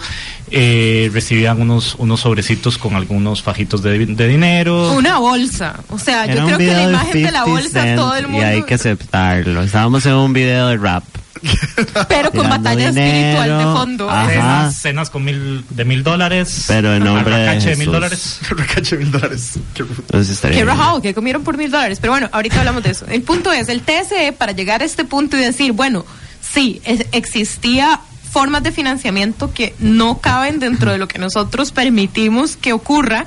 eh, 0.50 1.08
recibían 1.12 1.60
unos, 1.60 1.94
unos 1.98 2.20
sobrecitos 2.20 2.76
con 2.78 2.94
algunos 2.96 3.42
fajitos 3.42 3.80
de, 3.82 4.04
de 4.06 4.28
dinero. 4.28 4.92
Una 4.92 5.18
bolsa. 5.18 5.80
O 5.88 5.98
sea, 5.98 6.24
Era 6.24 6.34
yo 6.34 6.44
creo 6.46 6.58
que 6.58 6.66
la 6.66 6.82
imagen 6.82 7.12
de 7.22 7.30
la 7.30 7.44
50 7.44 7.50
bolsa 7.50 7.82
Cent 7.82 7.96
todo 7.96 8.14
el 8.16 8.24
Y 8.24 8.28
mundo. 8.28 8.46
hay 8.46 8.62
que 8.64 8.74
aceptarlo. 8.74 9.62
Estábamos 9.62 10.04
en 10.06 10.14
un 10.14 10.32
video 10.32 10.66
de 10.68 10.76
rap. 10.76 11.04
Pero 12.08 12.30
con 12.32 12.48
batalla 12.48 12.88
espiritual 12.88 13.48
de 13.48 13.54
dinero. 13.56 13.76
fondo. 13.76 14.08
Cenas, 14.28 14.74
cenas 14.76 15.10
con 15.10 15.24
mil, 15.24 15.64
de 15.70 15.84
mil 15.84 16.02
dólares. 16.02 16.64
Pero 16.68 16.94
en 16.94 17.04
nombre 17.04 17.34
de 17.36 17.42
arracache 17.48 17.70
de 17.70 17.76
mil 17.76 17.80
Jesús. 17.86 17.92
dólares. 17.92 18.38
Recache 18.50 18.96
mil 18.96 19.10
dólares. 19.10 19.52
Qué 19.74 19.84
estaría 20.20 20.58
Qué 20.58 20.64
rajado, 20.64 21.02
que 21.02 21.14
comieron 21.14 21.42
por 21.44 21.56
mil 21.56 21.70
dólares. 21.70 21.98
Pero 22.00 22.12
bueno, 22.12 22.28
ahorita 22.32 22.58
hablamos 22.60 22.82
de 22.82 22.90
eso. 22.90 23.06
El 23.06 23.22
punto 23.22 23.52
es, 23.52 23.68
el 23.68 23.82
TSE, 23.82 24.32
para 24.32 24.52
llegar 24.52 24.82
a 24.82 24.84
este 24.84 25.04
punto 25.04 25.36
y 25.36 25.40
decir, 25.40 25.72
bueno, 25.72 26.04
sí, 26.40 26.80
es- 26.84 27.06
existía 27.12 28.00
formas 28.30 28.64
de 28.64 28.72
financiamiento 28.72 29.52
que 29.54 29.74
no 29.78 30.18
caben 30.18 30.58
dentro 30.58 30.90
de 30.90 30.98
lo 30.98 31.06
que 31.06 31.18
nosotros 31.20 31.70
permitimos 31.70 32.56
que 32.56 32.72
ocurra. 32.72 33.26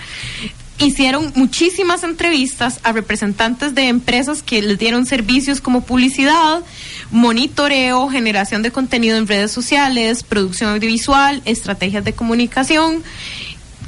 Hicieron 0.79 1.31
muchísimas 1.35 2.03
entrevistas 2.03 2.79
a 2.83 2.91
representantes 2.91 3.73
de 3.73 3.87
empresas 3.87 4.43
que 4.43 4.61
les 4.61 4.77
dieron 4.77 5.07
servicios 5.07 5.59
como 5.59 5.81
publicidad, 5.81 6.61
monitoreo, 7.09 8.09
generación 8.09 8.61
de 8.61 8.71
contenido 8.71 9.17
en 9.17 9.27
redes 9.27 9.51
sociales, 9.51 10.21
producción 10.21 10.69
audiovisual, 10.71 11.41
estrategias 11.45 12.03
de 12.03 12.13
comunicación 12.13 13.03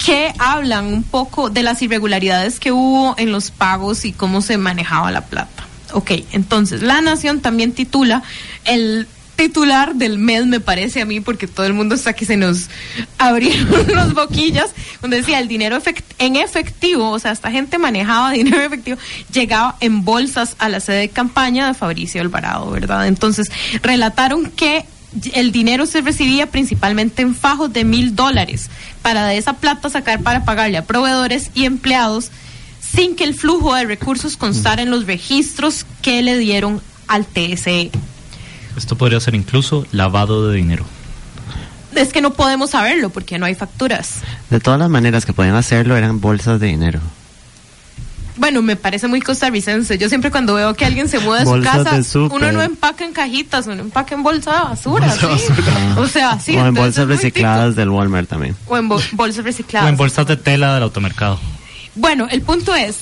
que 0.03 0.33
hablan 0.39 0.87
un 0.87 1.03
poco 1.03 1.49
de 1.49 1.61
las 1.61 1.81
irregularidades 1.81 2.59
que 2.59 2.71
hubo 2.71 3.15
en 3.17 3.31
los 3.31 3.51
pagos 3.51 4.05
y 4.05 4.13
cómo 4.13 4.41
se 4.41 4.57
manejaba 4.57 5.11
la 5.11 5.25
plata. 5.25 5.67
Ok, 5.93 6.11
entonces 6.31 6.81
La 6.81 7.01
Nación 7.01 7.41
también 7.41 7.73
titula 7.73 8.23
el 8.65 9.07
titular 9.39 9.95
del 9.95 10.17
mes 10.17 10.45
me 10.47 10.59
parece 10.59 10.99
a 10.99 11.05
mí 11.05 11.21
porque 11.21 11.47
todo 11.47 11.65
el 11.65 11.71
mundo 11.71 11.95
está 11.95 12.11
que 12.11 12.25
se 12.25 12.35
nos 12.35 12.67
abrieron 13.17 13.87
los 13.95 14.13
boquillas 14.13 14.71
donde 15.01 15.17
decía 15.17 15.39
el 15.39 15.47
dinero 15.47 15.77
en 16.17 16.35
efectivo 16.35 17.09
o 17.09 17.19
sea 17.19 17.31
esta 17.31 17.49
gente 17.49 17.77
manejaba 17.77 18.31
dinero 18.33 18.61
efectivo 18.61 18.97
llegaba 19.31 19.77
en 19.79 20.03
bolsas 20.03 20.57
a 20.59 20.67
la 20.67 20.81
sede 20.81 20.97
de 20.97 21.09
campaña 21.09 21.67
de 21.67 21.73
Fabricio 21.73 22.19
Alvarado 22.19 22.69
verdad 22.69 23.07
entonces 23.07 23.49
relataron 23.81 24.51
que 24.51 24.83
el 25.33 25.53
dinero 25.53 25.85
se 25.85 26.01
recibía 26.01 26.51
principalmente 26.51 27.21
en 27.21 27.33
fajos 27.33 27.71
de 27.71 27.85
mil 27.85 28.17
dólares 28.17 28.69
para 29.01 29.25
de 29.25 29.37
esa 29.37 29.53
plata 29.53 29.89
sacar 29.89 30.21
para 30.21 30.43
pagarle 30.43 30.77
a 30.77 30.85
proveedores 30.85 31.49
y 31.55 31.63
empleados 31.63 32.29
sin 32.81 33.15
que 33.15 33.23
el 33.23 33.35
flujo 33.35 33.73
de 33.73 33.85
recursos 33.85 34.35
constara 34.35 34.81
en 34.81 34.91
los 34.91 35.07
registros 35.07 35.85
que 36.01 36.21
le 36.21 36.37
dieron 36.37 36.81
al. 37.07 37.25
TSE. 37.25 37.91
Esto 38.78 38.97
podría 38.97 39.20
ser 39.20 39.36
incluso 39.36 39.86
lavado 39.91 40.47
de 40.47 40.55
dinero. 40.57 40.86
Es 41.95 42.13
que 42.13 42.22
no 42.22 42.34
podemos 42.34 42.70
saberlo 42.72 43.09
porque 43.09 43.38
no 43.39 43.45
hay 43.45 43.55
facturas. 43.55 44.15
De 44.49 44.59
todas 44.59 44.80
las 44.80 44.89
maneras 44.89 45.26
que 45.26 45.34
podían 45.34 45.55
hacerlo 45.55 45.97
eran 45.97 46.22
bolsas 46.22 46.59
de 46.59 46.67
dinero. 46.67 46.99
Bueno, 48.38 48.61
me 48.61 48.78
parece 48.78 49.07
muy 49.07 49.20
costarricense. 49.20 49.97
Yo 49.97 50.07
siempre 50.07 50.32
cuando 50.32 50.53
veo 50.53 50.74
que 50.74 50.86
alguien 50.86 51.09
se 51.09 51.20
muda 51.20 51.39
de 51.39 51.45
su 51.45 51.61
casa, 51.61 51.99
de 51.99 52.20
uno 52.34 52.51
no 52.53 52.61
empaca 52.61 53.03
en 53.03 53.11
cajitas, 53.11 53.67
uno 53.67 53.82
empaca 53.82 54.15
en 54.15 54.24
bolsa 54.24 54.53
de 54.53 54.59
basura. 54.61 55.07
Bolsa 55.07 55.28
de 55.28 55.38
¿sí? 55.39 55.47
basura. 55.49 56.01
O 56.01 56.07
sea, 56.07 56.39
sí. 56.39 56.55
o 56.55 56.65
en 56.65 56.74
bolsas 56.74 57.07
recicladas 57.09 57.76
del 57.76 57.89
Walmart 57.89 58.30
también. 58.30 58.55
O 58.67 58.78
en 58.78 58.88
bo- 58.88 59.01
bolsas 59.11 59.39
O 59.39 59.43
recicladas. 59.43 59.89
en 59.89 59.97
bolsas 59.97 60.26
de 60.26 60.38
tela 60.38 60.74
del 60.76 60.84
automercado. 60.84 61.38
Bueno, 61.95 62.28
el 62.32 62.41
punto 62.41 62.74
es, 62.76 62.95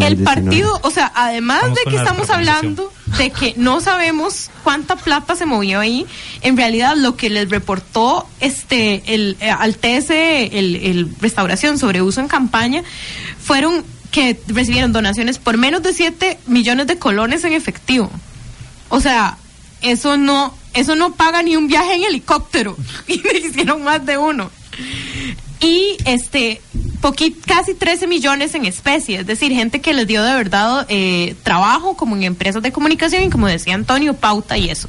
El 0.00 0.16
19. 0.16 0.24
partido, 0.24 0.80
o 0.82 0.90
sea, 0.90 1.12
además 1.14 1.62
Vamos 1.62 1.78
de 1.78 1.90
que 1.90 1.96
estamos 1.96 2.30
hablando 2.30 2.92
de 3.18 3.30
que 3.30 3.54
no 3.56 3.80
sabemos 3.80 4.50
cuánta 4.64 4.96
plata 4.96 5.36
se 5.36 5.46
movió 5.46 5.80
ahí, 5.80 6.06
en 6.40 6.56
realidad 6.56 6.96
lo 6.96 7.16
que 7.16 7.30
les 7.30 7.50
reportó 7.50 8.26
este 8.40 9.02
el 9.14 9.36
eh, 9.40 9.50
al 9.50 9.76
TSE, 9.76 10.58
el, 10.58 10.76
el 10.76 11.14
restauración 11.20 11.78
sobre 11.78 12.02
uso 12.02 12.20
en 12.20 12.28
campaña, 12.28 12.82
fueron 13.40 13.84
que 14.12 14.38
recibieron 14.46 14.92
donaciones 14.92 15.38
por 15.38 15.56
menos 15.56 15.82
de 15.82 15.92
7 15.92 16.38
millones 16.46 16.86
de 16.86 16.98
colones 16.98 17.44
en 17.44 17.54
efectivo. 17.54 18.10
O 18.90 19.00
sea, 19.00 19.38
eso 19.80 20.16
no, 20.16 20.54
eso 20.74 20.94
no 20.94 21.14
paga 21.14 21.42
ni 21.42 21.56
un 21.56 21.66
viaje 21.66 21.94
en 21.94 22.04
helicóptero. 22.04 22.76
Y 23.08 23.18
me 23.18 23.38
hicieron 23.38 23.82
más 23.82 24.04
de 24.06 24.18
uno. 24.18 24.50
Y 25.62 25.96
este, 26.06 26.60
casi 27.46 27.74
13 27.74 28.08
millones 28.08 28.54
en 28.56 28.66
especie, 28.66 29.20
es 29.20 29.26
decir, 29.26 29.52
gente 29.52 29.80
que 29.80 29.94
les 29.94 30.08
dio 30.08 30.22
de 30.24 30.34
verdad 30.34 30.86
eh, 30.88 31.36
trabajo, 31.44 31.96
como 31.96 32.16
en 32.16 32.24
empresas 32.24 32.62
de 32.62 32.72
comunicación 32.72 33.22
y 33.22 33.30
como 33.30 33.46
decía 33.46 33.74
Antonio, 33.74 34.14
pauta 34.14 34.58
y 34.58 34.68
eso. 34.70 34.88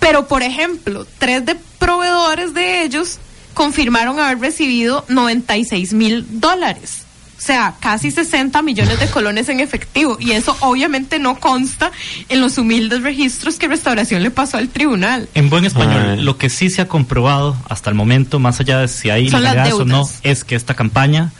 Pero, 0.00 0.26
por 0.26 0.42
ejemplo, 0.42 1.06
tres 1.18 1.46
de 1.46 1.56
proveedores 1.78 2.54
de 2.54 2.82
ellos 2.82 3.18
confirmaron 3.54 4.18
haber 4.18 4.40
recibido 4.40 5.04
96 5.08 5.92
mil 5.92 6.26
dólares. 6.40 7.05
O 7.38 7.40
sea, 7.46 7.74
casi 7.80 8.10
60 8.10 8.62
millones 8.62 8.98
de 8.98 9.08
colones 9.08 9.48
en 9.48 9.60
efectivo. 9.60 10.16
Y 10.18 10.32
eso 10.32 10.56
obviamente 10.60 11.18
no 11.18 11.38
consta 11.38 11.92
en 12.28 12.40
los 12.40 12.56
humildes 12.56 13.02
registros 13.02 13.56
que 13.56 13.68
Restauración 13.68 14.22
le 14.22 14.30
pasó 14.30 14.56
al 14.56 14.68
tribunal. 14.68 15.28
En 15.34 15.50
buen 15.50 15.64
español, 15.64 16.16
Ay. 16.18 16.22
lo 16.22 16.38
que 16.38 16.48
sí 16.48 16.70
se 16.70 16.80
ha 16.82 16.88
comprobado 16.88 17.56
hasta 17.68 17.90
el 17.90 17.96
momento, 17.96 18.38
más 18.38 18.58
allá 18.60 18.78
de 18.78 18.88
si 18.88 19.10
hay 19.10 19.26
ilegalidades 19.26 19.74
o 19.74 19.84
no, 19.84 20.08
es 20.22 20.44
que 20.44 20.54
esta 20.54 20.74
campaña 20.74 21.32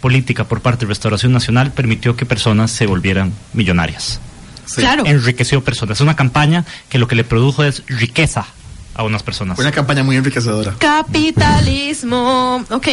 política 0.00 0.44
por 0.44 0.60
parte 0.60 0.86
de 0.86 0.90
Restauración 0.90 1.32
Nacional 1.32 1.72
permitió 1.72 2.16
que 2.16 2.26
personas 2.26 2.70
se 2.70 2.86
volvieran 2.86 3.32
millonarias. 3.52 4.20
Sí. 4.66 4.80
Claro. 4.80 5.04
Enriqueció 5.04 5.62
personas. 5.64 5.98
Es 5.98 6.00
una 6.00 6.14
campaña 6.16 6.64
que 6.88 6.98
lo 6.98 7.08
que 7.08 7.16
le 7.16 7.24
produjo 7.24 7.64
es 7.64 7.82
riqueza 7.86 8.46
a 8.94 9.02
unas 9.02 9.22
personas. 9.22 9.58
Una 9.58 9.72
campaña 9.72 10.02
muy 10.04 10.16
enriquecedora. 10.16 10.74
Capitalismo. 10.78 12.64
Ok. 12.70 12.88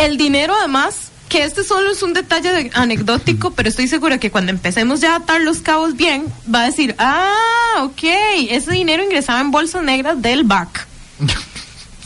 El 0.00 0.16
dinero, 0.16 0.54
además, 0.58 1.05
que 1.28 1.44
este 1.44 1.64
solo 1.64 1.90
es 1.92 2.02
un 2.02 2.12
detalle 2.12 2.50
de- 2.52 2.70
anecdótico, 2.74 3.50
pero 3.52 3.68
estoy 3.68 3.88
segura 3.88 4.18
que 4.18 4.30
cuando 4.30 4.50
empecemos 4.52 5.00
ya 5.00 5.14
a 5.14 5.16
atar 5.16 5.40
los 5.40 5.58
cabos 5.58 5.96
bien, 5.96 6.24
va 6.52 6.62
a 6.62 6.66
decir, 6.66 6.94
ah, 6.98 7.82
ok, 7.82 8.02
ese 8.50 8.72
dinero 8.72 9.02
ingresaba 9.02 9.40
en 9.40 9.50
bolsas 9.50 9.82
negras 9.82 10.20
del 10.22 10.44
BAC. 10.44 10.86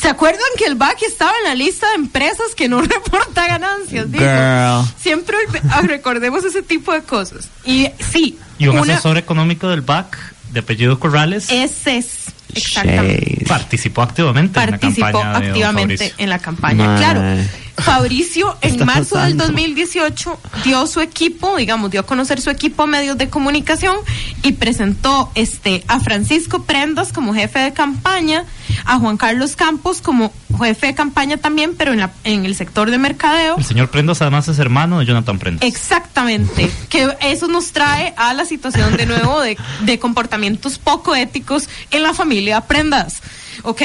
¿Se 0.01 0.09
acuerdan 0.09 0.41
que 0.57 0.64
el 0.64 0.77
BAC 0.77 1.03
estaba 1.03 1.33
en 1.43 1.49
la 1.51 1.55
lista 1.55 1.87
de 1.91 1.97
empresas 1.97 2.55
que 2.57 2.68
no 2.71 2.81
reporta 2.83 3.47
ganancias? 3.47 4.11
Digo, 4.11 4.25
Girl. 4.25 4.85
siempre 4.99 5.37
ah, 5.71 5.83
recordemos 5.83 6.43
ese 6.45 6.62
tipo 6.62 6.93
de 6.93 7.03
cosas. 7.03 7.51
Y 7.66 7.89
sí, 8.11 8.39
y 8.59 8.68
un 8.68 8.79
una- 8.79 8.95
asesor 8.95 9.18
económico 9.18 9.68
del 9.68 9.83
BAC, 9.83 10.16
de 10.53 10.61
apellido 10.61 10.99
Corrales, 10.99 11.49
ese 11.51 11.99
es 11.99 12.09
exactamente. 12.55 13.45
Participó 13.47 14.03
activamente 14.03 14.59
en 14.59 14.71
la 14.71 14.79
participó 14.79 15.07
campaña 15.07 15.33
don 15.35 15.45
activamente 15.47 16.14
en 16.18 16.29
la 16.31 16.39
campaña. 16.39 16.97
Claro, 16.97 17.43
Fabricio 17.83 18.57
en 18.61 18.85
marzo 18.85 19.16
del 19.18 19.37
pasando? 19.37 19.45
2018 19.47 20.39
dio 20.64 20.87
su 20.87 21.01
equipo, 21.01 21.57
digamos, 21.57 21.91
dio 21.91 22.01
a 22.01 22.07
conocer 22.07 22.41
su 22.41 22.51
equipo 22.51 22.85
a 22.85 22.87
medios 22.87 23.18
de 23.18 23.28
comunicación 23.28 23.97
y 24.43 24.53
presentó 24.53 25.31
este 25.35 25.85
a 25.89 26.01
Francisco 26.01 26.64
Prendas 26.64 27.12
como 27.12 27.35
jefe 27.35 27.59
de 27.59 27.72
campaña, 27.72 28.45
a 28.85 28.99
Juan 28.99 29.16
Carlos 29.16 29.57
Campos 29.57 30.01
como 30.01 30.33
jefe 30.59 30.89
de 30.89 30.95
campaña 30.95 31.37
también, 31.37 31.74
pero 31.76 31.93
en, 31.93 32.01
la, 32.01 32.12
en 32.24 32.45
el 32.45 32.55
sector 32.55 32.91
de 32.91 32.99
mercadeo. 32.99 33.57
El 33.57 33.64
señor 33.64 33.91
Prendas 33.91 34.20
además 34.22 34.49
es 34.49 34.59
hermano 34.59 34.99
de 34.99 35.07
Jonathan 35.07 35.39
Prendas. 35.39 35.66
Exactamente, 35.66 36.70
que 36.89 37.16
eso 37.20 37.49
nos 37.49 37.72
trae 37.72 38.14
a 38.16 38.35
la 38.35 38.45
situación 38.45 38.97
de 38.97 39.07
nuevo 39.07 39.41
de, 39.41 39.57
de 39.83 39.99
comportamientos 39.99 40.78
poco 40.78 41.14
éticos 41.14 41.68
en 41.91 42.03
la 42.03 42.14
familia 42.14 42.61
Prendas. 42.62 43.22
Ok, 43.62 43.83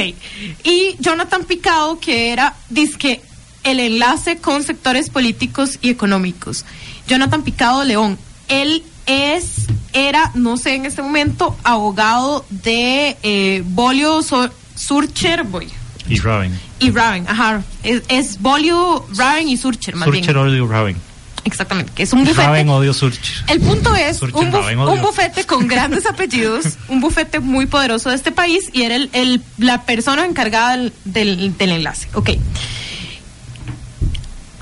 y 0.63 0.95
Jonathan 0.99 1.43
Picado, 1.43 1.99
que 1.99 2.31
era, 2.31 2.55
dizque, 2.69 3.21
el 3.65 3.79
enlace 3.81 4.37
con 4.37 4.63
sectores 4.63 5.09
políticos 5.09 5.77
y 5.81 5.89
económicos. 5.89 6.63
Jonathan 7.07 7.43
Picado 7.43 7.83
León, 7.83 8.17
él 8.47 8.83
es, 9.05 9.67
era, 9.93 10.31
no 10.33 10.55
sé 10.57 10.75
en 10.75 10.85
este 10.85 11.01
momento, 11.01 11.55
abogado 11.63 12.45
de 12.49 13.17
eh, 13.23 13.61
Bolio 13.65 14.21
So- 14.23 14.49
Surcher, 14.75 15.43
voy, 15.43 15.67
Y 16.09 16.19
Raven. 16.19 16.57
y 16.79 16.91
Raven, 16.91 17.25
ajá, 17.27 17.63
es, 17.83 18.01
es 18.07 18.41
Bolio, 18.41 19.05
Raven 19.15 19.47
y 19.47 19.57
Surcher, 19.57 19.95
más 19.95 20.09
bien. 20.09 20.23
Surcher 20.23 20.37
odio 20.37 20.67
Raven. 20.67 20.95
Exactamente, 21.43 21.91
que 21.93 22.01
es 22.03 22.11
un 22.13 22.21
bufete. 22.23 22.41
Raven 22.47 22.69
odio 22.69 22.91
Surcher. 22.93 23.35
El 23.47 23.61
punto 23.61 23.95
es 23.95 24.17
Surcher 24.17 24.35
un, 24.35 24.51
buf- 24.51 24.61
Raven, 24.61 24.79
odio. 24.79 24.93
un 24.93 25.01
bufete 25.01 25.43
con 25.45 25.67
grandes 25.67 26.07
apellidos, 26.07 26.65
un 26.87 26.99
bufete 27.01 27.39
muy 27.39 27.67
poderoso 27.67 28.09
de 28.09 28.15
este 28.15 28.31
país 28.31 28.69
y 28.73 28.81
era 28.81 28.95
el, 28.95 29.09
el- 29.13 29.41
la 29.59 29.83
persona 29.83 30.25
encargada 30.25 30.75
del, 30.77 30.93
del- 31.05 31.55
del 31.57 31.69
enlace. 31.71 32.07
Ok. 32.15 32.31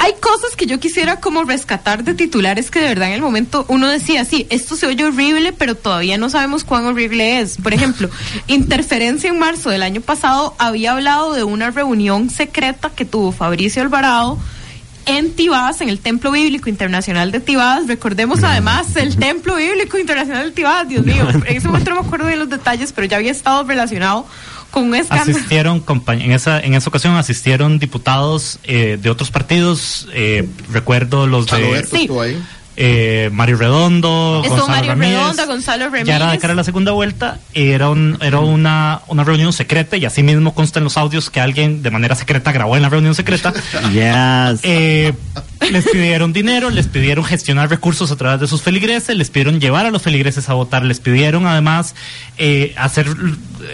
Hay 0.04 0.16
cosas 0.20 0.58
que 0.58 0.66
yo 0.66 0.82
quisiera 0.82 1.22
como 1.22 1.46
rescatar 1.46 2.04
de 2.04 2.14
titulares 2.14 2.70
que 2.70 2.82
de 2.82 2.90
verdad 2.90 3.08
en 3.08 3.14
el 3.14 3.22
momento 3.22 3.66
uno 3.70 3.88
decía, 3.88 4.26
sí, 4.26 4.46
esto 4.50 4.76
se 4.76 4.86
oye 4.86 5.06
horrible, 5.06 5.54
pero 5.54 5.76
todavía 5.76 6.18
no 6.18 6.30
sabemos 6.30 6.66
cuán 6.66 6.86
horrible 6.86 7.40
es. 7.40 7.56
Por 7.56 7.74
ejemplo, 7.74 8.10
Interferencia 8.48 9.30
en 9.30 9.40
marzo 9.40 9.70
del 9.70 9.82
año 9.82 10.02
pasado 10.02 10.56
había 10.58 10.92
hablado 10.92 11.32
de 11.32 11.46
una 11.46 11.72
reunión 11.72 12.30
secreta 12.30 12.90
que 12.90 13.06
tuvo 13.06 13.32
Fabricio 13.32 13.82
Alvarado 13.82 14.38
en 15.06 15.32
Tibás, 15.32 15.80
en 15.80 15.88
el 15.88 16.00
Templo 16.00 16.32
Bíblico 16.32 16.70
Internacional 16.70 17.32
de 17.32 17.40
Tibás. 17.40 17.88
Recordemos 17.88 18.44
además 18.44 18.98
el 18.98 19.16
Templo 19.18 19.56
Bíblico 19.56 19.98
Internacional 19.98 20.48
de 20.48 20.52
Tibás, 20.52 20.90
Dios 20.90 21.06
mío, 21.06 21.30
en 21.30 21.56
ese 21.56 21.68
momento 21.70 21.92
no 21.92 22.02
me 22.02 22.08
acuerdo 22.08 22.28
de 22.28 22.36
los 22.36 22.50
detalles, 22.50 22.92
pero 22.92 23.08
ya 23.08 23.16
había 23.16 23.32
estado 23.32 23.64
relacionado 23.64 24.26
con 24.74 24.86
un 24.86 24.96
escándalo. 24.96 25.32
Asistieron, 25.32 25.84
en 26.08 26.32
esa, 26.32 26.60
en 26.60 26.74
esa 26.74 26.90
ocasión 26.90 27.16
asistieron 27.16 27.80
diputados 27.80 28.60
eh, 28.64 28.98
de 29.02 29.10
otros 29.10 29.30
partidos, 29.32 30.08
eh, 30.14 30.48
recuerdo 30.72 31.28
los 31.28 31.46
de 31.48 31.84
ahí. 32.22 32.44
eh, 32.76 33.30
Mario 33.32 33.58
Redondo, 33.58 34.42
Estuvo 34.44 34.58
Gonzalo 34.58 34.76
Mario 34.76 34.90
Ramírez. 34.92 35.48
Gonzalo 35.48 35.86
Ramírez. 35.86 36.08
Ya 36.08 36.16
era 36.16 36.32
de 36.32 36.40
cara 36.40 36.54
a 36.54 36.56
la 36.56 36.64
segunda 36.64 36.92
vuelta, 36.92 37.40
era, 37.54 37.90
un, 37.90 38.18
era 38.20 38.40
una, 38.40 39.02
una 39.08 39.24
reunión 39.24 39.54
secreta 39.54 39.96
y 39.96 40.06
así 40.06 40.24
mismo 40.24 40.56
consta 40.56 40.80
en 40.80 40.86
los 40.86 40.98
audios 40.98 41.30
que 41.30 41.40
alguien 41.40 41.84
de 41.84 41.92
manera 41.92 42.16
secreta 42.16 42.52
grabó 42.52 42.76
en 42.76 42.82
la 42.82 42.90
reunión 42.90 43.14
secreta. 43.16 43.54
Yes. 43.94 44.62
Les 45.72 45.86
pidieron 45.86 46.34
dinero, 46.34 46.70
les 46.70 46.88
pidieron 46.88 47.24
gestionar 47.26 47.70
recursos 47.70 48.12
a 48.12 48.16
través 48.16 48.40
de 48.42 48.48
sus 48.48 48.62
feligreses, 48.62 49.16
les 49.16 49.30
pidieron 49.30 49.60
llevar 49.60 49.86
a 49.86 49.92
los 49.92 50.02
feligreses 50.02 50.50
a 50.50 50.54
votar, 50.54 50.84
les 50.86 51.00
pidieron 51.00 51.46
además 51.48 51.96
eh, 52.38 52.74
hacer 52.78 53.08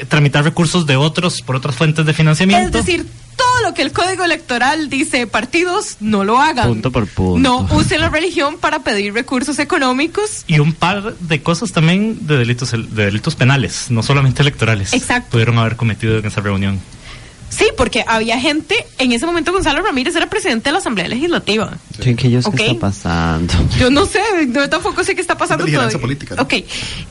tramitar 0.07 0.43
recursos 0.43 0.85
de 0.85 0.95
otros 0.95 1.41
por 1.41 1.55
otras 1.55 1.75
fuentes 1.75 2.05
de 2.05 2.11
Es 2.11 2.17
financiamiento. 2.17 2.77
decir, 2.77 3.05
todo 3.35 3.63
lo 3.69 3.73
que 3.73 3.81
el 3.81 3.91
código 3.91 4.23
electoral 4.23 4.89
dice 4.89 5.25
partidos 5.27 5.97
no 5.99 6.23
lo 6.23 6.39
hagan. 6.39 6.67
Punto 6.67 6.91
por 6.91 7.07
punto. 7.07 7.39
No 7.39 7.67
usen 7.75 8.01
la 8.01 8.09
religión 8.09 8.57
para 8.59 8.79
pedir 8.83 9.13
recursos 9.13 9.59
económicos. 9.59 10.43
y 10.47 10.59
un 10.59 10.73
par 10.73 11.15
de 11.17 11.41
cosas 11.41 11.71
también 11.71 12.27
de 12.27 12.37
delitos 12.37 12.71
de 12.71 13.05
delitos 13.05 13.35
penales, 13.35 13.87
no 13.89 14.03
solamente 14.03 14.41
electorales. 14.41 14.93
Exacto. 14.93 15.31
Pudieron 15.31 15.57
haber 15.57 15.75
cometido 15.77 16.17
en 16.17 16.25
esa 16.25 16.41
reunión. 16.41 16.79
Sí, 17.49 17.65
porque 17.75 18.05
había 18.07 18.39
gente, 18.39 18.75
en 18.99 19.11
ese 19.11 19.25
momento 19.25 19.51
Gonzalo 19.51 19.81
Ramírez 19.81 20.15
era 20.15 20.29
presidente 20.29 20.69
de 20.69 20.73
la 20.73 20.77
Asamblea 20.77 21.07
Legislativa. 21.07 21.77
Chiquillos, 21.99 22.45
Ok. 22.45 22.55
¿qué 22.55 22.67
está 22.67 22.79
pasando? 22.79 23.53
Yo 23.79 23.89
no 23.89 24.05
sé, 24.05 24.19
yo 24.49 24.69
tampoco 24.69 25.03
sé 25.03 25.15
qué 25.15 25.21
está 25.21 25.37
pasando 25.37 25.65
Vigilancia 25.65 25.99
todavía. 25.99 26.17
política, 26.17 26.35
¿no? 26.35 26.43
Ok, 26.43 26.53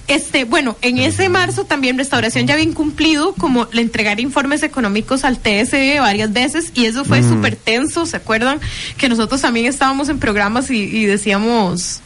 este, 0.07 0.45
bueno, 0.45 0.77
en 0.81 0.99
ese 0.99 1.29
marzo 1.29 1.65
también 1.65 1.99
Restauración 1.99 2.47
ya 2.47 2.55
había 2.55 2.65
incumplido 2.65 3.35
como 3.35 3.67
le 3.73 3.83
entregar 3.83 4.21
informes 4.21 4.63
económicos 4.63 5.25
al 5.25 5.39
TSE 5.39 5.99
varias 6.01 6.33
veces 6.33 6.71
y 6.75 6.85
eso 6.87 7.05
fue 7.05 7.23
súper 7.23 7.57
tenso, 7.57 8.07
¿se 8.07 8.17
acuerdan? 8.17 8.61
Que 8.97 9.09
nosotros 9.09 9.41
también 9.41 9.67
estábamos 9.67 10.09
en 10.09 10.19
programas 10.21 10.71
y, 10.71 10.77
y 10.83 11.05
decíamos, 11.07 12.01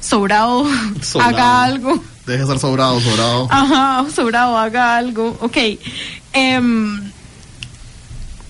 sobrado, 0.00 0.66
Sobrado. 1.00 1.30
haga 1.36 1.64
algo. 1.64 2.04
Deje 2.26 2.40
de 2.40 2.46
ser 2.46 2.58
sobrado, 2.58 3.00
sobrado. 3.00 3.48
Ajá, 3.50 4.04
sobrado, 4.14 4.58
haga 4.58 4.96
algo. 4.98 5.36
Ok. 5.40 5.56
Em, 6.34 7.10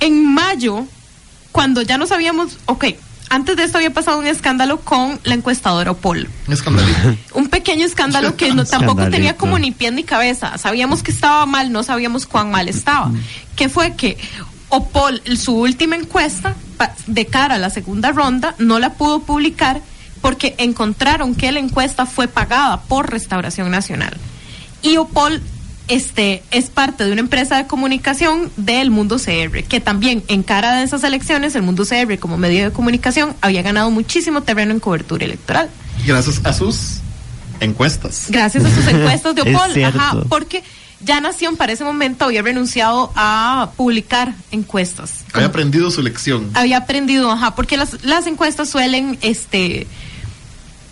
en 0.01 0.34
mayo, 0.34 0.86
cuando 1.53 1.82
ya 1.82 1.99
no 1.99 2.07
sabíamos, 2.07 2.59
ok, 2.66 2.84
antes 3.30 3.57
de 3.57 3.64
esto 3.64 3.78
había 3.78 3.92
pasado 3.92 4.18
un 4.18 4.26
escándalo 4.26 4.80
con 4.80 5.20
la 5.24 5.34
encuestadora 5.34 5.90
Opol. 5.90 6.28
Un 6.46 6.53
escandalito. 6.53 7.16
Un 7.34 7.49
pequeño 7.49 7.84
escándalo 7.84 8.36
que 8.36 8.53
no, 8.55 8.64
tampoco 8.64 9.09
tenía 9.11 9.36
como 9.36 9.59
ni 9.59 9.70
pie 9.70 9.90
ni 9.90 10.03
cabeza. 10.03 10.57
Sabíamos 10.57 11.03
que 11.03 11.11
estaba 11.11 11.44
mal, 11.44 11.70
no 11.70 11.82
sabíamos 11.82 12.26
cuán 12.26 12.51
mal 12.51 12.68
estaba. 12.68 13.11
Que 13.55 13.68
fue 13.68 13.96
que 13.96 14.16
Opol, 14.70 15.22
su 15.36 15.57
última 15.57 15.96
encuesta, 15.96 16.55
de 17.07 17.26
cara 17.26 17.57
a 17.57 17.59
la 17.59 17.70
segunda 17.70 18.12
ronda, 18.12 18.55
no 18.59 18.78
la 18.78 18.94
pudo 18.94 19.20
publicar 19.20 19.82
porque 20.20 20.55
encontraron 20.59 21.34
que 21.34 21.53
la 21.53 21.61
encuesta 21.61 22.07
fue 22.07 22.28
pagada 22.28 22.80
por 22.82 23.11
Restauración 23.11 23.70
Nacional. 23.70 24.16
Y 24.82 24.96
Opol 24.96 25.42
este, 25.89 26.43
es 26.51 26.66
parte 26.66 27.05
de 27.05 27.12
una 27.12 27.20
empresa 27.20 27.57
de 27.57 27.66
comunicación 27.66 28.51
del 28.57 28.91
Mundo 28.91 29.16
CR, 29.16 29.64
que 29.64 29.80
también 29.80 30.22
en 30.28 30.43
cara 30.43 30.76
de 30.76 30.84
esas 30.84 31.03
elecciones, 31.05 31.55
el 31.55 31.62
Mundo 31.62 31.84
CR 31.84 32.18
como 32.18 32.36
medio 32.36 32.64
de 32.64 32.72
comunicación 32.72 33.34
había 33.41 33.62
ganado 33.62 33.91
muchísimo 33.91 34.43
terreno 34.43 34.72
en 34.72 34.80
cobertura 34.80 35.24
electoral. 35.24 35.68
Gracias 36.07 36.41
a 36.45 36.53
sus 36.53 36.99
encuestas. 37.61 38.26
Gracias 38.28 38.64
a 38.64 38.74
sus 38.74 38.86
encuestas 38.89 39.34
de 39.34 39.43
Opol, 39.43 39.84
ajá, 39.84 40.20
porque 40.28 40.62
ya 41.01 41.20
Nación 41.20 41.57
para 41.57 41.72
ese 41.72 41.84
momento 41.84 42.24
había 42.24 42.43
renunciado 42.43 43.12
a 43.14 43.70
publicar 43.76 44.34
encuestas. 44.51 45.24
Había 45.32 45.49
aprendido 45.49 45.91
su 45.91 46.03
lección. 46.03 46.51
Había 46.55 46.78
aprendido, 46.78 47.30
ajá, 47.30 47.55
porque 47.55 47.76
las, 47.76 48.05
las 48.05 48.26
encuestas 48.26 48.68
suelen 48.68 49.18
este 49.22 49.86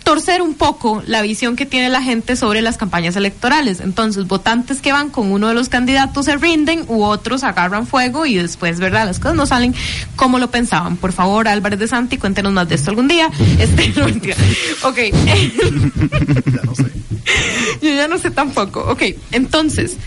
torcer 0.07 0.41
un 0.41 0.53
poco 0.53 1.03
la 1.05 1.21
visión 1.21 1.57
que 1.57 1.65
tiene 1.65 1.89
la 1.89 2.01
gente 2.01 2.37
sobre 2.37 2.61
las 2.61 2.77
campañas 2.77 3.17
electorales. 3.17 3.81
Entonces, 3.81 4.25
votantes 4.25 4.79
que 4.79 4.93
van 4.93 5.09
con 5.09 5.33
uno 5.33 5.49
de 5.49 5.53
los 5.53 5.67
candidatos 5.67 6.23
se 6.23 6.37
rinden 6.37 6.85
u 6.87 7.03
otros 7.03 7.43
agarran 7.43 7.85
fuego 7.85 8.25
y 8.25 8.35
después, 8.35 8.79
¿verdad? 8.79 9.05
Las 9.05 9.19
cosas 9.19 9.35
no 9.35 9.45
salen 9.45 9.75
como 10.15 10.39
lo 10.39 10.49
pensaban. 10.49 10.95
Por 10.95 11.11
favor, 11.11 11.49
Álvarez 11.49 11.77
de 11.77 11.89
Santi, 11.89 12.17
cuéntenos 12.17 12.53
más 12.53 12.69
de 12.69 12.75
esto 12.75 12.89
algún 12.89 13.09
día. 13.09 13.29
Este, 13.59 13.89
no, 13.99 14.05
mentira. 14.05 14.37
Ok. 14.83 14.97
Ya 16.53 16.61
no 16.63 16.73
sé. 16.73 16.85
Yo 17.81 17.89
ya 17.89 18.07
no 18.07 18.17
sé 18.17 18.31
tampoco. 18.31 18.79
Ok, 18.89 19.03
entonces, 19.33 19.97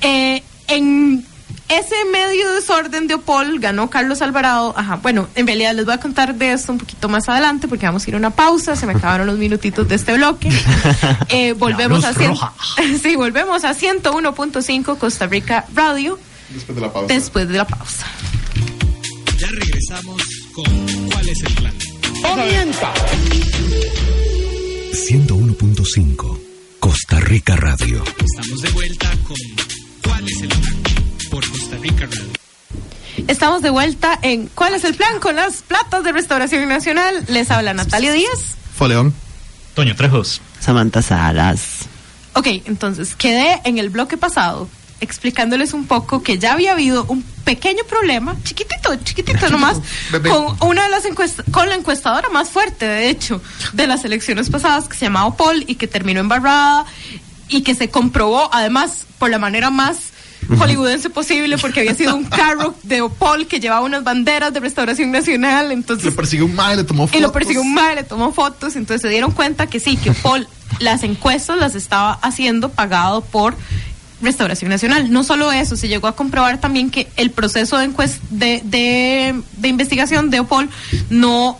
eh, 0.00 0.42
en 0.68 1.26
ese 1.68 1.94
medio 2.12 2.52
desorden 2.52 3.06
de 3.08 3.14
Opol 3.14 3.58
ganó 3.58 3.88
Carlos 3.90 4.20
Alvarado. 4.22 4.74
Ajá, 4.76 4.96
bueno, 4.96 5.28
en 5.34 5.46
realidad 5.46 5.74
les 5.74 5.84
voy 5.86 5.94
a 5.94 5.98
contar 6.00 6.34
de 6.34 6.52
esto 6.52 6.72
un 6.72 6.78
poquito 6.78 7.08
más 7.08 7.28
adelante 7.28 7.68
porque 7.68 7.86
vamos 7.86 8.04
a 8.06 8.10
ir 8.10 8.14
a 8.14 8.18
una 8.18 8.30
pausa. 8.30 8.76
Se 8.76 8.86
me 8.86 8.92
acabaron 8.96 9.26
los 9.26 9.38
minutitos 9.38 9.88
de 9.88 9.94
este 9.94 10.14
bloque. 10.14 10.50
Eh, 11.30 11.52
volvemos 11.54 12.04
a 12.04 12.12
cien- 12.14 12.38
sí, 13.02 13.16
volvemos 13.16 13.64
a 13.64 13.74
101.5 13.74 14.98
Costa 14.98 15.26
Rica 15.26 15.66
Radio 15.74 16.18
Después 16.50 16.74
de 16.76 16.80
la 16.82 16.92
pausa. 16.92 17.14
después 17.14 17.48
de 17.48 17.56
la 17.58 17.66
pausa. 17.66 18.06
Ya 19.38 19.46
regresamos 19.48 20.22
con 20.54 21.08
¿Cuál 21.10 21.28
es 21.28 21.42
el 21.42 21.54
plan? 21.54 21.74
101.5 24.92 26.38
Costa 26.78 27.20
Rica 27.20 27.56
Radio. 27.56 28.02
Estamos 28.04 28.60
de 28.62 28.70
vuelta 28.70 29.10
con 29.26 29.36
¿Cuál 30.02 30.24
es 30.28 30.42
el 30.42 30.48
plan? 30.48 30.83
Por 31.34 31.50
Costa 31.50 31.76
Rica 31.78 32.06
Radio. 32.06 32.30
Estamos 33.26 33.60
de 33.60 33.70
vuelta 33.70 34.16
en 34.22 34.46
¿Cuál 34.54 34.74
es 34.74 34.84
el 34.84 34.94
plan 34.94 35.18
con 35.18 35.34
las 35.34 35.62
platas 35.62 36.04
de 36.04 36.12
Restauración 36.12 36.68
Nacional? 36.68 37.24
Les 37.26 37.50
habla 37.50 37.74
Natalia 37.74 38.12
Díaz. 38.12 38.54
Foleón. 38.76 39.12
Toño 39.74 39.96
Trejos. 39.96 40.40
Samantha 40.60 41.02
Salas. 41.02 41.86
Ok, 42.34 42.46
entonces 42.66 43.16
quedé 43.16 43.60
en 43.64 43.78
el 43.78 43.90
bloque 43.90 44.16
pasado 44.16 44.68
explicándoles 45.00 45.74
un 45.74 45.86
poco 45.86 46.22
que 46.22 46.38
ya 46.38 46.52
había 46.52 46.70
habido 46.70 47.04
un 47.08 47.24
pequeño 47.42 47.82
problema, 47.82 48.36
chiquitito, 48.44 48.94
chiquitito 49.02 49.50
nomás, 49.50 49.80
Bebé. 50.12 50.30
con 50.30 50.56
una 50.68 50.84
de 50.84 50.90
las 50.90 51.04
encuestas, 51.04 51.44
con 51.50 51.68
la 51.68 51.74
encuestadora 51.74 52.28
más 52.28 52.48
fuerte, 52.48 52.86
de 52.86 53.08
hecho, 53.10 53.42
de 53.72 53.88
las 53.88 54.04
elecciones 54.04 54.50
pasadas, 54.50 54.86
que 54.86 54.96
se 54.96 55.06
llamaba 55.06 55.36
Paul 55.36 55.64
y 55.66 55.74
que 55.74 55.88
terminó 55.88 56.20
embarrada 56.20 56.86
y 57.48 57.62
que 57.62 57.74
se 57.74 57.90
comprobó, 57.90 58.48
además, 58.54 59.04
por 59.18 59.30
la 59.30 59.40
manera 59.40 59.70
más 59.70 60.13
hollywoodense 60.58 61.10
posible, 61.10 61.58
porque 61.58 61.80
había 61.80 61.94
sido 61.94 62.14
un 62.14 62.24
carro 62.24 62.74
de 62.82 63.00
Opol 63.02 63.46
que 63.46 63.60
llevaba 63.60 63.82
unas 63.82 64.04
banderas 64.04 64.52
de 64.52 64.60
restauración 64.60 65.10
nacional, 65.10 65.72
entonces 65.72 66.04
Le 66.06 66.12
persiguió 66.12 66.46
un 66.46 66.54
mae, 66.54 66.76
le 66.76 66.84
tomó 66.84 67.06
fotos. 67.06 67.18
y 67.18 67.22
lo 67.22 67.32
persiguió 67.32 67.62
un 67.62 67.74
le 67.94 68.04
tomó 68.04 68.32
fotos, 68.32 68.76
entonces 68.76 69.02
se 69.02 69.08
dieron 69.08 69.32
cuenta 69.32 69.66
que 69.66 69.80
sí, 69.80 69.96
que 69.96 70.12
Paul 70.12 70.46
las 70.80 71.02
encuestas 71.02 71.58
las 71.58 71.74
estaba 71.74 72.12
haciendo 72.22 72.68
pagado 72.70 73.20
por 73.20 73.56
Restauración 74.22 74.70
Nacional. 74.70 75.10
No 75.12 75.22
solo 75.24 75.52
eso, 75.52 75.76
se 75.76 75.88
llegó 75.88 76.06
a 76.08 76.16
comprobar 76.16 76.58
también 76.58 76.90
que 76.90 77.08
el 77.16 77.30
proceso 77.30 77.76
de, 77.78 77.90
encuest- 77.90 78.20
de, 78.30 78.62
de, 78.64 79.34
de 79.58 79.68
investigación 79.68 80.30
de 80.30 80.40
Opol 80.40 80.70
no, 81.10 81.58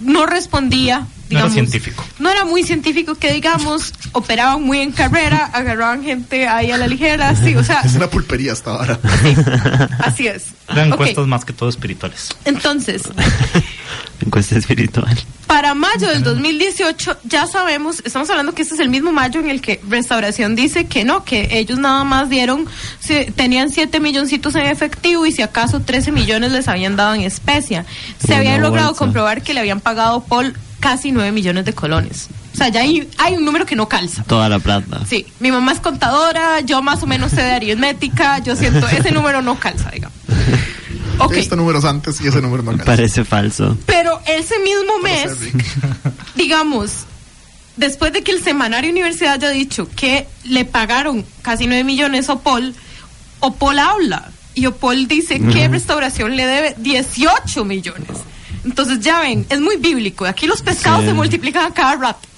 no 0.00 0.26
respondía. 0.26 1.06
No 1.30 1.38
era 1.40 1.50
científico. 1.50 2.04
No 2.18 2.30
era 2.30 2.44
muy 2.44 2.62
científico 2.62 3.14
que 3.16 3.32
digamos, 3.32 3.92
operaban 4.12 4.62
muy 4.62 4.78
en 4.80 4.92
carrera, 4.92 5.50
agarraban 5.52 6.02
gente 6.04 6.46
ahí 6.46 6.70
a 6.70 6.78
la 6.78 6.86
ligera, 6.86 7.34
sí, 7.34 7.54
o 7.56 7.64
sea, 7.64 7.80
Es 7.84 7.94
una 7.94 8.08
pulpería 8.08 8.52
hasta 8.52 8.70
ahora. 8.70 8.98
así 10.00 10.26
es. 10.28 10.46
Eran 10.68 10.92
encuestas 10.92 11.26
más 11.26 11.44
que 11.44 11.52
todo 11.52 11.68
espirituales. 11.68 12.28
Entonces, 12.44 13.02
Encuesta 14.20 14.56
espiritual. 14.56 15.16
Para 15.46 15.74
mayo 15.74 16.08
del 16.08 16.22
2018 16.22 17.18
ya 17.24 17.46
sabemos, 17.46 18.02
estamos 18.04 18.28
hablando 18.30 18.54
que 18.54 18.62
este 18.62 18.74
es 18.74 18.80
el 18.80 18.88
mismo 18.88 19.12
mayo 19.12 19.40
en 19.40 19.50
el 19.50 19.60
que 19.60 19.80
Restauración 19.88 20.56
dice 20.56 20.86
que 20.86 21.04
no, 21.04 21.22
que 21.24 21.58
ellos 21.58 21.78
nada 21.78 22.02
más 22.02 22.28
dieron, 22.30 22.66
se- 22.98 23.30
tenían 23.36 23.70
7 23.70 24.00
milloncitos 24.00 24.54
en 24.54 24.66
efectivo 24.66 25.26
y 25.26 25.32
si 25.32 25.42
acaso 25.42 25.80
13 25.80 26.12
millones 26.12 26.50
les 26.52 26.66
habían 26.66 26.96
dado 26.96 27.14
en 27.14 27.20
especia. 27.22 27.84
Se 28.24 28.34
había 28.34 28.56
logrado 28.58 28.88
bolsa. 28.88 28.98
comprobar 28.98 29.42
que 29.42 29.52
le 29.54 29.60
habían 29.60 29.80
pagado 29.80 30.24
por 30.24 30.52
casi 30.80 31.12
9 31.12 31.32
millones 31.32 31.64
de 31.64 31.72
colones. 31.72 32.28
O 32.52 32.56
sea, 32.56 32.68
ya 32.68 32.80
hay, 32.80 33.08
hay 33.18 33.34
un 33.34 33.44
número 33.44 33.66
que 33.66 33.76
no 33.76 33.88
calza. 33.88 34.24
Toda 34.24 34.48
la 34.48 34.58
plata. 34.58 35.00
Sí, 35.08 35.26
mi 35.40 35.50
mamá 35.50 35.72
es 35.72 35.80
contadora, 35.80 36.60
yo 36.60 36.82
más 36.82 37.02
o 37.02 37.06
menos 37.06 37.32
sé 37.32 37.42
de 37.42 37.52
aritmética, 37.52 38.38
yo 38.38 38.56
siento, 38.56 38.88
ese 38.88 39.10
número 39.12 39.42
no 39.42 39.58
calza, 39.58 39.90
digamos. 39.90 40.16
Ok. 41.18 41.32
Este 41.32 41.56
número 41.56 41.78
es 41.78 41.84
antes 41.86 42.20
y 42.20 42.26
ese 42.26 42.42
número 42.42 42.62
no 42.62 42.72
alcanza. 42.72 42.92
Parece 42.92 43.24
falso. 43.24 43.76
Pero 43.86 44.20
ese 44.26 44.58
mismo 44.58 44.98
mes, 45.02 45.32
digamos, 46.34 47.04
después 47.76 48.12
de 48.12 48.22
que 48.22 48.32
el 48.32 48.42
semanario 48.42 48.90
Universidad 48.90 49.32
haya 49.32 49.48
dicho 49.48 49.88
que 49.96 50.26
le 50.44 50.66
pagaron 50.66 51.24
casi 51.40 51.66
9 51.66 51.84
millones 51.84 52.28
a 52.28 52.34
Opol, 52.34 52.74
Opol 53.40 53.78
habla 53.78 54.30
y 54.54 54.66
Opol 54.66 55.08
dice 55.08 55.40
que. 55.40 55.68
Restauración 55.68 56.36
le 56.36 56.46
debe 56.46 56.74
18 56.78 57.64
millones. 57.64 58.08
Entonces 58.66 59.00
ya 59.00 59.20
ven, 59.20 59.46
es 59.48 59.60
muy 59.60 59.76
bíblico. 59.76 60.26
Aquí 60.26 60.46
los 60.46 60.60
pescados 60.60 61.00
Sí. 61.02 61.06
se 61.06 61.14
multiplican 61.14 61.64
a 61.66 61.72
cada 61.72 61.94
rato. 61.96 62.28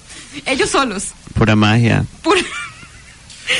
Ellos 0.45 0.69
solos. 0.69 1.07
Pura 1.33 1.55
magia. 1.55 2.05
Pura- 2.21 2.39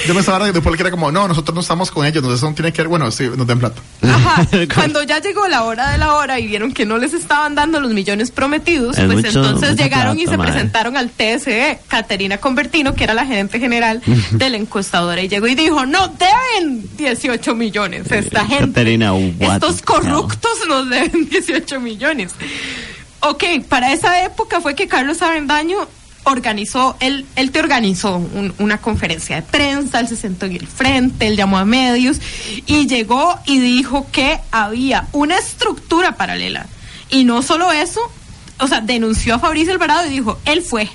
Yo 0.08 0.14
me 0.14 0.20
estaba 0.20 0.52
de 0.52 0.62
Paul 0.62 0.76
que 0.76 0.84
era 0.84 0.92
como, 0.92 1.12
no, 1.12 1.28
nosotros 1.28 1.54
no 1.56 1.62
estamos 1.62 1.90
con 1.92 2.06
ellos, 2.06 2.18
entonces 2.24 2.42
no 2.48 2.54
tiene 2.54 2.72
que 2.72 2.82
ver, 2.82 2.90
bueno, 2.90 3.10
sí, 3.12 3.28
nos 3.36 3.48
den 3.48 3.60
plata. 3.60 3.82
Ajá. 4.04 4.46
Cuando 4.76 5.02
ya 5.04 5.20
llegó 5.20 5.48
la 5.48 5.64
hora 5.64 5.90
de 5.92 5.98
la 5.98 6.14
hora 6.14 6.40
y 6.40 6.48
vieron 6.48 6.72
que 6.74 6.86
no 6.86 6.98
les 6.98 7.14
estaban 7.14 7.56
dando 7.56 7.80
los 7.80 7.92
millones 7.92 8.30
prometidos, 8.32 8.98
Es 8.98 9.06
pues 9.06 9.18
mucho- 9.26 9.28
entonces 9.44 9.76
llegaron 9.76 10.20
y 10.20 10.26
se 10.28 10.38
madre. 10.38 10.52
presentaron 10.52 10.96
al 10.98 11.10
TSE. 11.10 11.80
Caterina 11.88 12.38
Convertino, 12.38 12.94
que 12.94 13.04
era 13.04 13.14
la 13.14 13.26
gerente 13.26 13.60
general 13.60 14.02
de 14.32 14.50
la 14.50 14.58
encuestadora, 14.58 15.22
y 15.22 15.28
llegó 15.28 15.48
y 15.48 15.56
dijo, 15.56 15.86
no 15.86 16.08
deben 16.10 16.88
18 16.98 17.56
millones 17.56 18.12
esta 18.12 18.46
gente. 18.46 18.68
Caterina, 18.68 19.14
what 19.14 19.56
Estos 19.56 19.82
corruptos 19.82 20.52
nos 20.68 20.90
deben 20.90 21.28
18 21.30 21.80
millones. 21.80 22.32
Ok, 23.22 23.44
para 23.68 23.92
esa 23.92 24.24
época 24.24 24.62
fue 24.62 24.76
que 24.76 24.88
Carlos 24.88 25.22
Avendaño 25.22 25.78
organizó, 26.30 26.96
él, 27.00 27.26
él 27.36 27.52
te 27.52 27.60
organizó 27.60 28.16
un- 28.18 28.54
una 28.60 28.78
conferencia 28.80 29.36
de 29.38 29.42
prensa, 29.42 30.00
él 30.00 30.08
se 30.08 30.16
sentó 30.16 30.46
en 30.46 30.54
el 30.54 30.68
frente, 30.68 31.28
él 31.28 31.36
llamó 31.38 31.58
a 31.58 31.66
medios 31.66 32.18
y 32.66 32.88
llegó 32.88 33.40
y 33.46 33.60
dijo 33.60 34.08
que 34.12 34.40
había 34.52 35.08
una 35.12 35.38
estructura 35.38 36.16
paralela. 36.18 36.66
Y 37.10 37.24
no 37.24 37.42
solo 37.42 37.72
eso, 37.72 38.00
o 38.60 38.68
sea, 38.68 38.82
denunció 38.82 39.36
a 39.36 39.40
Fabricio 39.40 39.72
Alvarado 39.74 40.06
y 40.08 40.10
dijo, 40.12 40.40
él 40.46 40.62
fue. 40.62 40.90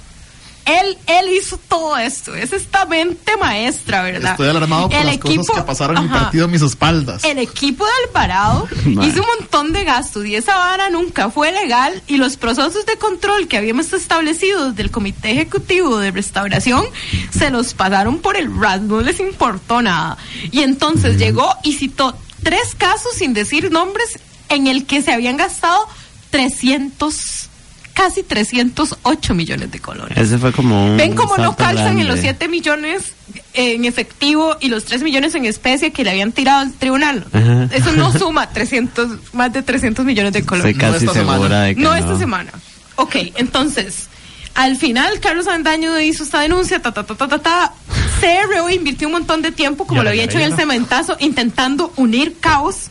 Él, 0.65 0.99
él 1.07 1.29
hizo 1.37 1.59
todo 1.69 1.97
esto, 1.99 2.35
es 2.35 2.53
esta 2.53 2.87
mente 2.87 3.37
maestra, 3.37 4.03
¿verdad? 4.03 4.33
Estoy 4.33 4.49
alarmado 4.49 4.89
por 4.89 4.99
El 4.99 5.07
las 5.07 5.19
cosas 5.19 5.57
que 5.57 5.63
pasaron 5.63 5.99
en 5.99 6.05
ajá. 6.05 6.21
partido 6.25 6.47
a 6.47 6.49
mis 6.49 6.63
espaldas. 6.63 7.23
El 7.25 7.39
equipo 7.39 7.85
de 7.85 7.91
Alvarado 8.07 8.67
hizo 8.87 9.21
un 9.21 9.27
montón 9.39 9.73
de 9.73 9.85
gastos 9.85 10.25
y 10.25 10.35
esa 10.37 10.57
vara 10.57 10.89
nunca 10.91 11.31
fue 11.31 11.53
legal 11.53 12.03
y 12.07 12.17
los 12.17 12.37
procesos 12.37 12.87
de 12.87 12.97
control 12.97 13.47
que 13.47 13.59
habíamos 13.59 13.93
establecido 13.93 14.71
desde 14.71 14.83
el 14.83 14.91
Comité 14.91 15.33
Ejecutivo 15.33 15.99
de 15.99 16.11
Restauración 16.11 16.85
se 17.31 17.51
los 17.51 17.75
pasaron 17.75 18.19
por 18.19 18.37
el 18.37 18.55
RAS, 18.59 18.81
no 18.81 19.01
les 19.03 19.21
importó 19.21 19.83
nada. 19.83 20.17
Y 20.51 20.61
entonces 20.61 21.19
llegó 21.19 21.55
y 21.63 21.75
citó 21.75 22.17
tres 22.43 22.75
casos 22.77 23.13
sin 23.17 23.35
decir 23.35 23.71
nombres 23.71 24.19
en 24.49 24.67
el 24.67 24.87
que 24.87 25.03
se 25.03 25.13
habían 25.13 25.37
gastado 25.37 25.87
300 26.31 27.51
casi 27.95 28.23
308 28.23 29.35
millones 29.35 29.71
de 29.71 29.79
colones. 29.81 30.19
Ese 30.19 30.37
fue 30.39 30.53
como 30.53 30.87
un. 30.87 30.97
Ven 30.97 31.15
cómo 31.15 31.37
no 31.39 31.57
calzan 31.57 31.99
en 31.99 32.09
los 32.09 32.21
7 32.21 32.49
millones 32.49 33.13
en 33.55 33.85
efectivo 33.85 34.57
y 34.61 34.69
los 34.69 34.85
3 34.85 35.03
millones 35.03 35.35
en 35.35 35.47
especie 35.47 35.93
que 35.93 36.05
le 36.05 36.11
habían 36.11 36.33
tirado 36.33 36.61
al 36.61 36.73
tribunal. 36.73 37.25
Ajá. 37.33 37.69
Eso 37.73 37.93
no 37.93 38.13
suma 38.19 38.51
300, 38.51 39.33
más 39.33 39.53
de 39.53 39.63
300 39.63 40.05
millones 40.05 40.33
de 40.33 40.45
colones. 40.45 40.73
Estoy 40.77 40.91
casi 40.91 41.07
segura 41.07 41.63
de 41.63 41.75
que 41.77 41.81
No 41.81 41.91
no. 41.91 41.97
esta 41.97 42.19
semana. 42.19 42.51
Ok, 42.97 43.17
entonces, 43.37 44.09
al 44.55 44.77
final 44.77 45.19
Carlos 45.21 45.47
Andaño 45.49 45.99
hizo 46.01 46.23
esta 46.25 46.41
denuncia, 46.41 46.81
ta, 46.83 46.93
ta, 46.93 47.05
ta, 47.05 47.15
ta, 47.15 47.29
ta, 47.29 47.39
ta. 47.39 47.73
CRO 48.21 48.71
invirtió 48.71 49.09
un 49.09 49.13
montón 49.13 49.43
de 49.43 49.51
tiempo, 49.53 49.87
como 49.87 50.01
Ya, 50.01 50.05
lo 50.05 50.11
había 50.11 50.25
hecho 50.25 50.39
en 50.39 50.41
ya. 50.41 50.47
el 50.47 50.57
cementazo, 50.57 51.17
intentando 51.21 51.93
unir 51.97 52.37
caos 52.41 52.89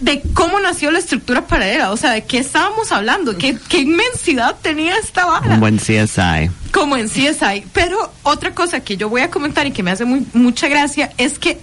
de 0.00 0.22
cómo 0.34 0.58
nació 0.60 0.90
la 0.90 0.98
estructura 0.98 1.46
paralela, 1.46 1.92
o 1.92 1.96
sea, 1.96 2.10
de 2.12 2.24
qué 2.24 2.38
estábamos 2.38 2.90
hablando, 2.90 3.36
qué, 3.36 3.56
qué 3.68 3.78
inmensidad 3.78 4.56
tenía 4.60 4.96
esta 4.96 5.26
vara 5.26 5.54
Un 5.54 5.60
buen 5.60 5.76
CSI. 5.78 6.50
como 6.72 6.96
en 6.96 7.08
CSI. 7.08 7.64
Pero 7.72 8.12
otra 8.22 8.54
cosa 8.54 8.80
que 8.80 8.96
yo 8.96 9.08
voy 9.08 9.20
a 9.20 9.30
comentar 9.30 9.66
y 9.66 9.72
que 9.72 9.82
me 9.82 9.90
hace 9.90 10.04
muy, 10.04 10.26
mucha 10.32 10.68
gracia 10.68 11.12
es 11.18 11.38
que, 11.38 11.58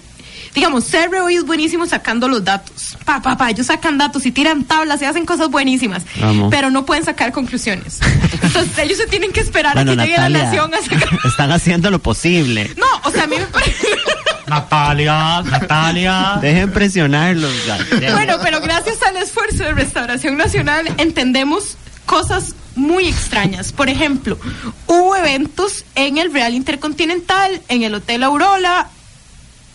digamos, 0.57 0.85
CRO 0.85 1.29
es 1.29 1.45
buenísimo 1.45 1.85
sacando 1.85 2.27
los 2.27 2.43
datos. 2.43 2.97
Pa, 3.05 3.21
pa, 3.21 3.37
pa, 3.37 3.51
ellos 3.51 3.67
sacan 3.67 3.99
datos 3.99 4.25
y 4.25 4.31
tiran 4.31 4.63
tablas 4.63 4.99
y 5.03 5.05
hacen 5.05 5.23
cosas 5.23 5.51
buenísimas, 5.51 6.03
pero 6.49 6.71
no 6.71 6.83
pueden 6.83 7.05
sacar 7.05 7.31
conclusiones. 7.31 7.99
Entonces 8.41 8.75
ellos 8.79 8.97
se 8.97 9.05
tienen 9.05 9.31
que 9.31 9.41
esperar 9.41 9.75
Bueno, 9.75 9.91
a 9.91 9.95
que 9.95 10.01
llegue 10.01 10.17
la 10.17 10.29
Natalia, 10.29 10.45
nación 10.45 10.73
a 10.73 10.81
sacar. 10.81 11.19
están 11.25 11.51
haciendo 11.51 11.91
lo 11.91 11.99
posible. 11.99 12.71
No, 12.75 12.87
o 13.03 13.11
sea, 13.11 13.25
a 13.25 13.27
mí 13.27 13.35
me 13.37 13.45
parece. 13.45 13.87
Natalia, 14.47 15.43
Natalia. 15.43 16.39
Dejen 16.41 16.71
presionarlos. 16.71 17.53
ya. 17.67 18.13
Bueno, 18.13 18.37
pero 18.41 18.59
gracias 18.59 19.03
al 19.03 19.17
esfuerzo 19.17 19.63
de 19.63 19.73
Restauración 19.73 20.37
Nacional 20.37 20.91
entendemos 20.97 21.77
cosas 22.07 22.55
muy 22.75 23.07
extrañas. 23.07 23.73
Por 23.73 23.89
ejemplo, 23.89 24.39
hubo 24.87 25.15
eventos 25.15 25.85
en 25.93 26.17
el 26.17 26.33
Real 26.33 26.55
Intercontinental, 26.55 27.61
en 27.67 27.83
el 27.83 27.93
Hotel 27.93 28.23
Aurora 28.23 28.89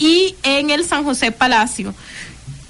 y 0.03 0.35
en 0.43 0.71
el 0.71 0.85
San 0.85 1.05
José 1.05 1.31
Palacio. 1.33 1.95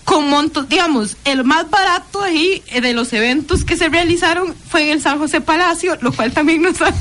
Con 0.05 0.29
montos, 0.29 0.69
digamos, 0.69 1.17
el 1.25 1.45
más 1.45 1.71
barato 1.71 2.23
ahí 2.23 2.61
eh, 2.69 2.81
de 2.81 2.93
los 2.93 3.13
eventos 3.13 3.65
que 3.65 3.77
se 3.77 3.89
realizaron 3.89 4.55
fue 4.69 4.83
en 4.83 4.89
el 4.91 5.01
San 5.01 5.19
José 5.19 5.41
Palacio, 5.41 5.97
lo 6.01 6.13
cual 6.13 6.33
también 6.33 6.61
nos, 6.63 6.83
ha- 6.83 6.93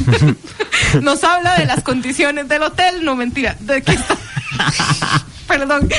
nos 1.02 1.24
habla 1.24 1.58
de 1.58 1.66
las 1.66 1.84
condiciones 1.84 2.48
del 2.48 2.62
hotel, 2.62 3.04
no 3.04 3.16
mentira, 3.16 3.58
de 3.60 3.82
que 3.82 3.94
está- 3.94 4.18
Perdón, 5.48 5.90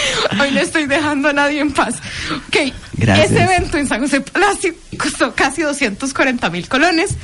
hoy 0.40 0.50
no 0.52 0.60
estoy 0.60 0.86
dejando 0.86 1.28
a 1.28 1.32
nadie 1.34 1.60
en 1.60 1.72
paz. 1.72 1.96
Ok, 2.48 2.72
Gracias. 2.94 3.32
ese 3.32 3.42
evento 3.42 3.76
en 3.76 3.86
San 3.88 4.00
José 4.00 4.20
Palacio 4.22 4.72
costó 4.98 5.34
casi 5.34 5.60
240 5.62 6.48
mil 6.50 6.68
colones, 6.68 7.16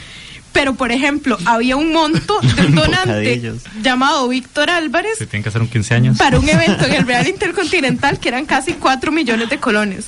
pero 0.58 0.74
por 0.74 0.90
ejemplo, 0.90 1.38
había 1.44 1.76
un 1.76 1.92
monto 1.92 2.40
de 2.40 2.62
un 2.66 2.74
donante 2.74 3.52
llamado 3.80 4.26
Víctor 4.26 4.70
Álvarez 4.70 5.16
Se 5.16 5.28
tienen 5.28 5.44
que 5.44 5.50
hacer 5.50 5.62
un 5.62 5.68
15 5.68 5.94
años. 5.94 6.18
para 6.18 6.36
un 6.36 6.48
evento 6.48 6.84
en 6.84 6.94
el 6.94 7.06
Real 7.06 7.28
Intercontinental 7.28 8.18
que 8.18 8.26
eran 8.26 8.44
casi 8.44 8.72
4 8.72 9.12
millones 9.12 9.50
de 9.50 9.60
colones. 9.60 10.06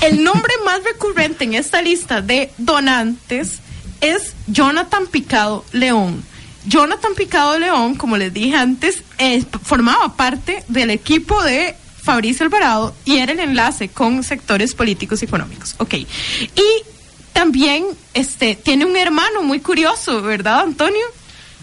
El 0.00 0.24
nombre 0.24 0.54
más 0.64 0.82
recurrente 0.84 1.44
en 1.44 1.52
esta 1.52 1.82
lista 1.82 2.22
de 2.22 2.50
donantes 2.56 3.58
es 4.00 4.32
Jonathan 4.46 5.06
Picado 5.06 5.66
León. 5.72 6.24
Jonathan 6.64 7.12
Picado 7.14 7.58
León, 7.58 7.96
como 7.96 8.16
les 8.16 8.32
dije 8.32 8.56
antes, 8.56 9.02
eh, 9.18 9.44
formaba 9.64 10.16
parte 10.16 10.64
del 10.68 10.88
equipo 10.88 11.42
de 11.42 11.74
Fabricio 12.02 12.46
Alvarado 12.46 12.94
y 13.04 13.18
era 13.18 13.32
el 13.32 13.40
enlace 13.40 13.90
con 13.90 14.22
sectores 14.22 14.74
políticos 14.74 15.20
y 15.20 15.26
económicos. 15.26 15.74
Ok. 15.76 15.92
Y 15.92 16.91
también 17.32 17.84
este, 18.14 18.54
tiene 18.56 18.84
un 18.84 18.96
hermano 18.96 19.42
muy 19.42 19.60
curioso, 19.60 20.22
¿verdad, 20.22 20.60
Antonio? 20.60 21.00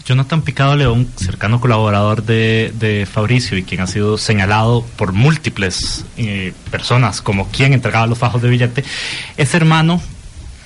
Jonathan 0.04 0.42
Picado 0.42 0.76
León, 0.76 1.08
cercano 1.16 1.60
colaborador 1.60 2.24
de, 2.24 2.72
de 2.78 3.06
Fabricio 3.06 3.56
y 3.58 3.62
quien 3.62 3.80
ha 3.82 3.86
sido 3.86 4.18
señalado 4.18 4.84
por 4.96 5.12
múltiples 5.12 6.04
eh, 6.16 6.52
personas 6.70 7.20
como 7.20 7.48
quien 7.48 7.74
entregaba 7.74 8.06
los 8.06 8.18
fajos 8.18 8.40
de 8.42 8.48
billete, 8.48 8.82
es 9.36 9.54
hermano 9.54 10.00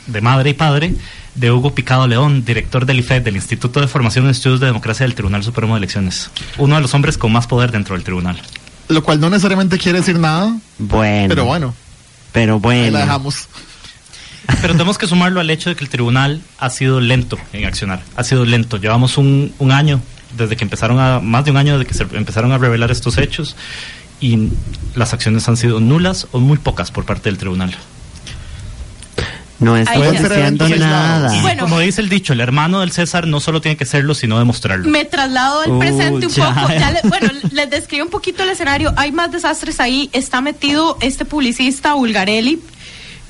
de 0.07 0.21
madre 0.21 0.51
y 0.51 0.55
padre 0.55 0.95
de 1.35 1.51
Hugo 1.51 1.75
Picado 1.75 2.07
León, 2.07 2.45
director 2.45 2.87
del 2.87 3.01
IFED, 3.01 3.23
del 3.23 3.35
Instituto 3.37 3.81
de 3.81 3.89
Formación 3.89 4.27
y 4.27 4.31
Estudios 4.31 4.61
de 4.61 4.67
Democracia 4.67 5.05
del 5.05 5.15
Tribunal 5.17 5.43
Supremo 5.43 5.75
de 5.75 5.79
Elecciones. 5.79 6.31
Uno 6.59 6.77
de 6.77 6.81
los 6.83 6.95
hombres 6.95 7.19
con 7.19 7.33
más 7.33 7.47
poder 7.49 7.73
dentro 7.73 7.97
del 7.97 8.05
tribunal. 8.05 8.41
Lo 8.89 9.03
cual 9.03 9.19
no 9.19 9.29
necesariamente 9.31 9.79
quiere 9.79 9.99
decir 9.99 10.19
nada, 10.19 10.57
Bueno. 10.79 11.29
pero 11.29 11.45
bueno, 11.45 11.75
Pero 12.33 12.55
ahí 12.55 12.61
bueno. 12.61 12.91
la 12.93 13.01
dejamos. 13.01 13.49
Pero 14.61 14.73
tenemos 14.75 14.99
que 14.99 15.07
sumarlo 15.07 15.41
al 15.41 15.51
hecho 15.51 15.71
de 15.71 15.77
que 15.77 15.85
el 15.85 15.91
tribunal 15.91 16.41
ha 16.59 16.71
sido 16.71 17.01
lento 17.01 17.39
en 17.53 17.65
accionar. 17.65 18.01
Ha 18.17 18.25
sido 18.25 18.45
lento. 18.45 18.77
Llevamos 18.77 19.17
un, 19.19 19.53
un 19.59 19.73
año, 19.73 20.01
desde 20.37 20.57
que 20.57 20.65
empezaron 20.65 20.99
a, 21.01 21.21
más 21.21 21.45
de 21.45 21.51
un 21.51 21.57
año 21.57 21.79
desde 21.79 21.87
que 21.89 21.95
se 21.95 22.03
empezaron 22.17 22.53
a 22.53 22.59
revelar 22.59 22.91
estos 22.91 23.19
hechos, 23.19 23.57
y 24.21 24.49
las 24.95 25.13
acciones 25.13 25.49
han 25.49 25.57
sido 25.57 25.81
nulas 25.81 26.27
o 26.33 26.41
muy 26.41 26.59
pocas 26.59 26.91
por 26.91 27.05
parte 27.05 27.29
del 27.29 27.39
tribunal. 27.39 27.75
No 29.61 29.81
ya. 29.81 29.93
diciendo 30.11 30.69
nada. 30.69 31.41
Bueno. 31.41 31.63
como 31.63 31.79
dice 31.79 32.01
el 32.01 32.09
dicho, 32.09 32.33
el 32.33 32.41
hermano 32.41 32.81
del 32.81 32.91
César 32.91 33.27
no 33.29 33.39
solo 33.41 33.61
tiene 33.61 33.77
que 33.77 33.87
serlo, 33.87 34.15
sino 34.15 34.39
demostrarlo. 34.39 34.89
Me 34.91 35.05
traslado 35.05 35.61
al 35.63 35.71
Uh, 35.71 35.79
presente 35.79 36.27
un 36.27 36.33
ya. 36.33 36.55
poco. 36.55 36.73
Ya 36.73 36.91
le- 36.91 37.01
bueno, 37.05 37.31
les 37.53 37.71
describo 37.71 38.05
un 38.05 38.11
poquito 38.11 38.43
el 38.43 38.51
escenario. 38.51 38.93
Hay 38.97 39.13
más 39.13 39.31
desastres 39.31 39.79
ahí. 39.81 40.11
Está 40.13 40.41
metido 40.41 40.99
este 41.01 41.25
publicista 41.25 41.95
Bulgarelli, 41.95 42.61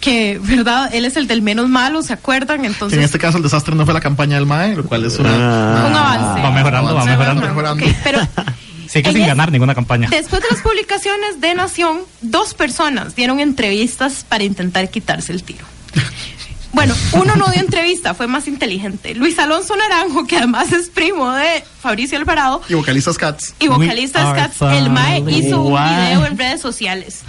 que, 0.05 0.39
¿verdad? 0.43 0.91
Él 0.95 1.05
es 1.07 1.17
el 1.17 1.27
del 1.27 1.41
menos 1.43 1.69
malo, 1.69 2.03
¿se 2.03 2.13
acuerdan? 2.13 2.65
Entonces, 2.65 2.99
en 2.99 3.05
este 3.05 3.19
caso 3.19 3.39
el 3.39 3.43
desastre 3.43 3.75
no 3.75 3.85
fue 3.85 3.95
la 3.95 4.01
campaña 4.01 4.37
del 4.37 4.47
MAE, 4.47 4.77
lo 4.77 4.85
cual 4.85 5.05
es 5.05 5.19
una, 5.19 5.31
Ah. 5.31 5.87
un 5.89 5.97
avance. 5.97 6.43
Va 6.43 6.51
mejorando, 6.51 6.95
va 6.95 7.05
mejorando. 7.05 7.43
mejorando. 7.47 7.85
Ok, 7.87 7.93
pero 8.05 8.21
Sigue 8.89 9.11
sin 9.13 9.23
es- 9.23 9.27
ganar 9.29 9.51
ninguna 9.51 9.75
campaña. 9.75 10.09
después 10.11 10.43
de 10.43 10.49
las 10.51 10.61
publicaciones 10.61 11.41
de 11.41 11.55
Nación, 11.55 12.01
dos 12.21 12.53
personas 12.55 13.17
dieron 13.17 13.41
entrevistas 13.41 14.25
para 14.29 14.45
intentar 14.45 14.89
quitarse 14.91 15.33
el 15.33 15.43
tiro. 15.43 15.65
Bueno, 16.73 16.93
uno 17.13 17.37
no 17.37 17.47
dio 17.53 17.61
entrevista, 17.61 18.15
fue 18.15 18.27
más 18.27 18.49
inteligente. 18.49 19.15
Luis 19.15 19.39
Alonso 19.39 19.77
Naranjo, 19.77 20.27
que 20.27 20.39
además 20.39 20.73
es 20.73 20.89
primo 20.91 21.33
de 21.33 21.63
Fabricio 21.81 22.19
Alvarado, 22.19 22.61
Y 22.69 22.75
vocalistas 22.75 23.17
Cats. 23.17 23.55
y 23.61 23.69
vocalista 23.69 24.19
We 24.19 24.35
de 24.35 24.41
are 24.41 24.53
Scats, 24.53 24.77
el 24.77 24.91
MAE 24.91 25.25
hizo 25.31 25.63
un 25.63 25.73
video 25.75 26.27
en 26.27 26.37
redes 26.37 26.61
sociales 26.61 27.21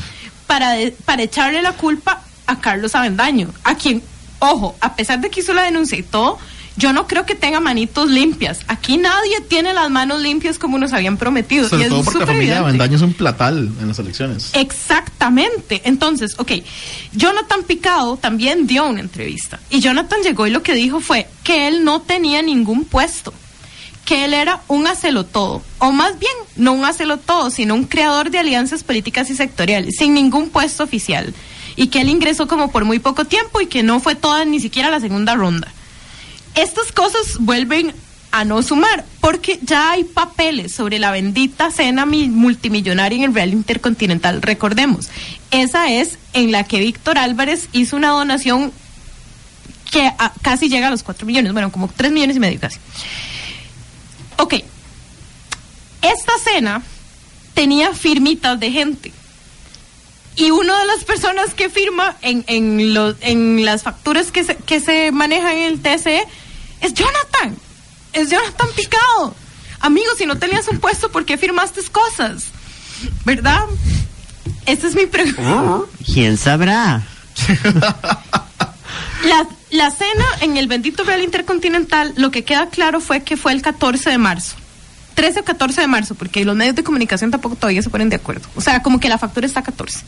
para, 0.48 0.72
de- 0.72 0.92
para 1.06 1.22
echarle 1.24 1.62
la 1.62 1.74
culpa 1.74 2.22
a 2.48 2.60
Carlos 2.60 2.96
Avendaño, 2.96 3.54
a 3.64 3.76
quien, 3.76 4.02
ojo, 4.40 4.76
a 4.82 4.96
pesar 4.96 5.20
de 5.22 5.30
que 5.30 5.40
hizo 5.40 5.54
la 5.54 5.64
denuncia 5.64 5.98
y 5.98 6.04
todo, 6.04 6.38
yo 6.78 6.92
no 6.92 7.08
creo 7.08 7.26
que 7.26 7.36
tenga 7.36 7.60
manitos 7.60 8.10
limpias. 8.10 8.62
Aquí 8.68 8.98
nadie 8.98 9.42
tiene 9.48 9.74
las 9.74 9.90
manos 9.90 10.22
limpias 10.22 10.60
como 10.60 10.78
nos 10.78 10.92
habían 10.94 11.18
prometido. 11.18 11.68
y 11.78 11.84
es 11.84 11.90
todo 11.90 12.04
porque 12.04 12.20
la 12.20 12.26
familia. 12.26 12.60
Avendaño 12.60 12.96
es 12.98 13.02
un 13.02 13.14
platal 13.14 13.72
en 13.80 13.88
las 13.88 14.00
elecciones. 14.00 14.52
Exactamente. 14.54 15.82
Entonces, 15.86 16.36
ok, 16.38 16.52
Jonathan 17.14 17.64
Picado 17.64 18.18
también 18.18 18.68
dio 18.68 18.86
una 18.88 19.00
entrevista. 19.00 19.60
Y 19.70 19.80
Jonathan 19.80 20.20
llegó 20.22 20.48
y 20.48 20.50
lo 20.50 20.64
que 20.64 20.74
dijo 20.74 21.00
fue 21.00 21.28
que 21.44 21.68
él 21.68 21.86
no 21.86 22.02
tenía 22.02 22.42
ningún 22.42 22.84
puesto. 22.84 23.34
Que 24.04 24.26
él 24.26 24.36
era 24.36 24.62
un 24.68 24.86
todo 25.32 25.64
O 25.80 25.92
más 25.92 26.20
bien, 26.20 26.34
no 26.58 26.74
un 26.74 26.86
todo 27.26 27.50
sino 27.50 27.74
un 27.74 27.86
creador 27.86 28.30
de 28.30 28.38
alianzas 28.38 28.84
políticas 28.84 29.32
y 29.32 29.36
sectoriales, 29.36 29.96
sin 29.98 30.14
ningún 30.14 30.50
puesto 30.50 30.84
oficial. 30.84 31.34
Y 31.76 31.88
que 31.88 32.02
él 32.02 32.10
ingresó 32.10 32.48
como 32.48 32.72
por 32.72 32.86
muy 32.86 33.00
poco 33.00 33.26
tiempo 33.26 33.60
y 33.62 33.68
que 33.68 33.84
no 33.84 34.00
fue 34.00 34.16
toda 34.16 34.46
ni 34.46 34.60
siquiera 34.60 34.90
la 34.90 35.00
segunda 35.00 35.36
ronda 35.36 35.72
estas 36.56 36.94
cosas 36.94 37.38
vuelven 37.40 37.94
a 38.32 38.46
no 38.46 38.64
sumar, 38.64 39.04
porque 39.20 39.60
ya 39.62 39.92
hay 39.92 40.06
papeles 40.06 40.72
sobre 40.74 41.00
la 41.00 41.12
bendita 41.12 41.70
cena 41.70 42.06
mi- 42.06 42.30
multimillonaria 42.30 43.18
en 43.18 43.24
el 43.26 43.34
Real 43.34 43.52
Intercontinental. 43.52 44.42
Recordemos, 44.42 45.10
esa 45.52 45.92
es 45.92 46.18
en 46.32 46.54
la 46.54 46.64
que 46.64 46.80
Víctor 46.80 47.18
Álvarez 47.18 47.68
hizo 47.74 47.98
una 47.98 48.10
donación 48.12 48.72
que 49.92 50.10
ah, 50.18 50.32
casi 50.42 50.70
llega 50.70 50.88
a 50.88 50.92
los 50.92 51.04
4 51.04 51.26
millones, 51.28 51.52
bueno, 51.52 51.74
como 51.74 51.90
3 51.90 52.14
millones 52.14 52.38
y 52.38 52.40
medio 52.40 52.58
casi. 52.60 52.80
Ok, 54.38 54.54
esta 56.02 56.34
cena 56.42 56.82
tenía 57.54 57.94
firmitas 57.94 58.58
de 58.62 58.72
gente. 58.72 59.12
Y 60.38 60.52
una 60.52 60.78
de 60.80 60.86
las 60.86 61.04
personas 61.06 61.54
que 61.54 61.70
firma 61.70 62.16
en, 62.22 62.44
en, 62.48 62.94
los- 62.94 63.16
en 63.22 63.64
las 63.66 63.84
facturas 63.84 64.32
que 64.32 64.44
se, 64.44 64.56
que 64.58 64.80
se 64.80 65.12
manejan 65.12 65.52
en 65.58 65.64
el 65.74 65.80
TSE 65.82 66.24
es 66.82 66.94
Jonathan. 66.94 67.56
Es 68.14 68.30
Jonathan 68.30 68.68
Picado. 68.76 69.36
Amigo, 69.80 70.08
si 70.18 70.26
no 70.26 70.38
tenías 70.38 70.68
un 70.68 70.80
puesto, 70.80 71.10
¿por 71.12 71.26
qué 71.26 71.38
firmaste 71.38 71.82
cosas? 71.92 72.46
¿Verdad? 73.24 73.62
Esa 74.66 74.88
es 74.88 74.96
mi 74.96 75.06
pregunta. 75.06 75.82
¿Quién 76.06 76.38
sabrá? 76.38 77.04
La, 79.24 79.48
la 79.72 79.92
cena 79.92 80.26
en 80.42 80.58
el 80.58 80.68
bendito 80.68 81.04
Real 81.04 81.24
Intercontinental, 81.24 82.14
lo 82.16 82.30
que 82.32 82.44
queda 82.44 82.70
claro 82.70 83.02
fue 83.02 83.24
que 83.24 83.38
fue 83.38 83.54
el 83.54 83.62
14 83.62 84.12
de 84.12 84.18
marzo. 84.20 84.56
13 85.16 85.40
o 85.40 85.44
14 85.44 85.82
de 85.82 85.88
marzo, 85.88 86.16
porque 86.16 86.46
los 86.46 86.56
medios 86.56 86.76
de 86.76 86.84
comunicación 86.84 87.32
tampoco 87.32 87.56
todavía 87.56 87.82
se 87.82 87.90
ponen 87.90 88.10
de 88.10 88.18
acuerdo. 88.18 88.48
O 88.56 88.62
sea, 88.62 88.84
como 88.84 89.00
que 89.00 89.10
la 89.10 89.18
factura 89.18 89.48
está 89.48 89.64
14. 89.64 90.06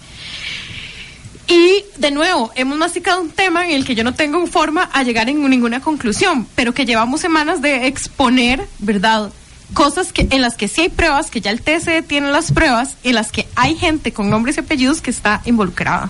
Y 1.47 1.86
de 1.97 2.12
nuevo, 2.12 2.51
hemos 2.55 2.78
masticado 2.78 3.22
un 3.22 3.30
tema 3.30 3.66
en 3.66 3.72
el 3.72 3.86
que 3.86 3.95
yo 3.95 4.03
no 4.03 4.14
tengo 4.14 4.45
forma 4.47 4.89
a 4.91 5.03
llegar 5.03 5.30
en 5.30 5.49
ninguna 5.49 5.80
conclusión, 5.80 6.45
pero 6.55 6.74
que 6.74 6.86
llevamos 6.86 7.22
semanas 7.22 7.62
de 7.62 7.88
exponer, 7.88 8.68
¿verdad? 8.80 9.32
Cosas 9.74 10.12
que, 10.12 10.28
en 10.30 10.41
las 10.41 10.55
que 10.55 10.68
sí 10.68 10.82
hay 10.82 10.89
pruebas, 10.89 11.32
que 11.32 11.39
ya 11.39 11.51
el 11.51 11.62
TSE 11.62 12.01
tiene 12.01 12.32
las 12.32 12.51
pruebas, 12.51 12.97
en 13.03 13.16
las 13.16 13.32
que 13.32 13.47
hay 13.55 13.76
gente 13.76 14.12
con 14.12 14.30
nombres 14.30 14.58
y 14.58 14.60
apellidos 14.60 15.01
que 15.01 15.10
está 15.10 15.41
involucrada. 15.45 16.10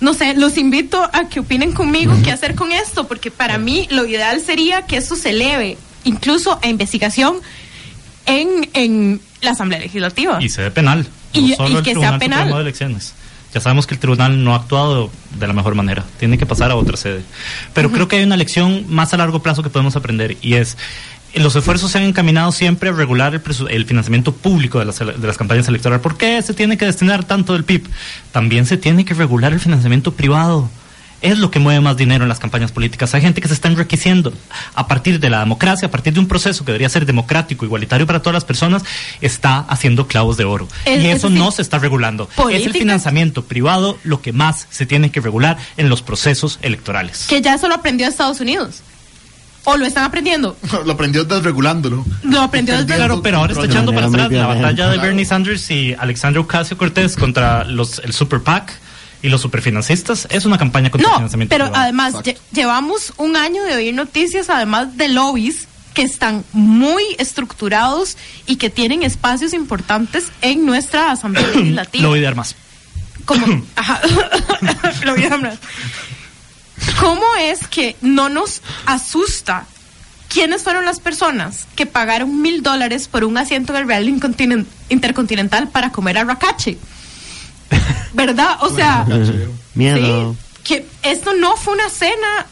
No 0.00 0.14
sé, 0.14 0.34
los 0.34 0.56
invito 0.56 1.02
a 1.12 1.28
que 1.28 1.40
opinen 1.40 1.72
conmigo 1.72 2.14
qué 2.22 2.30
hacer 2.30 2.54
con 2.54 2.70
esto, 2.70 3.08
porque 3.08 3.32
para 3.32 3.58
mí 3.58 3.88
lo 3.90 4.06
ideal 4.06 4.40
sería 4.40 4.82
que 4.82 4.98
esto 4.98 5.16
se 5.16 5.30
eleve 5.30 5.78
incluso 6.04 6.60
a 6.62 6.68
investigación 6.68 7.36
en, 8.26 8.68
en 8.74 9.20
la 9.42 9.50
Asamblea 9.52 9.80
Legislativa. 9.80 10.38
Y 10.42 10.48
se 10.48 10.62
ve 10.62 10.70
penal. 10.70 11.06
Y- 11.32 11.50
no 11.50 11.56
solo 11.56 11.68
y 11.70 11.76
el 11.76 11.82
que 11.82 11.94
sea 11.94 12.18
penal. 12.18 12.38
Supremo 12.40 12.56
de 12.56 12.62
Elecciones. 12.62 13.14
Ya 13.52 13.60
sabemos 13.60 13.86
que 13.86 13.94
el 13.94 14.00
tribunal 14.00 14.42
no 14.42 14.52
ha 14.54 14.56
actuado 14.56 15.10
de 15.38 15.46
la 15.46 15.52
mejor 15.52 15.76
manera. 15.76 16.04
Tiene 16.18 16.38
que 16.38 16.44
pasar 16.46 16.72
a 16.72 16.76
otra 16.76 16.96
sede. 16.96 17.22
Pero 17.72 17.92
creo 17.92 18.08
que 18.08 18.16
hay 18.16 18.24
una 18.24 18.36
lección 18.36 18.84
más 18.88 19.14
a 19.14 19.16
largo 19.16 19.42
plazo 19.42 19.62
que 19.62 19.70
podemos 19.70 19.94
aprender 19.94 20.36
y 20.42 20.54
es 20.54 20.76
los 21.36 21.54
esfuerzos 21.56 21.90
se 21.90 21.98
han 21.98 22.04
encaminado 22.04 22.52
siempre 22.52 22.90
a 22.90 22.92
regular 22.92 23.34
el, 23.34 23.42
el 23.68 23.84
financiamiento 23.86 24.32
público 24.32 24.78
de 24.78 24.84
las, 24.84 24.98
de 25.00 25.26
las 25.26 25.36
campañas 25.36 25.66
electorales. 25.68 26.00
¿Por 26.02 26.16
qué 26.16 26.40
se 26.42 26.54
tiene 26.54 26.76
que 26.78 26.84
destinar 26.86 27.24
tanto 27.24 27.52
del 27.54 27.64
PIB? 27.64 27.88
También 28.32 28.66
se 28.66 28.76
tiene 28.76 29.04
que 29.04 29.14
regular 29.14 29.52
el 29.52 29.58
financiamiento 29.60 30.12
privado. 30.14 30.68
Es 31.24 31.38
lo 31.38 31.50
que 31.50 31.58
mueve 31.58 31.80
más 31.80 31.96
dinero 31.96 32.24
en 32.24 32.28
las 32.28 32.38
campañas 32.38 32.70
políticas. 32.70 33.14
Hay 33.14 33.22
gente 33.22 33.40
que 33.40 33.48
se 33.48 33.54
está 33.54 33.68
enriqueciendo 33.68 34.32
a 34.74 34.86
partir 34.86 35.18
de 35.20 35.30
la 35.30 35.40
democracia, 35.40 35.88
a 35.88 35.90
partir 35.90 36.12
de 36.12 36.20
un 36.20 36.28
proceso 36.28 36.64
que 36.64 36.72
debería 36.72 36.88
ser 36.90 37.06
democrático, 37.06 37.64
igualitario 37.64 38.06
para 38.06 38.20
todas 38.20 38.34
las 38.34 38.44
personas, 38.44 38.82
está 39.22 39.58
haciendo 39.60 40.06
clavos 40.06 40.36
de 40.36 40.44
oro. 40.44 40.68
Es- 40.84 41.02
y 41.02 41.06
es 41.08 41.16
eso 41.16 41.30
no 41.30 41.50
se 41.50 41.62
está 41.62 41.78
regulando. 41.78 42.28
Es 42.50 42.66
el 42.66 42.72
financiamiento 42.74 43.42
privado 43.44 43.98
lo 44.04 44.20
que 44.20 44.32
más 44.32 44.66
se 44.70 44.84
tiene 44.86 45.10
que 45.10 45.20
regular 45.20 45.56
en 45.76 45.88
los 45.88 46.02
procesos 46.02 46.58
electorales. 46.62 47.26
que 47.28 47.40
ya 47.40 47.54
eso 47.54 47.68
lo 47.68 47.74
aprendió 47.74 48.06
Estados 48.06 48.40
Unidos. 48.40 48.82
O 49.66 49.78
lo 49.78 49.86
están 49.86 50.04
aprendiendo. 50.04 50.58
Lo 50.84 50.92
aprendió 50.92 51.24
desregulándolo. 51.24 52.04
Lo 52.22 52.42
aprendió 52.42 52.74
desde 52.76 52.96
Claro, 52.96 53.22
pero 53.22 53.38
ahora 53.38 53.54
está 53.54 53.64
echando 53.64 53.94
para 53.94 54.08
atrás 54.08 54.30
la 54.30 54.46
batalla 54.46 54.90
de 54.90 54.98
Bernie 54.98 55.24
Sanders 55.24 55.70
y 55.70 55.94
Alexandria 55.98 56.42
Ocasio 56.42 56.76
Cortés 56.76 57.16
contra 57.16 57.64
los, 57.64 57.98
el 58.00 58.12
Super 58.12 58.40
PAC 58.42 58.78
y 59.24 59.28
los 59.30 59.40
superfinancistas. 59.40 60.28
Es 60.30 60.44
una 60.44 60.58
campaña 60.58 60.90
contra 60.90 61.08
el 61.08 61.10
No, 61.12 61.16
financiamiento 61.18 61.50
pero 61.52 61.64
privado. 61.64 61.82
además 61.82 62.14
lle- 62.16 62.36
llevamos 62.52 63.12
un 63.16 63.36
año 63.36 63.64
de 63.64 63.74
oír 63.74 63.94
noticias, 63.94 64.50
además 64.50 64.96
de 64.96 65.08
lobbies 65.08 65.66
que 65.94 66.02
están 66.02 66.44
muy 66.52 67.02
estructurados 67.18 68.16
y 68.46 68.56
que 68.56 68.68
tienen 68.68 69.02
espacios 69.02 69.52
importantes 69.54 70.26
en 70.42 70.66
nuestra 70.66 71.10
Asamblea 71.10 71.46
Legislativa. 71.54 72.02
Lo 72.02 72.10
voy 72.10 72.18
a 72.20 72.22
dar 72.22 72.34
más. 72.36 72.54
como 73.24 73.46
ajá, 73.76 74.00
lo 75.04 75.14
voy 75.14 75.24
a 75.24 75.32
hablar. 75.34 75.58
¿Cómo 77.00 77.24
es 77.40 77.66
que 77.68 77.96
no 78.02 78.28
nos 78.28 78.60
asusta 78.86 79.66
quiénes 80.28 80.62
fueron 80.62 80.84
las 80.84 81.00
personas 81.00 81.66
que 81.76 81.86
pagaron 81.86 82.42
mil 82.42 82.62
dólares 82.62 83.08
por 83.08 83.24
un 83.24 83.38
asiento 83.38 83.72
en 83.72 83.82
el 83.82 83.88
Real 83.88 84.08
Intercontinental 84.88 85.68
para 85.68 85.90
comer 85.92 86.18
arracache? 86.18 86.76
¿Verdad? 88.12 88.56
O 88.60 88.70
sea, 88.74 89.06
Miedo. 89.74 90.32
sí, 90.34 90.38
que 90.64 90.86
esto 91.02 91.32
no 91.34 91.56
fue 91.56 91.74
una 91.74 91.88
cena 91.90 92.46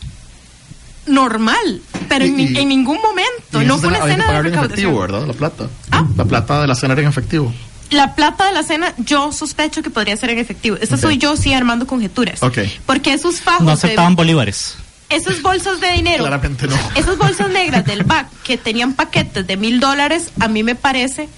normal, 1.06 1.82
pero 2.08 2.24
en, 2.24 2.38
Y- 2.38 2.44
ni- 2.48 2.58
en 2.60 2.68
ningún 2.68 2.98
momento, 3.02 3.62
no 3.64 3.78
fue 3.78 3.88
una 3.88 4.02
cena 4.04 4.42
de 4.42 4.48
en 4.48 4.54
efectivo. 4.54 5.00
¿verdad? 5.00 5.26
La 5.26 5.32
plata. 5.32 5.66
Ah. 5.90 6.06
La 6.16 6.24
plata 6.24 6.60
de 6.60 6.66
la 6.68 6.74
cena 6.74 6.92
era 6.92 7.02
en 7.02 7.08
efectivo. 7.08 7.52
La 7.90 8.14
plata 8.14 8.46
de 8.46 8.52
la 8.52 8.62
cena, 8.62 8.94
yo 8.98 9.32
sospecho 9.32 9.82
que 9.82 9.90
podría 9.90 10.16
ser 10.16 10.30
en 10.30 10.38
efectivo. 10.38 10.76
Esta 10.80 10.96
soy 10.96 11.18
yo, 11.18 11.36
sí, 11.36 11.52
armando 11.52 11.86
conjeturas. 11.86 12.42
Ok. 12.42 12.58
Porque 12.86 13.12
esos 13.12 13.40
fajos, 13.40 13.62
No 13.62 13.66
de- 13.68 13.72
aceptaban 13.74 14.14
bolívares. 14.16 14.76
esas 15.10 15.42
bolsas 15.42 15.78
de 15.80 15.92
dinero, 15.92 16.18
Claramente 16.24 16.66
no. 16.66 16.76
esas 16.94 17.18
bolsas 17.18 17.50
negras 17.50 17.84
del 17.84 18.04
BAC 18.04 18.28
que 18.44 18.56
tenían 18.56 18.94
paquetes 18.94 19.46
de 19.46 19.56
mil 19.58 19.78
dólares, 19.78 20.30
a 20.40 20.48
mí 20.48 20.62
me 20.62 20.74
parece 20.74 21.28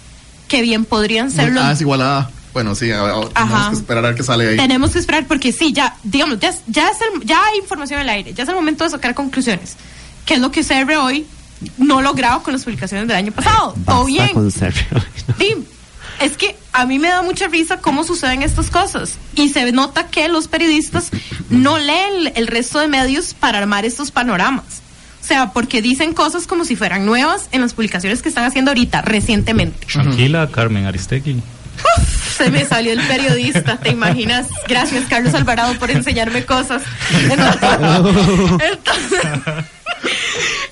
que 0.47 0.63
bien 0.63 0.85
podrían 0.85 1.31
ser 1.33 1.51
los 1.53 1.65
Ah, 1.65 1.73
es 1.73 1.81
igualada. 1.81 2.31
Bueno, 2.55 2.75
sí, 2.75 2.91
a- 2.93 3.03
a- 3.03 3.29
tenemos 3.35 3.69
que 3.69 3.75
esperar 3.75 4.05
a 4.05 4.09
ver 4.09 4.17
qué 4.17 4.23
sale 4.23 4.49
ahí. 4.49 4.57
Tenemos 4.57 4.93
que 4.93 4.99
esperar 5.01 5.27
porque 5.27 5.53
sí, 5.53 5.73
ya, 5.73 5.97
digamos, 6.05 6.39
ya, 6.41 6.55
ya, 6.69 6.89
es 6.89 6.97
el- 7.03 7.27
ya 7.27 7.45
hay 7.45 7.59
información 7.59 8.01
en 8.01 8.05
el 8.07 8.11
aire, 8.11 8.33
ya 8.33 8.45
es 8.45 8.49
el 8.49 8.55
momento 8.55 8.85
de 8.85 8.91
sacar 8.91 9.15
conclusiones. 9.15 9.77
Que 10.25 10.35
es 10.35 10.41
lo 10.41 10.51
que 10.51 10.63
CR 10.65 10.97
hoy 10.97 11.27
no 11.79 12.01
logrado 12.01 12.43
con 12.43 12.53
las 12.55 12.63
publicaciones 12.65 13.09
del 13.09 13.17
año 13.17 13.33
pasado. 13.33 13.73
Todo 13.85 14.05
Basta 14.05 14.05
bien. 14.07 14.29
con 14.33 14.51
Sergio. 14.51 14.87
Sí, 15.39 15.55
es 16.21 16.37
que 16.37 16.57
a 16.73 16.87
mí 16.87 16.99
me 17.01 17.09
da 17.09 17.23
mucha 17.23 17.49
risa 17.49 17.79
cómo 17.79 18.05
suceden 18.05 18.43
estas 18.43 18.71
cosas. 18.71 19.15
Y 19.35 19.49
se 19.49 19.71
nota 19.73 20.07
que 20.07 20.29
los 20.29 20.47
periodistas 20.49 21.11
no 21.51 21.79
leen 21.79 22.33
el 22.37 22.47
resto 22.47 22.79
de 22.79 22.87
medios 22.89 23.35
para 23.35 23.59
armar 23.59 23.85
estos 23.85 24.11
panoramas. 24.13 24.65
O 25.23 25.27
sea, 25.27 25.53
porque 25.53 25.83
dicen 25.83 26.13
cosas 26.15 26.47
como 26.47 26.65
si 26.65 26.77
fueran 26.77 27.05
nuevas 27.07 27.49
en 27.51 27.63
las 27.63 27.73
publicaciones 27.75 28.23
que 28.23 28.29
están 28.29 28.45
haciendo 28.45 28.71
ahorita, 28.71 29.01
recientemente. 29.03 29.87
Tranquila, 29.87 30.49
Carmen 30.53 30.85
Aristegui. 30.87 31.43
Se 32.37 32.51
me 32.51 32.65
salió 32.65 32.93
el 32.93 33.01
periodista, 33.07 33.79
¿te 33.79 33.91
imaginas? 33.91 34.49
Gracias, 34.69 35.05
Carlos 35.09 35.35
Alvarado, 35.35 35.75
por 35.79 35.91
enseñarme 35.91 36.45
cosas. 36.45 36.83
Entonces, 37.11 37.61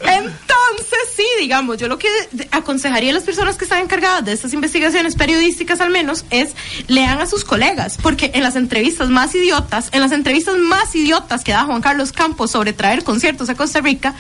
entonces, 0.01 0.99
sí, 1.17 1.25
digamos, 1.41 1.79
yo 1.79 1.89
lo 1.89 1.99
que 1.99 2.09
aconsejaría 2.51 3.11
a 3.11 3.15
las 3.15 3.23
personas 3.23 3.57
que 3.57 3.65
están 3.65 3.83
encargadas 3.83 4.25
de 4.25 4.33
estas 4.33 4.53
investigaciones 4.53 5.15
periodísticas 5.15 5.81
al 5.81 5.91
menos 5.91 6.25
es 6.31 6.51
lean 6.89 7.21
a 7.21 7.27
sus 7.27 7.45
colegas, 7.45 7.99
porque 8.03 8.33
en 8.35 8.43
las 8.43 8.57
entrevistas 8.57 9.09
más 9.09 9.35
idiotas, 9.35 9.89
en 9.93 10.01
las 10.01 10.13
entrevistas 10.13 10.57
más 10.59 10.95
idiotas 10.95 11.45
que 11.45 11.53
da 11.53 11.65
Juan 11.65 11.81
Carlos 11.81 12.13
Campos 12.13 12.51
sobre 12.51 12.73
traer 12.73 13.05
conciertos 13.05 13.49
a 13.49 13.55
Costa 13.55 13.81
Rica, 13.81 14.15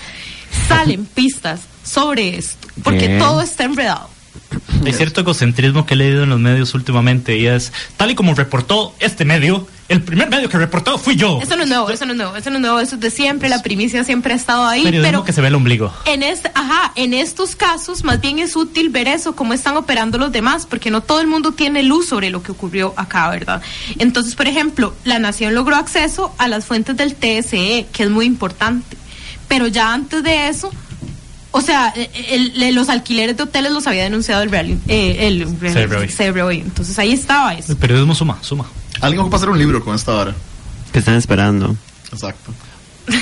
salen 0.68 1.06
pistas 1.06 1.60
sobre 1.82 2.36
esto, 2.36 2.68
porque 2.82 3.08
Bien. 3.08 3.18
todo 3.18 3.42
está 3.42 3.64
enredado. 3.64 4.08
Hay 4.84 4.92
cierto 4.92 5.20
egocentrismo 5.20 5.86
que 5.86 5.94
he 5.94 5.96
leído 5.96 6.24
en 6.24 6.30
los 6.30 6.40
medios 6.40 6.74
últimamente 6.74 7.36
y 7.36 7.46
es, 7.46 7.72
tal 7.96 8.10
y 8.10 8.14
como 8.14 8.34
reportó 8.34 8.94
este 9.00 9.24
medio, 9.24 9.66
El 9.88 10.00
primer 10.00 10.30
medio 10.30 10.48
que 10.48 10.56
reportó 10.56 10.96
fui 10.96 11.16
yo. 11.16 11.38
Eso 11.42 11.54
no 11.54 11.64
es 11.64 11.68
nuevo, 11.68 11.90
eso 11.90 12.06
no 12.06 12.12
es 12.12 12.16
nuevo, 12.16 12.34
eso 12.36 12.48
no 12.48 12.56
es 12.56 12.62
nuevo, 12.62 12.80
eso 12.80 12.94
es 12.94 13.00
de 13.02 13.10
siempre, 13.10 13.50
la 13.50 13.62
primicia 13.62 14.04
siempre 14.04 14.32
ha 14.32 14.36
estado 14.36 14.64
ahí, 14.64 14.84
Periodismo 14.84 15.10
pero 15.10 15.24
que 15.24 15.32
se 15.34 15.42
ve 15.42 15.48
el 15.48 15.54
ombligo. 15.54 15.92
en 16.06 16.22
este, 16.22 16.50
ajá, 16.54 16.92
en 16.94 17.12
estos 17.12 17.56
casos 17.56 18.02
más 18.02 18.20
bien 18.20 18.38
es 18.38 18.56
útil 18.56 18.88
ver 18.88 19.06
eso, 19.08 19.36
cómo 19.36 19.52
están 19.52 19.76
operando 19.76 20.16
los 20.16 20.32
demás, 20.32 20.66
porque 20.66 20.90
no 20.90 21.02
todo 21.02 21.20
el 21.20 21.26
mundo 21.26 21.52
tiene 21.52 21.82
luz 21.82 22.08
sobre 22.08 22.30
lo 22.30 22.42
que 22.42 22.52
ocurrió 22.52 22.94
acá, 22.96 23.28
¿verdad? 23.28 23.60
Entonces, 23.98 24.34
por 24.34 24.46
ejemplo, 24.46 24.94
la 25.04 25.18
nación 25.18 25.54
logró 25.54 25.76
acceso 25.76 26.34
a 26.38 26.48
las 26.48 26.64
fuentes 26.64 26.96
del 26.96 27.14
TSE, 27.14 27.86
que 27.92 28.04
es 28.04 28.10
muy 28.10 28.24
importante, 28.24 28.96
pero 29.46 29.66
ya 29.66 29.92
antes 29.92 30.22
de 30.22 30.48
eso, 30.48 30.70
o 31.52 31.60
sea, 31.60 31.92
el- 31.94 32.60
el- 32.62 32.74
los 32.74 32.88
alquileres 32.88 33.36
de 33.36 33.44
hoteles 33.44 33.70
los 33.72 33.86
había 33.86 34.02
denunciado 34.02 34.42
el 34.42 34.50
Real, 34.50 34.78
eh, 34.88 35.28
el. 35.28 35.46
CBOI. 35.46 36.60
entonces 36.60 36.98
ahí 36.98 37.12
estaba 37.12 37.54
eso. 37.54 37.72
El 37.72 37.78
periodismo 37.78 38.14
suma, 38.14 38.38
suma. 38.42 38.66
Alguien 39.00 39.20
ocupa 39.20 39.36
hacer 39.36 39.48
un 39.50 39.58
libro 39.58 39.84
con 39.84 39.94
esta 39.94 40.12
hora. 40.14 40.34
¿Qué 40.92 40.98
están 40.98 41.14
esperando? 41.14 41.76
Exacto. 42.12 42.52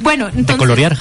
Bueno, 0.00 0.26
entonces, 0.26 0.46
De 0.48 0.56
colorear. 0.58 0.96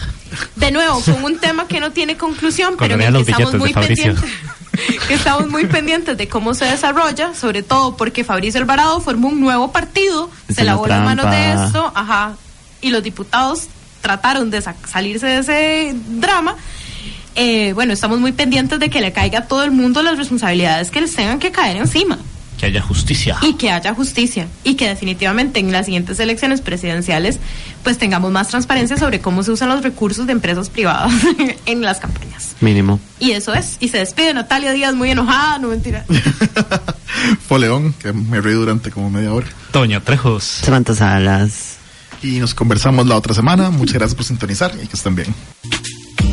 de 0.56 0.72
nuevo, 0.72 1.00
con 1.02 1.24
un 1.24 1.38
tema 1.38 1.68
que 1.68 1.80
no 1.80 1.92
tiene 1.92 2.18
conclusión, 2.18 2.76
pero 2.80 2.96
el 2.96 3.14
que 3.26 3.32
estamos 3.32 3.54
muy 3.56 3.74
pendientes. 3.74 4.24
que 5.08 5.14
estamos 5.14 5.50
muy 5.50 5.66
pendientes 5.68 6.18
de 6.18 6.28
cómo 6.28 6.54
se 6.54 6.66
desarrolla, 6.66 7.36
sobre 7.36 7.64
todo 7.64 7.96
porque 7.98 8.24
Fabricio 8.24 8.60
Alvarado 8.62 9.00
formó 9.02 9.28
un 9.28 9.42
nuevo 9.42 9.72
partido, 9.72 10.32
Es 10.48 10.56
se 10.56 10.64
lavó 10.64 10.88
las 10.88 11.04
manos 11.04 11.30
de 11.30 11.52
esto, 11.66 11.92
ajá, 11.94 12.36
y 12.82 12.90
los 12.90 13.04
diputados 13.04 13.64
trataron 14.06 14.52
de 14.52 14.62
sa- 14.62 14.76
salirse 14.88 15.26
de 15.26 15.38
ese 15.40 15.96
drama. 16.20 16.56
Eh, 17.36 17.74
bueno, 17.74 17.92
estamos 17.92 18.20
muy 18.20 18.32
pendientes 18.32 18.80
de 18.80 18.90
que 18.90 19.02
le 19.02 19.12
caiga 19.12 19.40
a 19.40 19.48
todo 19.48 19.64
el 19.64 19.72
mundo 19.72 20.02
las 20.04 20.18
responsabilidades 20.18 20.92
que 20.92 21.02
les 21.02 21.14
tengan 21.16 21.40
que 21.40 21.52
caer 21.52 21.76
encima 21.78 22.18
Que 22.58 22.68
haya 22.68 22.82
justicia. 22.82 23.36
y 23.42 23.56
que 23.56 23.72
haya 23.72 23.94
justicia 23.94 24.48
y 24.64 24.76
que 24.76 24.88
definitivamente 24.88 25.60
en 25.60 25.72
las 25.74 25.86
siguientes 25.88 26.18
elecciones 26.22 26.62
presidenciales 26.62 27.40
pues 27.84 27.98
tengamos 27.98 28.32
más 28.32 28.48
transparencia 28.48 28.96
sobre 28.96 29.20
cómo 29.20 29.44
se 29.44 29.52
usan 29.52 29.68
los 29.68 29.84
recursos 29.84 30.26
de 30.28 30.32
empresas 30.32 30.70
privadas 30.70 31.12
en 31.66 31.82
las 31.82 32.00
campañas. 32.00 32.56
Mínimo. 32.62 33.02
Y 33.20 33.32
eso 33.32 33.54
es. 33.54 33.76
Y 33.82 33.90
se 33.90 33.98
despide 33.98 34.34
Natalia 34.34 34.72
Díaz 34.72 34.94
muy 34.96 35.10
enojada, 35.12 35.58
no 35.60 35.68
mentira. 35.68 36.06
Foleón, 37.48 37.92
que 37.94 38.14
me 38.14 38.40
reí 38.40 38.54
durante 38.54 38.92
como 38.92 39.10
media 39.10 39.34
hora. 39.34 39.48
Toño 39.72 40.02
Trejos. 40.02 40.44
Samantha 40.64 40.96
Salas. 40.96 41.75
Y 42.22 42.40
nos 42.40 42.54
conversamos 42.54 43.08
la 43.08 43.16
otra 43.16 43.34
semana. 43.34 43.70
Muchas 43.70 43.96
gracias 43.96 44.16
por 44.16 44.26
sintonizar 44.26 44.74
y 44.82 44.88
que 44.88 44.96
estén 44.96 45.16
bien. 45.16 45.34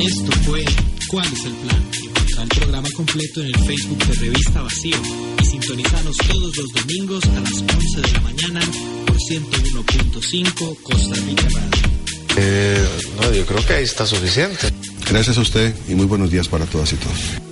Esto 0.01 0.33
fue 0.45 0.64
¿Cuál 1.12 1.30
es 1.30 1.45
el 1.45 1.53
plan? 1.53 1.83
Encontrá 1.93 2.43
el 2.43 2.49
programa 2.49 2.89
completo 2.97 3.43
en 3.43 3.49
el 3.49 3.59
Facebook 3.66 3.99
de 4.07 4.14
Revista 4.14 4.62
Vacío 4.62 4.97
y 5.43 5.45
sintonizanos 5.45 6.16
todos 6.16 6.57
los 6.57 6.72
domingos 6.72 7.24
a 7.26 7.41
las 7.41 7.53
11 7.53 8.01
de 8.01 8.12
la 8.12 8.20
mañana 8.22 8.61
por 9.07 9.16
101.5 9.18 10.83
Costa 10.83 11.14
Rica 11.26 11.49
Radio. 11.51 11.93
Eh, 12.39 12.89
no, 13.20 13.30
yo 13.30 13.45
creo 13.45 13.66
que 13.66 13.74
ahí 13.74 13.85
está 13.85 14.07
suficiente. 14.07 14.72
Gracias 15.11 15.37
a 15.37 15.43
usted 15.43 15.74
y 15.87 15.95
muy 15.95 16.07
buenos 16.07 16.30
días 16.30 16.49
para 16.49 16.64
todas 16.64 16.91
y 16.95 16.97
todos. 16.97 17.52